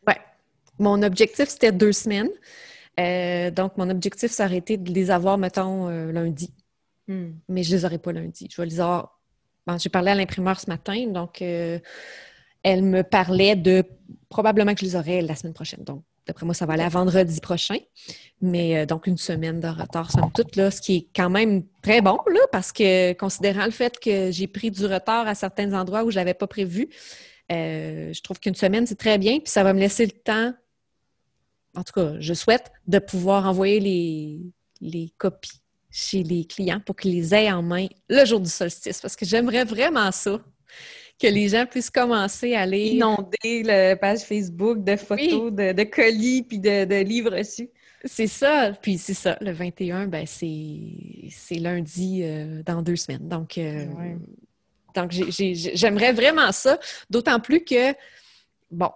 Oui. 0.07 0.13
Mon 0.79 1.01
objectif, 1.03 1.49
c'était 1.49 1.71
deux 1.71 1.91
semaines. 1.91 2.29
donc, 3.51 3.77
mon 3.77 3.89
objectif, 3.89 4.31
ça 4.31 4.45
aurait 4.45 4.57
été 4.57 4.77
de 4.77 4.91
les 4.91 5.11
avoir, 5.11 5.37
mettons, 5.37 5.89
lundi. 6.11 6.53
Hmm. 7.07 7.31
Mais 7.49 7.63
je 7.63 7.71
ne 7.71 7.77
les 7.77 7.85
aurai 7.85 7.97
pas 7.97 8.11
lundi. 8.11 8.47
Je 8.49 8.61
vais 8.61 8.67
les 8.67 8.79
avoir 8.79 9.19
j'ai 9.79 9.89
parlé 9.89 10.11
à 10.11 10.15
l'imprimeur 10.15 10.59
ce 10.59 10.69
matin, 10.69 11.07
donc 11.07 11.41
euh, 11.41 11.79
elle 12.63 12.83
me 12.83 13.03
parlait 13.03 13.55
de 13.55 13.83
probablement 14.29 14.73
que 14.73 14.81
je 14.81 14.85
les 14.85 14.95
aurais 14.95 15.21
la 15.21 15.35
semaine 15.35 15.53
prochaine. 15.53 15.83
Donc, 15.83 16.03
d'après 16.25 16.45
moi, 16.45 16.55
ça 16.55 16.65
va 16.65 16.73
aller 16.73 16.83
à 16.83 16.89
vendredi 16.89 17.39
prochain. 17.39 17.77
Mais 18.41 18.77
euh, 18.77 18.85
donc, 18.85 19.07
une 19.07 19.17
semaine 19.17 19.59
de 19.59 19.67
retard, 19.67 20.11
somme 20.11 20.31
toute, 20.33 20.55
là, 20.55 20.71
ce 20.71 20.81
qui 20.81 20.95
est 20.95 21.07
quand 21.15 21.29
même 21.29 21.63
très 21.81 22.01
bon, 22.01 22.17
là, 22.27 22.39
parce 22.51 22.71
que 22.71 23.13
considérant 23.13 23.65
le 23.65 23.71
fait 23.71 23.99
que 23.99 24.31
j'ai 24.31 24.47
pris 24.47 24.71
du 24.71 24.85
retard 24.85 25.27
à 25.27 25.35
certains 25.35 25.73
endroits 25.73 26.03
où 26.03 26.11
je 26.11 26.15
n'avais 26.15 26.33
pas 26.33 26.47
prévu, 26.47 26.89
euh, 27.51 28.11
je 28.11 28.21
trouve 28.21 28.39
qu'une 28.39 28.55
semaine, 28.55 28.87
c'est 28.87 28.97
très 28.97 29.17
bien. 29.17 29.39
Puis 29.39 29.51
ça 29.51 29.63
va 29.63 29.73
me 29.73 29.79
laisser 29.79 30.05
le 30.05 30.11
temps, 30.11 30.53
en 31.75 31.83
tout 31.83 31.93
cas, 31.93 32.13
je 32.19 32.33
souhaite, 32.33 32.71
de 32.87 32.99
pouvoir 32.99 33.47
envoyer 33.47 33.79
les, 33.79 34.41
les 34.81 35.13
copies 35.17 35.61
chez 35.95 36.23
les 36.23 36.43
clients 36.43 36.81
pour 36.85 36.97
qu'ils 36.97 37.13
les 37.13 37.33
aient 37.33 37.49
en 37.49 37.63
main 37.63 37.87
le 38.09 38.25
jour 38.25 38.41
du 38.41 38.49
solstice, 38.49 38.99
parce 38.99 39.15
que 39.15 39.25
j'aimerais 39.25 39.63
vraiment 39.63 40.11
ça, 40.11 40.41
que 41.17 41.27
les 41.27 41.47
gens 41.47 41.65
puissent 41.65 41.89
commencer 41.89 42.53
à 42.53 42.61
aller... 42.61 42.87
Inonder 42.87 43.63
la 43.63 43.95
page 43.95 44.19
Facebook 44.19 44.83
de 44.83 44.97
photos, 44.97 45.53
de, 45.53 45.83
colis, 45.83 46.43
puis 46.43 46.59
de, 46.59 47.01
livres 47.01 47.37
reçus. 47.37 47.69
C'est 48.03 48.27
ça, 48.27 48.73
puis 48.81 48.97
c'est 48.97 49.13
ça, 49.13 49.37
le 49.39 49.53
21, 49.53 50.07
ben 50.07 50.25
c'est 50.27 51.55
lundi 51.55 52.23
euh, 52.23 52.61
dans 52.63 52.81
deux 52.81 52.97
semaines. 52.97 53.29
Donc, 53.29 53.57
euh, 53.57 53.85
donc 54.93 55.11
j'aimerais 55.11 56.11
vraiment 56.11 56.51
ça, 56.51 56.77
d'autant 57.09 57.39
plus 57.39 57.63
que, 57.63 57.93
bon, 58.69 58.91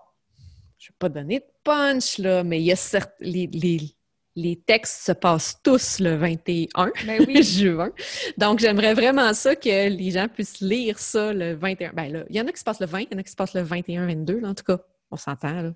je 0.78 0.88
ne 0.88 0.90
vais 0.90 0.96
pas 1.00 1.10
donner 1.10 1.40
de 1.40 1.46
punch, 1.64 2.18
là, 2.18 2.44
mais 2.44 2.60
il 2.60 2.66
y 2.66 2.72
a 2.74 2.76
certes, 2.76 3.16
les, 3.22 3.48
les 3.48 3.96
textes 4.66 5.06
se 5.06 5.12
passent 5.12 5.58
tous 5.64 6.00
le 6.00 6.16
21 6.16 6.92
ben 7.06 7.42
juin. 7.44 7.92
Donc, 8.38 8.60
j'aimerais 8.60 8.94
vraiment 8.94 9.34
ça 9.34 9.56
que 9.56 9.90
les 9.90 10.12
gens 10.12 10.28
puissent 10.28 10.62
lire 10.62 11.00
ça 11.00 11.34
le 11.34 11.54
21. 11.56 11.94
Ben 11.94 12.12
là, 12.12 12.24
il 12.30 12.36
y 12.36 12.42
en 12.42 12.48
a 12.48 12.52
qui 12.52 12.60
se 12.60 12.64
passent 12.64 12.80
le 12.80 12.86
20, 12.86 13.00
il 13.00 13.08
y 13.12 13.16
en 13.16 13.20
a 13.20 13.24
qui 13.24 13.32
se 13.32 13.36
passent 13.36 13.54
le 13.54 13.62
21, 13.62 14.08
22, 14.08 14.42
en 14.44 14.54
tout 14.54 14.64
cas. 14.64 14.78
On 15.12 15.18
s'entend, 15.18 15.74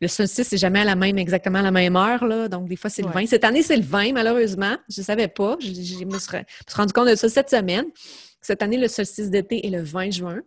Le 0.00 0.08
solstice, 0.08 0.48
c'est 0.48 0.56
jamais 0.56 0.80
à 0.80 0.84
la 0.84 0.96
même, 0.96 1.16
exactement 1.16 1.60
à 1.60 1.62
la 1.62 1.70
même 1.70 1.94
heure, 1.94 2.26
là. 2.26 2.48
Donc, 2.48 2.68
des 2.68 2.74
fois, 2.74 2.90
c'est 2.90 3.02
le 3.02 3.10
20. 3.10 3.26
Cette 3.26 3.44
année, 3.44 3.62
c'est 3.62 3.76
le 3.76 3.84
20, 3.84 4.12
malheureusement. 4.12 4.76
Je 4.88 5.00
ne 5.00 5.04
savais 5.04 5.28
pas. 5.28 5.56
Je, 5.60 6.04
me, 6.04 6.18
suis, 6.18 6.36
rendu 6.74 6.92
compte 6.92 7.08
de 7.08 7.14
ça 7.14 7.28
cette 7.28 7.48
semaine. 7.48 7.84
Cette 8.40 8.60
année, 8.60 8.76
le 8.76 8.88
solstice 8.88 9.30
d'été 9.30 9.64
est 9.64 9.70
le 9.70 9.82
20 9.82 10.10
juin. 10.10 10.40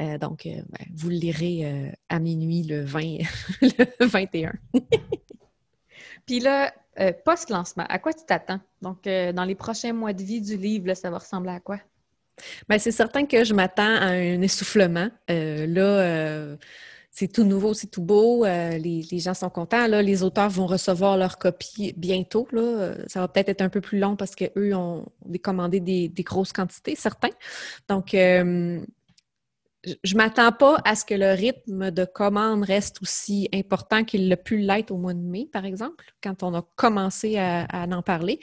Euh, 0.00 0.16
donc, 0.16 0.46
euh, 0.46 0.52
ben, 0.68 0.86
vous 0.94 1.10
le 1.10 1.16
lirez 1.16 1.60
euh, 1.64 1.90
à 2.08 2.18
minuit 2.18 2.62
le 2.62 2.82
20, 2.82 3.18
le 3.60 4.06
21. 4.06 4.52
Puis 6.26 6.40
là, 6.40 6.72
euh, 7.00 7.12
post-lancement, 7.24 7.84
à 7.88 7.98
quoi 7.98 8.12
tu 8.12 8.24
t'attends? 8.24 8.60
Donc, 8.82 9.06
euh, 9.06 9.32
dans 9.32 9.44
les 9.44 9.54
prochains 9.54 9.92
mois 9.92 10.12
de 10.12 10.22
vie 10.22 10.40
du 10.40 10.56
livre, 10.56 10.94
ça 10.94 11.10
va 11.10 11.18
ressembler 11.18 11.52
à 11.52 11.60
quoi? 11.60 11.78
Bien, 12.68 12.78
c'est 12.78 12.92
certain 12.92 13.24
que 13.26 13.44
je 13.44 13.54
m'attends 13.54 13.82
à 13.82 14.06
un 14.06 14.40
essoufflement. 14.42 15.08
Euh, 15.30 15.66
là, 15.66 16.56
c'est 17.10 17.28
tout 17.28 17.44
nouveau, 17.44 17.72
c'est 17.72 17.86
tout 17.86 18.02
beau. 18.02 18.44
Les, 18.44 19.18
gens 19.18 19.32
sont 19.32 19.48
contents. 19.48 19.86
Là, 19.86 20.02
les 20.02 20.22
auteurs 20.22 20.50
vont 20.50 20.66
recevoir 20.66 21.16
leur 21.16 21.38
copie 21.38 21.94
bientôt. 21.96 22.46
Là. 22.52 22.94
Ça 23.06 23.20
va 23.20 23.28
peut-être 23.28 23.48
être 23.48 23.62
un 23.62 23.70
peu 23.70 23.80
plus 23.80 23.98
long 23.98 24.16
parce 24.16 24.34
qu'eux 24.34 24.74
ont 24.74 25.06
commandé 25.42 25.80
des, 25.80 26.08
des, 26.08 26.22
grosses 26.22 26.52
quantités, 26.52 26.94
certains. 26.94 27.30
Donc, 27.88 28.14
je 29.86 30.14
ne 30.14 30.18
m'attends 30.18 30.52
pas 30.52 30.80
à 30.84 30.94
ce 30.94 31.04
que 31.04 31.14
le 31.14 31.32
rythme 31.32 31.90
de 31.90 32.04
commande 32.04 32.64
reste 32.64 33.00
aussi 33.02 33.48
important 33.54 34.04
qu'il 34.04 34.28
l'a 34.28 34.36
pu 34.36 34.58
l'être 34.58 34.90
au 34.90 34.96
mois 34.96 35.14
de 35.14 35.20
mai, 35.20 35.48
par 35.52 35.64
exemple, 35.64 36.12
quand 36.22 36.42
on 36.42 36.54
a 36.54 36.66
commencé 36.74 37.38
à, 37.38 37.66
en 37.72 38.02
parler. 38.02 38.40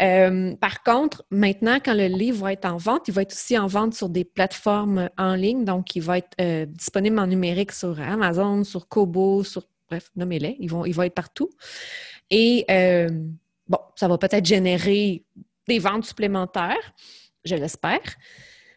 Euh, 0.00 0.54
par 0.56 0.82
contre, 0.82 1.24
maintenant, 1.30 1.78
quand 1.84 1.94
le 1.94 2.06
livre 2.06 2.42
va 2.42 2.52
être 2.52 2.64
en 2.64 2.76
vente, 2.76 3.08
il 3.08 3.14
va 3.14 3.22
être 3.22 3.32
aussi 3.32 3.56
en 3.56 3.66
vente 3.66 3.94
sur 3.94 4.08
des 4.08 4.24
plateformes 4.24 5.08
en 5.16 5.34
ligne, 5.34 5.64
donc 5.64 5.94
il 5.94 6.02
va 6.02 6.18
être 6.18 6.34
euh, 6.40 6.66
disponible 6.66 7.18
en 7.18 7.26
numérique 7.26 7.72
sur 7.72 8.00
Amazon, 8.00 8.64
sur 8.64 8.88
Kobo, 8.88 9.44
sur 9.44 9.62
bref, 9.88 10.10
nommez-les, 10.16 10.56
il 10.58 10.70
va 10.70 11.06
être 11.06 11.14
partout. 11.14 11.50
Et 12.30 12.64
euh, 12.70 13.08
bon, 13.68 13.78
ça 13.96 14.08
va 14.08 14.18
peut-être 14.18 14.46
générer 14.46 15.24
des 15.68 15.78
ventes 15.78 16.04
supplémentaires, 16.04 16.94
je 17.44 17.54
l'espère. 17.54 18.00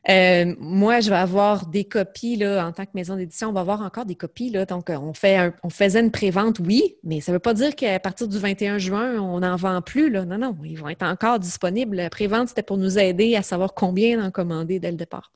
Euh, 0.10 0.54
moi, 0.60 1.00
je 1.00 1.10
vais 1.10 1.16
avoir 1.16 1.68
des 1.68 1.86
copies 1.86 2.36
là, 2.36 2.68
en 2.68 2.74
tant 2.74 2.86
que 2.86 2.92
maison 2.94 3.16
d'édition. 3.16 3.50
On 3.50 3.54
va 3.54 3.62
avoir 3.62 3.82
encore 3.82 4.06
des 4.06 4.16
copies. 4.16 4.50
Là, 4.50 4.66
donc, 4.66 4.90
on, 4.90 5.14
fait 5.14 5.54
on 5.64 5.70
faisait 5.70 6.02
une 6.02 6.12
prévente, 6.12 6.60
oui, 6.60 6.98
mais 7.04 7.22
ça 7.22 7.32
ne 7.32 7.36
veut 7.38 7.40
pas 7.40 7.54
dire 7.54 7.76
qu'à 7.76 8.00
partir 8.00 8.28
du 8.28 8.38
21 8.38 8.78
juin, 8.80 9.20
on 9.22 9.40
n'en 9.40 9.56
vend 9.56 9.82
plus. 9.82 10.10
Là. 10.10 10.26
Non, 10.26 10.38
non, 10.38 10.58
ils 10.64 10.78
vont 10.78 10.90
être 10.90 11.04
encore 11.04 11.40
disponibles. 11.40 11.96
La 11.96 12.10
prévente, 12.10 12.50
c'était 12.50 12.64
pour 12.64 12.78
nous 12.78 13.00
aider 13.00 13.36
à 13.36 13.44
savoir 13.44 13.74
combien 13.74 14.22
d'en 14.22 14.32
commander 14.32 14.80
dès 14.80 14.92
le 14.92 14.98
départ. 14.98 15.32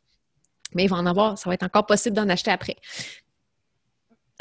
Mais 0.76 0.84
il 0.84 0.90
va 0.90 0.98
en 0.98 1.06
avoir, 1.06 1.38
ça 1.38 1.50
va 1.50 1.54
être 1.54 1.64
encore 1.64 1.86
possible 1.86 2.16
d'en 2.16 2.28
acheter 2.28 2.52
après. 2.52 2.76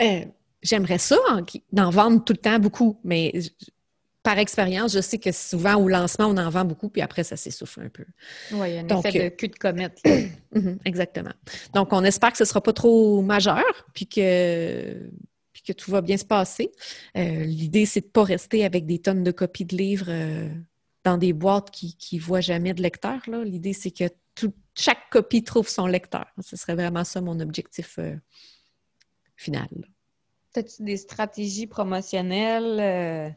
Euh, 0.00 0.24
j'aimerais 0.60 0.98
ça, 0.98 1.16
d'en 1.72 1.90
vendre 1.90 2.24
tout 2.24 2.32
le 2.32 2.38
temps 2.38 2.58
beaucoup, 2.58 2.98
mais 3.04 3.32
par 4.26 4.38
expérience, 4.40 4.92
je 4.92 5.00
sais 5.00 5.18
que 5.18 5.30
souvent 5.30 5.76
au 5.76 5.88
lancement, 5.88 6.26
on 6.26 6.36
en 6.36 6.50
vend 6.50 6.64
beaucoup, 6.64 6.88
puis 6.88 7.00
après, 7.00 7.22
ça 7.22 7.36
s'essouffle 7.36 7.82
un 7.82 7.88
peu. 7.88 8.04
Oui, 8.50 8.70
il 8.70 8.74
y 8.74 8.78
a 8.78 8.80
un 8.80 8.98
effet 8.98 9.12
de 9.12 9.28
cul 9.28 9.48
de 9.48 9.56
comète. 9.56 10.02
Mhm, 10.52 10.78
exactement. 10.86 11.34
Donc, 11.74 11.92
on 11.92 12.02
espère 12.02 12.30
que 12.30 12.38
ce 12.38 12.44
ne 12.44 12.48
sera 12.48 12.62
pas 12.62 12.72
trop 12.72 13.20
majeur, 13.20 13.62
puis 13.92 14.06
que, 14.06 15.10
puis 15.52 15.62
que 15.62 15.74
tout 15.74 15.90
va 15.90 16.00
bien 16.00 16.16
se 16.16 16.24
passer. 16.24 16.72
Euh, 17.14 17.44
l'idée, 17.44 17.84
c'est 17.84 18.00
de 18.00 18.06
ne 18.06 18.10
pas 18.10 18.24
rester 18.24 18.64
avec 18.64 18.86
des 18.86 18.98
tonnes 18.98 19.22
de 19.22 19.32
copies 19.32 19.66
de 19.66 19.76
livres 19.76 20.06
euh, 20.08 20.48
dans 21.04 21.18
des 21.18 21.34
boîtes 21.34 21.70
qui 21.70 21.96
ne 22.10 22.20
voient 22.20 22.40
jamais 22.40 22.72
de 22.72 22.80
lecteur. 22.80 23.20
L'idée, 23.44 23.74
c'est 23.74 23.90
que 23.90 24.06
chaque 24.74 25.10
copie 25.10 25.44
trouve 25.44 25.68
son 25.68 25.86
lecteur. 25.86 26.26
Ce 26.40 26.56
serait 26.56 26.74
vraiment 26.74 27.04
ça 27.04 27.20
mon 27.20 27.38
objectif 27.40 27.98
euh, 27.98 28.16
final. 29.36 29.68
As-tu 30.54 30.84
des 30.84 30.96
stratégies 30.96 31.66
promotionnelles 31.66 32.80
euh, 32.80 33.30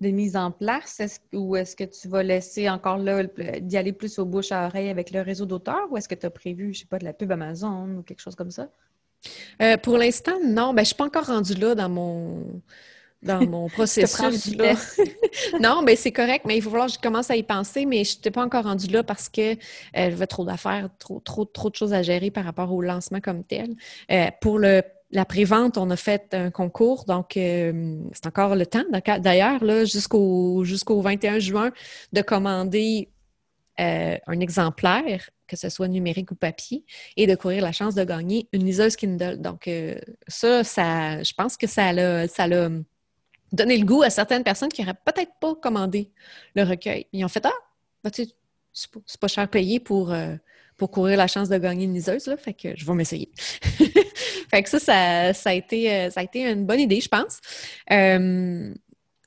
de 0.00 0.08
mise 0.08 0.36
en 0.36 0.50
place? 0.50 1.00
Ou 1.32 1.56
est-ce 1.56 1.76
que 1.76 1.84
tu 1.84 2.08
vas 2.08 2.22
laisser 2.22 2.68
encore 2.68 2.98
là 2.98 3.22
d'y 3.60 3.76
aller 3.76 3.92
plus 3.92 4.18
au 4.18 4.24
bouche 4.24 4.52
à 4.52 4.66
oreille 4.66 4.88
avec 4.88 5.10
le 5.10 5.20
réseau 5.20 5.46
d'auteurs 5.46 5.86
ou 5.90 5.96
est-ce 5.96 6.08
que 6.08 6.14
tu 6.14 6.26
as 6.26 6.30
prévu, 6.30 6.74
je 6.74 6.80
sais 6.80 6.86
pas, 6.86 6.98
de 6.98 7.04
la 7.04 7.12
pub 7.12 7.32
Amazon 7.32 7.98
ou 7.98 8.02
quelque 8.02 8.20
chose 8.20 8.34
comme 8.34 8.50
ça? 8.50 8.68
Euh, 9.62 9.76
pour 9.76 9.96
l'instant, 9.98 10.38
non. 10.44 10.72
Ben, 10.72 10.78
je 10.78 10.80
ne 10.80 10.84
suis 10.84 10.94
pas 10.94 11.06
encore 11.06 11.26
rendue 11.26 11.54
là 11.54 11.74
dans 11.74 11.88
mon, 11.88 12.62
dans 13.22 13.46
mon 13.46 13.68
processus. 13.70 14.56
non, 15.60 15.82
mais 15.82 15.96
c'est 15.96 16.12
correct, 16.12 16.44
mais 16.46 16.56
il 16.56 16.62
faut 16.62 16.70
falloir 16.70 16.88
que 16.88 16.94
je 16.94 16.98
commence 16.98 17.30
à 17.30 17.36
y 17.36 17.42
penser, 17.42 17.86
mais 17.86 18.04
je 18.04 18.16
n'étais 18.16 18.30
pas 18.30 18.44
encore 18.44 18.64
rendue 18.64 18.88
là 18.88 19.02
parce 19.02 19.28
que 19.28 19.52
euh, 19.52 19.56
j'avais 19.94 20.26
trop 20.26 20.44
d'affaires, 20.44 20.88
trop, 20.98 21.20
trop, 21.20 21.44
trop 21.44 21.70
de 21.70 21.74
choses 21.74 21.92
à 21.92 22.02
gérer 22.02 22.30
par 22.30 22.44
rapport 22.44 22.72
au 22.72 22.82
lancement 22.82 23.20
comme 23.20 23.44
tel. 23.44 23.74
Euh, 24.10 24.26
pour 24.40 24.58
le 24.58 24.82
la 25.16 25.24
prévente, 25.24 25.78
on 25.78 25.90
a 25.90 25.96
fait 25.96 26.34
un 26.34 26.50
concours, 26.50 27.04
donc 27.04 27.36
euh, 27.36 27.96
c'est 28.12 28.26
encore 28.26 28.54
le 28.54 28.66
temps. 28.66 28.84
D'ailleurs, 29.20 29.60
jusqu'au 29.84 30.62
jusqu'au 30.64 31.00
21 31.00 31.38
juin, 31.38 31.72
de 32.12 32.22
commander 32.22 33.10
un 33.78 34.40
exemplaire 34.40 35.28
que 35.46 35.56
ce 35.56 35.68
soit 35.68 35.88
numérique 35.88 36.30
ou 36.32 36.34
papier, 36.34 36.84
et 37.16 37.26
de 37.26 37.34
courir 37.34 37.62
la 37.62 37.72
chance 37.72 37.94
de 37.94 38.04
gagner 38.04 38.48
une 38.52 38.64
liseuse 38.64 38.96
Kindle. 38.96 39.40
Donc, 39.40 39.68
euh, 39.68 39.96
ça, 40.28 40.62
je 40.62 41.32
pense 41.34 41.56
que 41.56 41.66
ça 41.66 41.92
l'a, 41.92 42.26
donné 43.52 43.78
le 43.78 43.84
goût 43.84 44.02
à 44.02 44.10
certaines 44.10 44.42
personnes 44.42 44.70
qui 44.70 44.82
n'auraient 44.82 44.98
peut-être 45.04 45.32
pas 45.40 45.54
commandé 45.54 46.10
le 46.54 46.64
recueil. 46.64 47.06
Ils 47.12 47.24
ont 47.24 47.28
fait 47.28 47.44
Ah, 47.46 48.10
tu 48.10 48.26
c'est 48.72 49.20
pas, 49.20 49.28
cher 49.28 49.48
payé 49.48 49.80
pour, 49.80 50.12
euh, 50.12 50.36
pour 50.76 50.90
courir 50.90 51.16
la 51.16 51.26
chance 51.26 51.48
de 51.48 51.56
gagner 51.56 51.84
une 51.84 51.94
liseuse, 51.94 52.30
fait 52.38 52.52
que 52.52 52.76
je 52.76 52.84
vais 52.84 52.92
m'essayer. 52.92 53.30
fait 54.50 54.62
que 54.62 54.68
ça, 54.70 55.32
ça, 55.34 55.50
a 55.50 55.52
été, 55.52 55.92
euh, 55.92 56.10
ça 56.10 56.20
a 56.20 56.22
été 56.22 56.50
une 56.50 56.66
bonne 56.66 56.80
idée, 56.80 57.00
je 57.00 57.08
pense. 57.08 57.40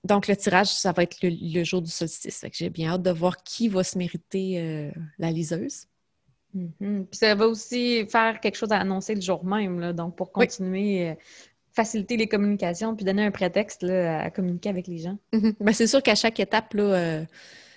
donc, 0.03 0.27
le 0.27 0.35
tirage, 0.35 0.67
ça 0.67 0.91
va 0.91 1.03
être 1.03 1.17
le, 1.21 1.63
jour 1.63 1.81
du 1.81 1.91
solstice. 1.91 2.45
J'ai 2.53 2.69
bien 2.69 2.93
hâte 2.93 3.03
de 3.03 3.11
voir 3.11 3.43
qui 3.43 3.67
va 3.67 3.83
se 3.83 3.97
mériter 3.97 4.91
la 5.17 5.31
liseuse. 5.31 5.87
Mhm. 6.53 7.05
Puis 7.05 7.17
ça 7.17 7.35
va 7.35 7.47
aussi 7.47 8.05
faire 8.07 8.39
quelque 8.39 8.55
chose 8.55 8.71
à 8.71 8.79
annoncer 8.79 9.15
le 9.15 9.21
jour 9.21 9.45
même, 9.45 9.79
là, 9.79 9.93
donc 9.93 10.15
pour 10.15 10.31
continuer, 10.31 11.09
euh, 11.09 11.13
faciliter 11.73 12.17
les 12.17 12.27
communications, 12.27 12.95
puis 12.95 13.05
donner 13.05 13.23
un 13.23 13.31
prétexte 13.31 13.83
à 13.83 14.29
communiquer 14.31 14.69
avec 14.69 14.87
les 14.87 14.97
gens. 14.97 15.17
Mhm. 15.33 15.53
Ben, 15.59 15.73
c'est 15.73 15.87
sûr 15.87 16.01
qu'à 16.01 16.15
chaque 16.15 16.39
étape, 16.39 16.73
là, 16.73 16.83
euh, 16.83 17.25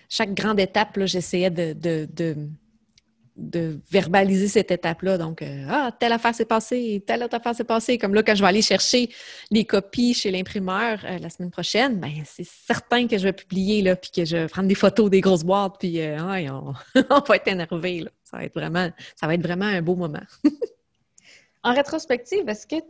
chaque 0.09 0.34
grande 0.34 0.61
étape, 0.61 0.99
j'essayais 1.05 1.51
de, 1.51 1.74
de 1.74 2.36
verbaliser 3.36 4.48
cette 4.48 4.70
étape-là. 4.70 5.16
Donc, 5.16 5.42
euh, 5.42 5.66
ah, 5.68 5.90
telle 5.98 6.12
affaire 6.12 6.34
s'est 6.34 6.44
passée, 6.44 7.02
telle 7.06 7.22
autre 7.22 7.34
affaire 7.34 7.54
s'est 7.54 7.64
passée. 7.64 7.96
Comme 7.96 8.14
là, 8.14 8.22
quand 8.22 8.34
je 8.34 8.42
vais 8.42 8.48
aller 8.48 8.62
chercher 8.62 9.10
les 9.50 9.64
copies 9.64 10.14
chez 10.14 10.30
l'imprimeur 10.30 11.00
euh, 11.04 11.18
la 11.18 11.30
semaine 11.30 11.50
prochaine, 11.50 11.98
ben, 11.98 12.10
c'est 12.24 12.46
certain 12.46 13.06
que 13.06 13.16
je 13.16 13.24
vais 13.24 13.32
publier, 13.32 13.82
là, 13.82 13.96
puis 13.96 14.10
que 14.10 14.24
je 14.24 14.36
vais 14.36 14.48
prendre 14.48 14.68
des 14.68 14.74
photos 14.74 15.10
des 15.10 15.20
grosses 15.20 15.44
boîtes, 15.44 15.76
puis 15.78 16.00
euh, 16.00 16.18
on, 16.50 17.20
va 17.20 17.36
être 17.36 17.48
énervé. 17.48 18.04
Ça 18.22 18.36
va 18.36 18.44
être 18.44 18.54
vraiment, 18.54 18.90
ça 19.16 19.26
va 19.26 19.34
être 19.34 19.42
vraiment 19.42 19.64
un 19.64 19.80
beau 19.80 19.96
moment. 19.96 20.22
en 21.62 21.74
rétrospective, 21.74 22.48
est-ce 22.48 22.66
que 22.66 22.80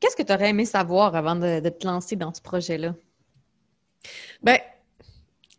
qu'est-ce 0.00 0.16
que 0.16 0.22
tu 0.22 0.32
aurais 0.32 0.50
aimé 0.50 0.64
savoir 0.64 1.14
avant 1.14 1.36
de, 1.36 1.60
de 1.60 1.68
te 1.68 1.86
lancer 1.86 2.16
dans 2.16 2.34
ce 2.34 2.40
projet-là? 2.40 2.94
Ben, 4.42 4.58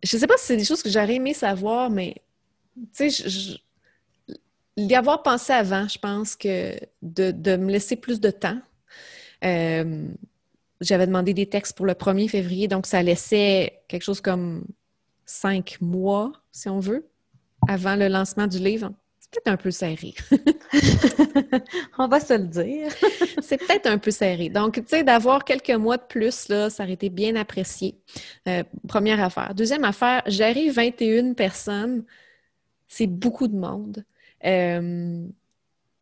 je 0.02 0.16
sais 0.16 0.26
pas 0.26 0.36
si 0.36 0.46
c'est 0.46 0.56
des 0.56 0.64
choses 0.64 0.82
que 0.82 0.90
j'aurais 0.90 1.14
aimé 1.14 1.32
savoir, 1.32 1.90
mais 1.90 2.16
tu 2.94 3.10
sais, 3.10 3.28
je 3.28 3.56
y 4.76 4.94
avoir 4.94 5.22
pensé 5.22 5.52
avant, 5.52 5.88
je 5.88 5.98
pense 5.98 6.36
que 6.36 6.74
de, 7.02 7.56
me 7.56 7.70
laisser 7.70 7.96
plus 7.96 8.20
de 8.20 8.30
temps. 8.30 8.58
Euh, 9.44 10.06
j'avais 10.80 11.06
demandé 11.06 11.34
des 11.34 11.46
textes 11.46 11.76
pour 11.76 11.86
le 11.86 11.94
1er 11.94 12.28
février, 12.28 12.68
donc 12.68 12.86
ça 12.86 13.02
laissait 13.02 13.80
quelque 13.88 14.02
chose 14.02 14.20
comme 14.20 14.64
cinq 15.24 15.78
mois, 15.80 16.32
si 16.52 16.68
on 16.68 16.78
veut, 16.78 17.06
avant 17.68 17.96
le 17.96 18.08
lancement 18.08 18.46
du 18.46 18.58
livre. 18.58 18.92
C'est 19.18 19.30
peut-être 19.42 19.48
un 19.48 19.56
peu 19.56 19.70
serré. 19.70 20.14
on 21.98 22.06
va 22.06 22.20
se 22.20 22.34
le 22.34 22.46
dire. 22.46 22.92
c'est 23.42 23.58
peut-être 23.58 23.86
un 23.86 23.98
peu 23.98 24.10
serré. 24.12 24.50
Donc, 24.50 24.74
tu 24.74 24.84
sais, 24.86 25.02
d'avoir 25.02 25.44
quelques 25.44 25.70
mois 25.70 25.96
de 25.96 26.04
plus, 26.04 26.48
là, 26.48 26.70
ça 26.70 26.84
aurait 26.84 26.92
été 26.92 27.08
bien 27.08 27.34
apprécié. 27.34 27.98
Euh, 28.46 28.62
première 28.86 29.20
affaire. 29.22 29.52
Deuxième 29.54 29.84
affaire, 29.84 30.22
j'arrive 30.26 30.74
21 30.74 31.32
personnes. 31.32 32.04
C'est 32.86 33.08
beaucoup 33.08 33.48
de 33.48 33.56
monde. 33.56 34.04
Euh, 34.44 35.26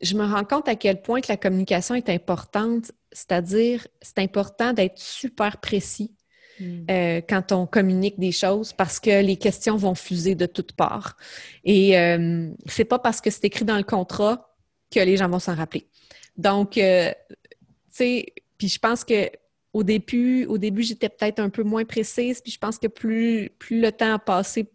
je 0.00 0.16
me 0.16 0.24
rends 0.24 0.44
compte 0.44 0.68
à 0.68 0.76
quel 0.76 1.02
point 1.02 1.20
que 1.20 1.28
la 1.28 1.36
communication 1.36 1.94
est 1.94 2.08
importante, 2.08 2.92
c'est-à-dire 3.12 3.86
c'est 4.02 4.18
important 4.18 4.72
d'être 4.72 4.98
super 4.98 5.58
précis 5.58 6.14
hmm. 6.60 6.84
euh, 6.90 7.20
quand 7.28 7.52
on 7.52 7.66
communique 7.66 8.18
des 8.18 8.32
choses 8.32 8.72
parce 8.72 9.00
que 9.00 9.22
les 9.22 9.36
questions 9.36 9.76
vont 9.76 9.94
fuser 9.94 10.34
de 10.34 10.46
toutes 10.46 10.72
parts. 10.72 11.16
Et 11.64 11.98
euh, 11.98 12.50
c'est 12.66 12.84
pas 12.84 12.98
parce 12.98 13.20
que 13.20 13.30
c'est 13.30 13.44
écrit 13.44 13.64
dans 13.64 13.78
le 13.78 13.84
contrat 13.84 14.54
que 14.90 15.00
les 15.00 15.16
gens 15.16 15.28
vont 15.28 15.38
s'en 15.38 15.54
rappeler. 15.54 15.88
Donc, 16.36 16.72
tu 16.72 16.80
sais, 17.90 18.26
puis 18.58 18.68
je 18.68 18.78
pense 18.78 19.04
que 19.04 19.30
au 19.74 19.82
début, 19.82 20.46
au 20.46 20.56
début, 20.56 20.84
j'étais 20.84 21.08
peut-être 21.08 21.40
un 21.40 21.50
peu 21.50 21.64
moins 21.64 21.84
précise, 21.84 22.40
puis 22.40 22.52
je 22.52 22.58
pense 22.58 22.78
que 22.78 22.86
plus, 22.86 23.50
plus 23.58 23.80
le 23.80 23.90
temps 23.90 24.14
a 24.14 24.18
passé, 24.20 24.66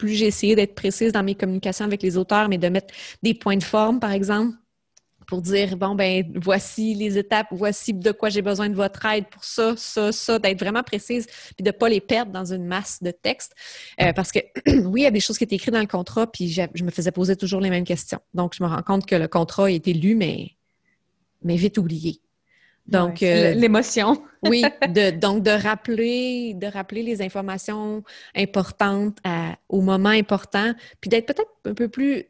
plus 0.00 0.14
j'ai 0.14 0.26
essayé 0.26 0.56
d'être 0.56 0.74
précise 0.74 1.12
dans 1.12 1.22
mes 1.22 1.34
communications 1.34 1.84
avec 1.84 2.02
les 2.02 2.16
auteurs, 2.16 2.48
mais 2.48 2.56
de 2.56 2.68
mettre 2.68 2.94
des 3.22 3.34
points 3.34 3.58
de 3.58 3.62
forme, 3.62 4.00
par 4.00 4.12
exemple, 4.12 4.56
pour 5.26 5.42
dire, 5.42 5.76
bon, 5.76 5.94
ben 5.94 6.24
voici 6.34 6.94
les 6.94 7.18
étapes, 7.18 7.48
voici 7.50 7.92
de 7.92 8.10
quoi 8.10 8.30
j'ai 8.30 8.40
besoin 8.40 8.70
de 8.70 8.74
votre 8.74 9.04
aide 9.04 9.26
pour 9.30 9.44
ça, 9.44 9.74
ça, 9.76 10.10
ça, 10.10 10.38
d'être 10.38 10.58
vraiment 10.58 10.82
précise, 10.82 11.26
puis 11.54 11.62
de 11.62 11.68
ne 11.68 11.72
pas 11.72 11.90
les 11.90 12.00
perdre 12.00 12.32
dans 12.32 12.50
une 12.50 12.64
masse 12.64 13.02
de 13.02 13.10
textes. 13.10 13.54
Euh, 14.00 14.12
parce 14.14 14.32
que, 14.32 14.40
oui, 14.86 15.02
il 15.02 15.04
y 15.04 15.06
a 15.06 15.10
des 15.10 15.20
choses 15.20 15.36
qui 15.36 15.44
étaient 15.44 15.56
écrites 15.56 15.74
dans 15.74 15.80
le 15.80 15.86
contrat, 15.86 16.26
puis 16.26 16.48
je 16.50 16.82
me 16.82 16.90
faisais 16.90 17.12
poser 17.12 17.36
toujours 17.36 17.60
les 17.60 17.70
mêmes 17.70 17.84
questions. 17.84 18.20
Donc, 18.32 18.54
je 18.56 18.64
me 18.64 18.68
rends 18.68 18.82
compte 18.82 19.04
que 19.06 19.14
le 19.14 19.28
contrat 19.28 19.66
a 19.66 19.70
été 19.70 19.92
lu, 19.92 20.14
mais, 20.14 20.52
mais 21.44 21.56
vite 21.56 21.76
oublié. 21.76 22.22
Donc, 22.86 23.22
euh, 23.22 23.52
l'émotion. 23.52 24.22
oui, 24.42 24.64
de, 24.88 25.10
donc 25.18 25.42
de 25.42 25.50
rappeler, 25.50 26.54
de 26.54 26.66
rappeler 26.66 27.02
les 27.02 27.22
informations 27.22 28.02
importantes 28.34 29.18
au 29.68 29.80
moment 29.80 30.10
important, 30.10 30.72
puis 31.00 31.08
d'être 31.08 31.26
peut-être 31.26 31.50
un 31.64 31.74
peu 31.74 31.88
plus 31.88 32.26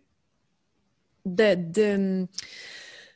de, 1.24 1.55
de, 1.55 2.26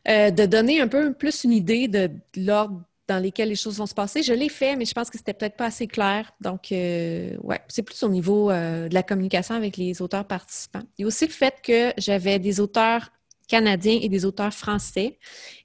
euh, 0.09 0.31
de, 0.31 0.47
donner 0.47 0.81
un 0.81 0.89
peu 0.89 1.13
plus 1.13 1.45
une 1.45 1.53
idée 1.53 1.89
de, 1.89 2.11
l'ordre 2.37 2.83
dans 3.07 3.23
lequel 3.23 3.51
les 3.51 3.57
choses 3.57 3.77
vont 3.77 3.87
se 3.87 3.95
passer. 3.95 4.23
Je 4.23 4.33
l'ai 4.33 4.49
fait, 4.49 4.77
mais 4.77 4.87
je 4.87 4.95
pense 4.95 5.11
que 5.11 5.19
c'était 5.19 5.35
peut-être 5.35 5.57
pas 5.57 5.67
assez 5.67 5.87
clair. 5.87 6.31
Donc, 6.41 6.73
euh, 6.73 7.37
ouais, 7.43 7.61
c'est 7.69 7.83
plus 7.83 8.03
au 8.03 8.09
niveau 8.09 8.51
de 8.51 8.95
la 8.95 9.03
communication 9.03 9.55
avec 9.55 9.77
les 9.77 10.01
auteurs 10.01 10.27
participants. 10.27 10.83
Il 10.97 11.03
y 11.03 11.05
a 11.05 11.09
aussi 11.09 11.27
le 11.27 11.33
fait 11.33 11.57
que 11.63 11.93
j'avais 11.99 12.39
des 12.39 12.61
auteurs 12.61 13.11
canadiens 13.49 13.99
et 14.01 14.09
des 14.09 14.25
auteurs 14.25 14.53
français. 14.53 15.19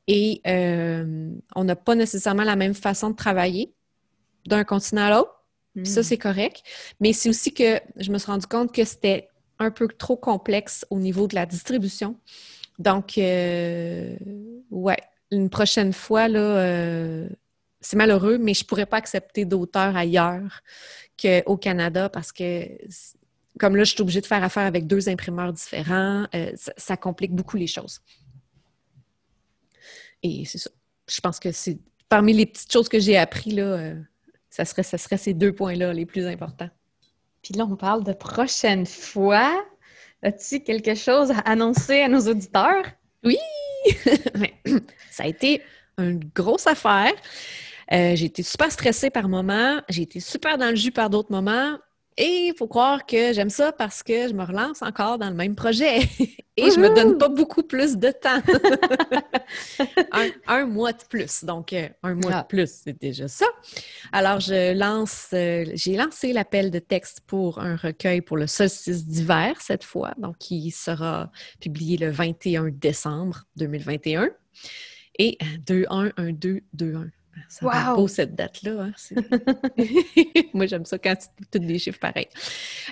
Et 0.08 0.42
euh, 0.48 1.30
on 1.56 1.64
n'a 1.64 1.76
pas 1.76 1.96
nécessairement 1.96 2.44
la 2.44 2.56
même 2.56 2.74
façon 2.74 3.12
de 3.12 3.16
travailler 3.16 3.74
d'un 4.48 4.64
continent 4.64 5.04
à 5.04 5.10
l'autre. 5.12 5.36
Ça, 5.84 6.02
hmm. 6.02 6.04
c'est 6.04 6.18
correct. 6.18 6.64
Mais 7.00 7.14
c'est 7.14 7.30
aussi 7.30 7.54
que 7.54 7.80
je 7.98 8.12
me 8.12 8.18
suis 8.18 8.32
rendu 8.32 8.48
compte 8.48 8.74
que 8.74 8.84
c'était 8.84 9.30
un 9.60 9.72
peu 9.72 9.88
trop 9.88 10.16
complexe 10.16 10.86
au 10.90 11.00
niveau 11.00 11.28
de 11.28 11.36
la 11.36 11.46
distribution. 11.46 12.16
Donc, 12.80 13.18
euh, 13.18 14.16
ouais, 14.72 14.98
une 15.32 15.50
prochaine 15.50 15.94
fois, 15.94 16.28
là, 16.28 16.40
euh, 16.40 17.30
c'est 17.82 17.98
malheureux, 17.98 18.38
mais 18.38 18.54
je 18.54 18.64
ne 18.64 18.68
pourrais 18.68 18.86
pas 18.86 18.98
accepter 18.98 19.46
d'auteurs 19.46 19.96
ailleurs 19.96 20.62
qu'au 21.22 21.58
Canada 21.58 22.10
parce 22.10 22.32
que 22.32 22.66
comme 23.58 23.76
là, 23.76 23.84
je 23.84 23.92
suis 23.92 24.02
obligée 24.02 24.22
de 24.22 24.26
faire 24.26 24.44
affaire 24.44 24.66
avec 24.66 24.88
deux 24.88 25.10
imprimeurs 25.10 25.54
différents, 25.54 26.28
euh, 26.36 26.52
ça, 26.56 26.98
complique 26.98 27.34
beaucoup 27.34 27.58
les 27.58 27.68
choses. 27.68 28.02
Et 30.24 30.44
c'est 30.46 30.58
ça. 30.58 30.70
Je 31.10 31.20
pense 31.22 31.40
que 31.40 31.52
c'est 31.52 31.80
parmi 32.08 32.34
les 32.34 32.46
petites 32.46 32.72
choses 32.72 32.90
que 32.90 33.00
j'ai 33.00 33.18
appris, 33.18 33.52
là, 33.52 33.64
euh, 33.64 33.96
ça, 34.50 34.66
serait, 34.66 34.84
ça 34.84 34.98
serait 34.98 35.18
ces 35.18 35.34
deux 35.34 35.54
points-là 35.54 35.94
les 35.94 36.06
plus 36.06 36.26
importants. 36.28 36.70
Puis 37.42 37.54
là, 37.54 37.66
on 37.66 37.76
parle 37.76 38.04
de 38.04 38.14
prochaine 38.14 38.86
fois. 38.86 39.66
As-tu 40.22 40.62
quelque 40.62 40.96
chose 40.96 41.32
à 41.32 41.40
annoncer 41.40 42.02
à 42.02 42.10
nos 42.10 42.28
auditeurs? 42.28 42.84
Oui! 43.24 43.38
ça 45.12 45.24
a 45.24 45.28
été 45.28 45.62
une 45.98 46.20
grosse 46.36 46.68
affaire. 46.68 47.14
Euh, 47.92 48.16
j'ai 48.16 48.26
été 48.26 48.44
super 48.44 48.72
stressée 48.72 49.10
par 49.10 49.28
moments, 49.28 49.82
j'ai 49.90 50.04
été 50.04 50.20
super 50.20 50.58
dans 50.58 50.70
le 50.70 50.76
jus 50.76 50.92
par 50.92 51.10
d'autres 51.10 51.32
moments, 51.32 51.80
et 52.20 52.48
il 52.48 52.54
faut 52.54 52.68
croire 52.68 53.06
que 53.06 53.32
j'aime 53.32 53.50
ça 53.50 53.72
parce 53.72 54.04
que 54.04 54.28
je 54.28 54.34
me 54.34 54.44
relance 54.44 54.82
encore 54.82 55.18
dans 55.18 55.30
le 55.30 55.36
même 55.36 55.56
projet 55.56 56.00
et 56.58 56.70
je 56.70 56.78
me 56.78 56.94
donne 56.94 57.18
pas 57.18 57.30
beaucoup 57.30 57.64
plus 57.64 57.96
de 57.96 58.12
temps. 58.12 58.42
un, 60.48 60.66
mois 60.66 60.92
de 60.92 61.02
plus. 61.10 61.46
Donc, 61.46 61.72
euh, 61.72 61.88
un 62.04 62.16
mois 62.16 62.32
de 62.32 62.36
ah. 62.36 62.44
plus, 62.44 62.82
c'est 62.84 63.00
déjà 63.00 63.30
ça. 63.30 63.46
Alors, 64.12 64.42
je 64.42 64.74
lance, 64.74 65.30
euh, 65.34 65.64
j'ai 65.74 65.96
lancé 65.96 66.34
l'appel 66.34 66.72
de 66.72 66.80
texte 66.80 67.22
pour 67.26 67.60
un 67.60 67.78
recueil 67.78 68.20
pour 68.20 68.36
le 68.36 68.48
solstice 68.48 69.08
d'hiver 69.08 69.62
cette 69.62 69.86
fois, 69.86 70.14
donc 70.18 70.38
qui 70.40 70.72
sera 70.72 71.32
publié 71.62 71.96
le 71.96 72.12
21 72.12 72.68
décembre 72.70 73.46
2021. 73.56 74.30
Et 75.20 75.38
2-1-1-2-2-1. 75.66 77.12
Ça 77.48 77.66
va 77.66 77.96
beau 77.96 78.08
cette 78.08 78.36
date-là. 78.36 78.88
Hein? 78.90 78.94
Moi, 80.54 80.66
j'aime 80.66 80.86
ça 80.86 80.98
quand 80.98 81.16
tu 81.16 81.28
tous 81.52 81.60
des 81.60 81.80
chiffres 81.80 82.00
pareils. 82.00 82.28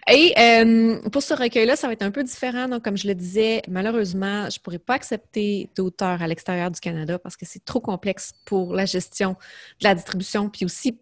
Et 0.10 0.34
euh, 0.38 1.02
pour 1.10 1.22
ce 1.22 1.34
recueil-là, 1.34 1.76
ça 1.76 1.88
va 1.88 1.94
être 1.94 2.04
un 2.04 2.12
peu 2.12 2.24
différent. 2.24 2.68
Donc, 2.68 2.84
comme 2.84 2.98
je 2.98 3.08
le 3.08 3.16
disais, 3.16 3.62
malheureusement, 3.68 4.50
je 4.50 4.58
ne 4.58 4.62
pourrais 4.62 4.80
pas 4.80 4.96
accepter 4.96 5.70
d'auteurs 5.76 6.22
à 6.22 6.28
l'extérieur 6.28 6.72
du 6.72 6.80
Canada 6.80 7.20
parce 7.20 7.36
que 7.36 7.46
c'est 7.46 7.64
trop 7.64 7.80
complexe 7.80 8.34
pour 8.46 8.74
la 8.74 8.86
gestion 8.86 9.32
de 9.80 9.84
la 9.84 9.96
distribution. 9.96 10.50
Puis 10.50 10.66
aussi, 10.66 11.00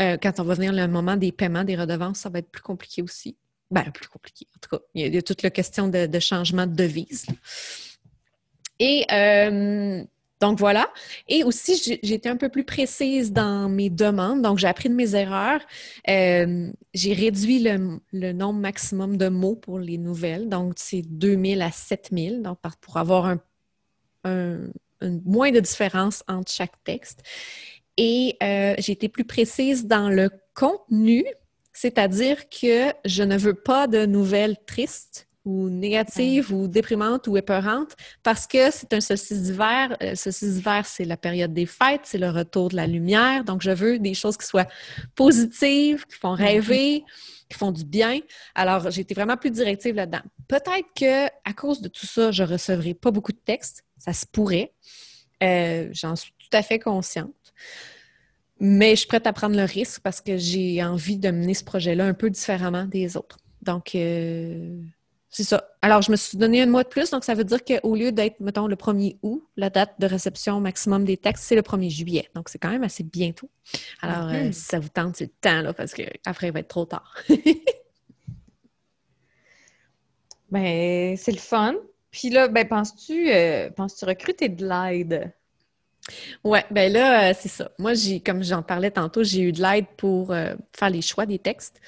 euh, 0.00 0.16
quand 0.20 0.40
on 0.40 0.44
va 0.44 0.54
venir 0.54 0.72
le 0.72 0.86
moment 0.88 1.16
des 1.16 1.32
paiements, 1.32 1.64
des 1.64 1.76
redevances, 1.76 2.18
ça 2.18 2.28
va 2.28 2.40
être 2.40 2.50
plus 2.50 2.62
compliqué 2.62 3.02
aussi. 3.02 3.36
Ben, 3.70 3.90
plus 3.90 4.08
compliqué. 4.08 4.46
En 4.56 4.58
tout 4.60 4.76
cas, 4.76 4.82
il 4.94 5.14
y 5.14 5.18
a, 5.18 5.22
toute 5.22 5.42
la 5.42 5.50
question 5.50 5.88
de, 5.88 6.18
changement 6.20 6.66
de 6.66 6.74
devise. 6.74 7.26
Et 8.78 9.04
euh, 9.10 10.04
donc 10.40 10.58
voilà. 10.58 10.88
Et 11.28 11.44
aussi, 11.44 11.98
j'ai 12.02 12.14
été 12.14 12.28
un 12.28 12.36
peu 12.36 12.48
plus 12.48 12.64
précise 12.64 13.32
dans 13.32 13.68
mes 13.68 13.88
demandes. 13.88 14.42
Donc, 14.42 14.58
j'ai 14.58 14.66
appris 14.66 14.88
de 14.88 14.94
mes 14.94 15.14
erreurs. 15.14 15.60
Euh, 16.08 16.70
j'ai 16.92 17.14
réduit 17.14 17.60
le, 17.60 18.32
nombre 18.32 18.60
maximum 18.60 19.16
de 19.16 19.28
mots 19.28 19.56
pour 19.56 19.78
les 19.78 19.96
nouvelles. 19.96 20.48
Donc, 20.48 20.74
c'est 20.76 21.02
2000 21.02 21.62
à 21.62 21.70
7000. 21.70 22.42
Donc, 22.42 22.58
pour 22.80 22.98
avoir 22.98 23.36
un, 24.24 24.68
moins 25.00 25.52
de 25.52 25.60
différence 25.60 26.22
entre 26.28 26.52
chaque 26.52 26.82
texte. 26.84 27.22
Et 27.96 28.36
euh, 28.42 28.74
j'ai 28.78 28.92
été 28.92 29.08
plus 29.08 29.24
précise 29.24 29.86
dans 29.86 30.10
le 30.10 30.30
contenu, 30.54 31.24
c'est-à-dire 31.72 32.48
que 32.50 32.92
je 33.06 33.22
ne 33.22 33.38
veux 33.38 33.54
pas 33.54 33.86
de 33.86 34.04
nouvelles 34.04 34.56
tristes 34.66 35.28
ou 35.46 35.70
négative 35.70 36.52
ou 36.52 36.66
déprimante 36.66 37.28
ou 37.28 37.36
épeurante 37.36 37.94
parce 38.22 38.46
que 38.46 38.70
c'est 38.72 38.92
un 38.92 39.00
solstice 39.00 39.42
d'hiver. 39.42 39.96
Le 40.00 40.08
euh, 40.08 40.14
solstice 40.16 40.54
d'hiver, 40.54 40.84
c'est 40.84 41.04
la 41.04 41.16
période 41.16 41.54
des 41.54 41.66
fêtes, 41.66 42.02
c'est 42.04 42.18
le 42.18 42.28
retour 42.28 42.68
de 42.68 42.76
la 42.76 42.86
lumière. 42.86 43.44
Donc, 43.44 43.62
je 43.62 43.70
veux 43.70 43.98
des 43.98 44.12
choses 44.12 44.36
qui 44.36 44.44
soient 44.44 44.66
positives, 45.14 46.04
qui 46.06 46.16
font 46.16 46.32
rêver, 46.32 47.04
qui 47.48 47.56
font 47.56 47.70
du 47.70 47.84
bien. 47.84 48.18
Alors, 48.56 48.90
j'ai 48.90 49.02
été 49.02 49.14
vraiment 49.14 49.36
plus 49.36 49.52
directive 49.52 49.94
là-dedans. 49.94 50.22
Peut-être 50.48 50.88
que 50.94 51.26
à 51.26 51.52
cause 51.54 51.80
de 51.80 51.88
tout 51.88 52.06
ça, 52.06 52.32
je 52.32 52.42
ne 52.42 52.48
recevrai 52.48 52.94
pas 52.94 53.12
beaucoup 53.12 53.32
de 53.32 53.40
textes. 53.42 53.84
Ça 53.98 54.12
se 54.12 54.26
pourrait. 54.26 54.72
Euh, 55.42 55.88
j'en 55.92 56.16
suis 56.16 56.32
tout 56.38 56.56
à 56.56 56.62
fait 56.62 56.80
consciente. 56.80 57.30
Mais 58.58 58.90
je 58.90 59.00
suis 59.00 59.06
prête 59.06 59.26
à 59.26 59.32
prendre 59.32 59.56
le 59.56 59.64
risque 59.64 60.00
parce 60.00 60.20
que 60.20 60.38
j'ai 60.38 60.82
envie 60.82 61.18
de 61.18 61.30
mener 61.30 61.54
ce 61.54 61.62
projet-là 61.62 62.06
un 62.06 62.14
peu 62.14 62.30
différemment 62.30 62.86
des 62.86 63.16
autres. 63.16 63.38
Donc, 63.62 63.94
euh, 63.94 64.80
c'est 65.36 65.44
ça. 65.44 65.68
Alors, 65.82 66.00
je 66.00 66.10
me 66.10 66.16
suis 66.16 66.38
donné 66.38 66.62
un 66.62 66.66
mois 66.66 66.82
de 66.82 66.88
plus, 66.88 67.10
donc 67.10 67.22
ça 67.22 67.34
veut 67.34 67.44
dire 67.44 67.62
qu'au 67.62 67.94
lieu 67.94 68.10
d'être, 68.10 68.40
mettons, 68.40 68.66
le 68.66 68.74
1er 68.74 69.18
août, 69.22 69.46
la 69.58 69.68
date 69.68 69.92
de 69.98 70.06
réception 70.06 70.60
maximum 70.60 71.04
des 71.04 71.18
textes, 71.18 71.44
c'est 71.44 71.54
le 71.54 71.60
1er 71.60 71.90
juillet. 71.90 72.30
Donc, 72.34 72.48
c'est 72.48 72.58
quand 72.58 72.70
même 72.70 72.84
assez 72.84 73.04
bientôt. 73.04 73.50
Alors, 74.00 74.28
euh, 74.28 74.44
mhm. 74.44 74.52
si 74.54 74.62
ça 74.62 74.78
vous 74.78 74.88
tente, 74.88 75.16
c'est 75.16 75.26
le 75.26 75.32
temps, 75.38 75.60
là, 75.60 75.74
parce 75.74 75.92
qu'après, 75.92 76.46
il 76.46 76.54
va 76.54 76.60
être 76.60 76.68
trop 76.68 76.86
tard. 76.86 77.14
ben, 80.50 81.18
c'est 81.18 81.32
le 81.32 81.38
fun. 81.38 81.74
Puis 82.10 82.30
là, 82.30 82.48
ben, 82.48 82.66
penses-tu 82.66 83.30
euh, 83.30 83.68
penses-tu 83.68 84.06
recruter 84.06 84.48
de 84.48 84.66
l'aide? 84.66 85.34
Oui, 86.44 86.60
ben 86.70 86.90
là, 86.90 87.28
euh, 87.28 87.34
c'est 87.38 87.50
ça. 87.50 87.70
Moi, 87.78 87.92
j'ai, 87.92 88.20
comme 88.20 88.42
j'en 88.42 88.62
parlais 88.62 88.90
tantôt, 88.90 89.22
j'ai 89.22 89.42
eu 89.42 89.52
de 89.52 89.60
l'aide 89.60 89.84
pour 89.98 90.28
faire 90.28 90.88
les 90.88 91.02
choix 91.02 91.26
des 91.26 91.38
textes. 91.38 91.78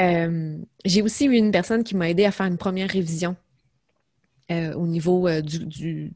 Euh, 0.00 0.58
j'ai 0.84 1.02
aussi 1.02 1.26
eu 1.26 1.34
une 1.34 1.50
personne 1.50 1.84
qui 1.84 1.96
m'a 1.96 2.08
aidé 2.10 2.24
à 2.24 2.30
faire 2.30 2.46
une 2.46 2.58
première 2.58 2.88
révision 2.88 3.36
euh, 4.50 4.72
au 4.74 4.86
niveau 4.86 5.28
euh, 5.28 5.42
du, 5.42 6.12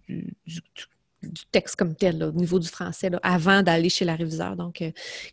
texte 1.51 1.77
comme 1.77 1.95
tel, 1.95 2.23
au 2.23 2.33
niveau 2.33 2.59
du 2.59 2.69
français, 2.69 3.11
avant 3.23 3.63
d'aller 3.63 3.89
chez 3.89 4.05
la 4.05 4.15
réviseur. 4.15 4.55
Donc, 4.55 4.83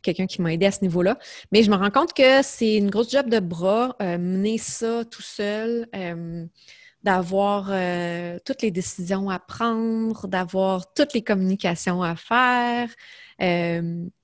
quelqu'un 0.01 0.25
qui 0.25 0.41
m'a 0.41 0.53
aidé 0.53 0.65
à 0.65 0.71
ce 0.71 0.81
niveau-là. 0.81 1.19
Mais 1.51 1.61
je 1.61 1.69
me 1.69 1.75
rends 1.75 1.91
compte 1.91 2.13
que 2.13 2.41
c'est 2.41 2.77
une 2.77 2.89
grosse 2.89 3.11
job 3.11 3.29
de 3.29 3.39
bras, 3.39 3.95
mener 3.99 4.57
ça 4.57 5.05
tout 5.05 5.21
seul 5.21 5.87
d'avoir 7.03 7.65
toutes 8.43 8.63
les 8.63 8.71
décisions 8.71 9.29
à 9.29 9.37
prendre, 9.37 10.27
d'avoir 10.27 10.91
toutes 10.93 11.13
les 11.13 11.21
communications 11.21 12.01
à 12.01 12.15
faire, 12.15 12.89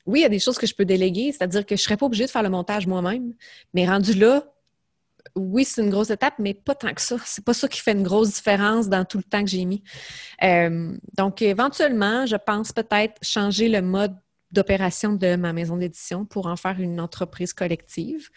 oui, 0.10 0.22
il 0.22 0.24
y 0.24 0.26
a 0.26 0.30
des 0.30 0.40
choses 0.40 0.58
que 0.58 0.66
je 0.66 0.74
peux 0.74 0.86
déléguer, 0.86 1.32
c'est-à-dire 1.32 1.66
que 1.66 1.76
je 1.76 1.82
ne 1.82 1.84
serais 1.84 1.98
pas 1.98 2.08
obligée 2.08 2.26
de 2.26 2.32
faire 2.32 2.42
le 2.42 2.50
montage 2.50 2.88
moi-même, 2.88 3.34
mais 3.76 3.88
rendu 3.88 4.14
là, 4.14 4.44
oui, 5.36 5.66
c'est 5.66 5.84
une 5.84 5.92
grosse 5.92 6.10
étape, 6.10 6.34
mais 6.40 6.56
pas 6.56 6.74
tant 6.74 6.92
que 6.94 7.02
ça. 7.02 7.18
C'est 7.26 7.46
pas 7.46 7.54
ça 7.54 7.68
qui 7.68 7.80
fait 7.80 7.92
une 7.92 8.04
grosse 8.04 8.34
différence 8.34 8.90
dans 8.90 9.06
tout 9.06 9.18
le 9.18 9.24
temps 9.24 9.44
que 9.44 9.50
j'ai 9.50 9.66
mis. 9.66 9.84
Euh, 10.44 10.98
donc, 11.16 11.44
éventuellement, 11.44 12.26
je 12.26 12.38
pense 12.38 12.72
peut-être 12.72 13.16
changer 13.22 13.70
le 13.70 13.82
mode 13.82 14.16
d'opération 14.52 15.14
de 15.14 15.36
ma 15.36 15.54
maison 15.54 15.78
d'édition 15.78 16.26
pour 16.26 16.48
en 16.48 16.56
faire 16.56 16.80
une 16.80 17.00
entreprise 17.00 17.54
collective. 17.54 18.30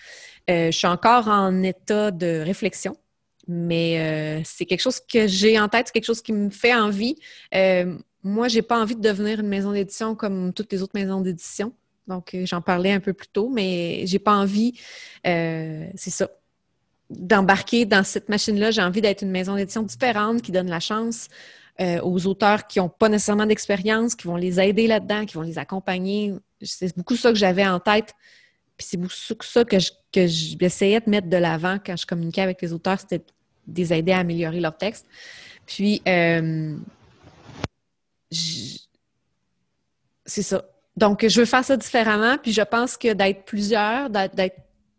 Euh, 0.50 0.70
je 0.70 0.76
suis 0.76 0.86
encore 0.86 1.28
en 1.28 1.62
état 1.62 2.10
de 2.10 2.42
réflexion, 2.44 2.94
mais 3.48 4.42
c'est 4.44 4.66
quelque 4.66 4.82
chose 4.82 5.00
que 5.00 5.26
j'ai 5.26 5.58
en 5.58 5.68
tête, 5.68 5.86
c'est 5.86 5.92
quelque 5.92 6.04
chose 6.04 6.20
qui 6.20 6.34
me 6.34 6.50
fait 6.50 6.74
envie 6.74 7.16
moi, 8.22 8.48
j'ai 8.48 8.62
pas 8.62 8.80
envie 8.80 8.94
de 8.94 9.00
devenir 9.00 9.40
une 9.40 9.48
maison 9.48 9.72
d'édition 9.72 10.14
comme 10.14 10.52
toutes 10.52 10.72
les 10.72 10.82
autres 10.82 10.94
maisons 10.94 11.20
d'édition. 11.20 11.72
Donc, 12.06 12.34
euh, 12.34 12.46
j'en 12.46 12.60
parlais 12.60 12.92
un 12.92 13.00
peu 13.00 13.12
plus 13.12 13.28
tôt, 13.28 13.48
mais 13.48 14.04
j'ai 14.06 14.18
pas 14.18 14.34
envie, 14.34 14.74
euh, 15.26 15.86
c'est 15.94 16.10
ça, 16.10 16.28
d'embarquer 17.10 17.84
dans 17.84 18.04
cette 18.04 18.28
machine-là. 18.28 18.70
J'ai 18.70 18.82
envie 18.82 19.00
d'être 19.00 19.22
une 19.22 19.30
maison 19.30 19.56
d'édition 19.56 19.82
différente 19.82 20.42
qui 20.42 20.52
donne 20.52 20.68
la 20.68 20.80
chance 20.80 21.28
euh, 21.80 22.00
aux 22.02 22.26
auteurs 22.26 22.66
qui 22.66 22.78
n'ont 22.78 22.88
pas 22.88 23.08
nécessairement 23.08 23.46
d'expérience, 23.46 24.14
qui 24.14 24.26
vont 24.26 24.36
les 24.36 24.60
aider 24.60 24.86
là-dedans, 24.86 25.24
qui 25.26 25.34
vont 25.34 25.42
les 25.42 25.58
accompagner. 25.58 26.34
C'est 26.60 26.96
beaucoup 26.96 27.16
ça 27.16 27.30
que 27.30 27.38
j'avais 27.38 27.66
en 27.66 27.80
tête. 27.80 28.14
Puis 28.76 28.86
c'est 28.90 28.96
beaucoup 28.96 29.12
ça 29.12 29.64
que, 29.64 29.78
j'essayais 30.14 31.00
de 31.00 31.10
mettre 31.10 31.28
de 31.28 31.36
l'avant 31.36 31.78
quand 31.84 31.96
je 31.96 32.06
communiquais 32.06 32.42
avec 32.42 32.62
les 32.62 32.72
auteurs, 32.72 32.98
c'était 32.98 33.18
de 33.18 33.76
les 33.76 33.92
aider 33.92 34.12
à 34.12 34.18
améliorer 34.18 34.60
leur 34.60 34.76
texte. 34.76 35.06
Puis, 35.66 36.02
c'est 40.24 40.42
ça. 40.42 40.64
Donc, 40.96 41.26
je 41.26 41.40
veux 41.40 41.46
faire 41.46 41.64
ça 41.64 41.76
différemment, 41.76 42.36
puis 42.38 42.52
je 42.52 42.62
pense 42.62 42.96
que 42.96 43.12
d'être 43.12 43.44
plusieurs, 43.44 44.10
d'être, 44.10 44.56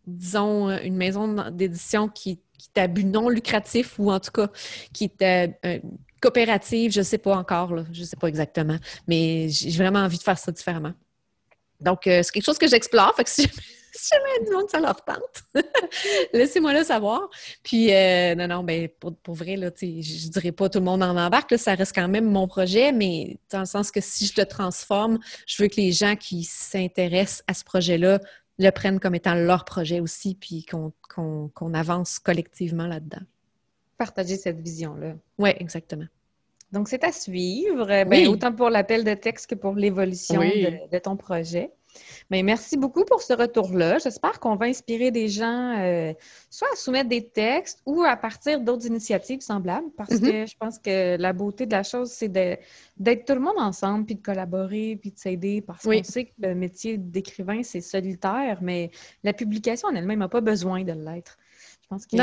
disons, 0.07 0.69
une 0.79 0.95
maison 0.95 1.49
d'édition 1.51 2.07
qui, 2.07 2.39
est 2.75 2.79
à 2.79 2.87
but 2.87 3.03
non 3.03 3.29
lucratif 3.29 3.99
ou 3.99 4.09
en 4.09 4.19
tout 4.21 4.31
cas 4.31 4.47
qui 4.93 5.11
est 5.19 5.53
euh, 5.65 5.79
coopérative, 6.21 6.91
je 6.93 6.99
ne 6.99 7.03
sais 7.03 7.17
pas 7.17 7.35
encore, 7.35 7.75
je 7.91 7.99
ne 7.99 8.05
sais 8.05 8.15
pas 8.15 8.27
exactement, 8.27 8.77
mais 9.07 9.49
j'ai 9.49 9.69
vraiment 9.71 9.99
envie 9.99 10.17
de 10.17 10.23
faire 10.23 10.37
ça 10.37 10.51
différemment. 10.51 10.93
Donc, 11.81 12.07
euh, 12.07 12.23
c'est 12.23 12.31
quelque 12.31 12.45
chose 12.45 12.57
que 12.57 12.67
j'explore. 12.67 13.13
Si 13.95 14.09
jamais 14.09 14.45
du 14.45 14.55
monde, 14.55 14.69
ça 14.69 14.79
leur 14.79 15.03
tente, 15.03 15.43
laissez-moi 16.33 16.73
le 16.73 16.83
savoir. 16.83 17.29
Puis, 17.63 17.93
euh, 17.93 18.35
non, 18.35 18.47
non, 18.47 18.63
ben, 18.63 18.89
pour, 18.89 19.35
vrai, 19.35 19.55
là, 19.55 19.69
je 19.79 19.85
ne 19.85 20.31
dirais 20.31 20.51
pas 20.51 20.69
tout 20.69 20.79
le 20.79 20.85
monde 20.85 21.03
en 21.03 21.15
embarque, 21.15 21.57
ça 21.57 21.75
reste 21.75 21.93
quand 21.93 22.07
même 22.07 22.25
mon 22.25 22.47
projet, 22.47 22.91
mais 22.91 23.37
dans 23.51 23.59
le 23.59 23.65
sens 23.65 23.91
que 23.91 24.01
si 24.01 24.25
je 24.25 24.33
le 24.37 24.45
transforme, 24.45 25.19
je 25.45 25.61
veux 25.61 25.69
que 25.69 25.77
les 25.77 25.91
gens 25.91 26.15
qui 26.15 26.43
s'intéressent 26.43 27.43
à 27.47 27.53
ce 27.53 27.63
projet-là 27.63 28.19
le 28.59 28.69
prennent 28.71 28.99
comme 28.99 29.15
étant 29.15 29.35
leur 29.35 29.65
projet 29.65 29.99
aussi, 29.99 30.35
puis 30.35 30.65
qu'on 30.65 31.73
avance 31.73 32.19
collectivement 32.19 32.87
là-dedans. 32.87 33.21
Partager 33.97 34.37
cette 34.37 34.59
vision-là. 34.59 35.13
Oui, 35.37 35.51
exactement. 35.57 36.05
Donc, 36.71 36.89
c'est 36.89 37.03
à 37.03 37.11
suivre, 37.11 37.85
ben, 37.85 38.27
autant 38.27 38.51
pour 38.51 38.71
l'appel 38.71 39.03
de 39.03 39.13
texte 39.13 39.47
que 39.47 39.55
pour 39.55 39.75
l'évolution 39.75 40.41
de, 40.41 40.97
ton 40.97 41.15
projet. 41.15 41.71
Mais 42.29 42.43
merci 42.43 42.77
beaucoup 42.77 43.05
pour 43.05 43.21
ce 43.21 43.33
retour-là. 43.33 43.99
J'espère 43.99 44.39
qu'on 44.39 44.55
va 44.55 44.65
inspirer 44.65 45.11
des 45.11 45.29
gens 45.29 45.77
euh, 45.79 46.13
soit 46.49 46.67
à 46.73 46.75
soumettre 46.75 47.09
des 47.09 47.27
textes 47.27 47.81
ou 47.85 48.03
à 48.03 48.15
partir 48.15 48.59
d'autres 48.59 48.85
initiatives 48.85 49.41
semblables 49.41 49.91
parce 49.97 50.11
mm-hmm. 50.11 50.31
que 50.31 50.45
je 50.45 50.57
pense 50.57 50.79
que 50.79 51.17
la 51.17 51.33
beauté 51.33 51.65
de 51.65 51.71
la 51.71 51.83
chose, 51.83 52.11
c'est 52.11 52.29
d'être 52.29 53.25
tout 53.25 53.33
le 53.33 53.39
monde 53.39 53.57
ensemble 53.57 54.05
puis 54.05 54.15
de 54.15 54.21
collaborer 54.21 54.97
puis 54.99 55.11
de 55.11 55.19
s'aider 55.19 55.61
parce 55.61 55.83
qu'on 55.83 56.03
sait 56.03 56.25
que 56.25 56.31
le 56.39 56.55
métier 56.55 56.97
d'écrivain, 56.97 57.63
c'est 57.63 57.81
solitaire, 57.81 58.59
mais 58.61 58.91
la 59.23 59.33
publication 59.33 59.89
en 59.89 59.95
elle-même 59.95 60.19
n'a 60.19 60.29
pas 60.29 60.41
besoin 60.41 60.83
de 60.83 60.93
l'être. 60.93 61.37
Je 61.83 61.87
pense 61.87 62.05
que 62.05 62.17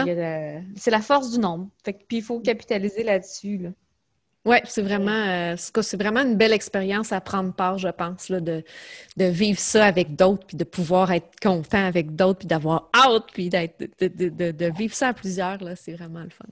c'est 0.76 0.90
la 0.90 1.02
force 1.02 1.30
du 1.30 1.38
nombre. 1.38 1.68
puis 1.84 2.18
il 2.18 2.22
faut 2.22 2.40
capitaliser 2.40 3.02
là-dessus. 3.02 3.58
Là. 3.58 3.70
Oui, 4.50 4.56
c'est 4.64 4.82
vraiment, 4.82 5.12
euh, 5.12 5.54
c'est 5.56 5.96
vraiment 5.96 6.22
une 6.22 6.34
belle 6.34 6.52
expérience 6.52 7.12
à 7.12 7.20
prendre 7.20 7.52
part, 7.52 7.78
je 7.78 7.86
pense, 7.86 8.28
là, 8.28 8.40
de, 8.40 8.64
de 9.16 9.24
vivre 9.26 9.60
ça 9.60 9.86
avec 9.86 10.16
d'autres, 10.16 10.44
puis 10.44 10.56
de 10.56 10.64
pouvoir 10.64 11.12
être 11.12 11.38
content 11.40 11.86
avec 11.86 12.16
d'autres, 12.16 12.40
puis 12.40 12.48
d'avoir 12.48 12.90
hâte, 12.92 13.26
puis 13.32 13.48
d'être, 13.48 13.78
de, 14.00 14.50
de, 14.50 14.72
vivre 14.76 14.92
ça 14.92 15.08
à 15.08 15.14
plusieurs. 15.14 15.62
Là, 15.62 15.76
c'est 15.76 15.92
vraiment 15.92 16.24
le 16.24 16.30
fun. 16.30 16.46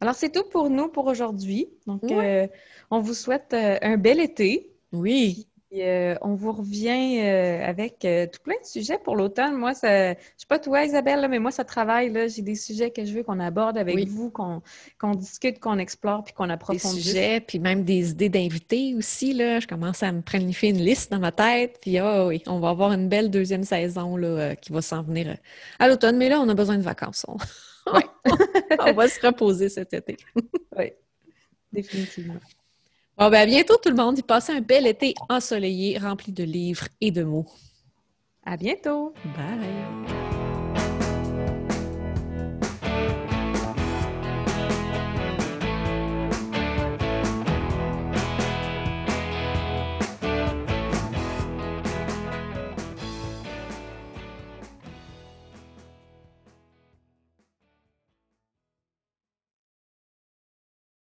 Alors, 0.00 0.14
c'est 0.14 0.30
tout 0.30 0.44
pour 0.48 0.70
nous 0.70 0.88
pour 0.88 1.06
aujourd'hui. 1.06 1.68
Donc, 1.88 2.04
euh, 2.04 2.46
on 2.92 3.00
vous 3.00 3.14
souhaite 3.14 3.52
euh, 3.52 3.78
un 3.82 3.96
bel 3.96 4.20
été. 4.20 4.70
Oui. 4.92 5.48
Euh, 5.74 6.16
on 6.20 6.34
vous 6.34 6.52
revient 6.52 7.20
euh, 7.20 7.64
avec 7.64 8.04
euh, 8.04 8.26
tout 8.26 8.40
plein 8.42 8.60
de 8.60 8.66
sujets 8.66 8.98
pour 8.98 9.16
l'automne. 9.16 9.56
Moi, 9.56 9.72
ça, 9.72 10.12
je 10.12 10.18
sais 10.36 10.46
pas 10.46 10.58
toi, 10.58 10.84
Isabelle, 10.84 11.26
mais 11.30 11.38
moi, 11.38 11.50
ça 11.50 11.64
travaille. 11.64 12.12
Là, 12.12 12.28
j'ai 12.28 12.42
des 12.42 12.56
sujets 12.56 12.90
que 12.90 13.04
je 13.04 13.14
veux 13.14 13.22
qu'on 13.22 13.40
aborde 13.40 13.78
avec 13.78 14.06
vous, 14.08 14.30
qu'on, 14.30 14.60
discute, 15.14 15.60
qu'on 15.60 15.78
explore, 15.78 16.24
puis 16.24 16.34
qu'on 16.34 16.50
approfondisse. 16.50 16.94
Des 16.94 17.00
sujets, 17.00 17.40
puis 17.40 17.58
même 17.58 17.84
des 17.84 18.10
idées 18.10 18.28
d'invités 18.28 18.94
aussi. 18.94 19.32
Là. 19.32 19.60
Je 19.60 19.66
commence 19.66 20.02
à 20.02 20.12
me 20.12 20.20
planifier 20.20 20.70
une 20.70 20.82
liste 20.82 21.10
dans 21.10 21.20
ma 21.20 21.32
tête. 21.32 21.78
Puis 21.80 21.96
ah 21.98 22.26
oui, 22.26 22.42
on 22.46 22.60
va 22.60 22.68
avoir 22.68 22.92
une 22.92 23.08
belle 23.08 23.30
deuxième 23.30 23.64
saison 23.64 24.16
là, 24.16 24.54
qui 24.56 24.72
va 24.72 24.82
s'en 24.82 25.02
venir 25.02 25.36
à 25.78 25.88
l'automne. 25.88 26.18
Mais 26.18 26.28
là, 26.28 26.40
on 26.40 26.48
a 26.48 26.54
besoin 26.54 26.76
de 26.76 26.82
vacances. 26.82 27.24
On, 27.28 27.38
on 28.78 28.92
va 28.92 29.08
se 29.08 29.26
reposer 29.26 29.70
cet 29.70 29.94
été. 29.94 30.16
oui, 30.76 30.92
définitivement. 31.72 32.34
Bon, 33.22 33.30
ben, 33.30 33.42
à 33.42 33.46
bientôt 33.46 33.76
tout 33.76 33.88
le 33.88 33.94
monde. 33.94 34.20
Passez 34.22 34.52
un 34.52 34.60
bel 34.60 34.84
été 34.84 35.14
ensoleillé, 35.28 35.96
rempli 35.96 36.32
de 36.32 36.42
livres 36.42 36.88
et 37.00 37.12
de 37.12 37.22
mots. 37.22 37.46
À 38.44 38.56
bientôt. 38.56 39.14
Bye. 39.36 40.41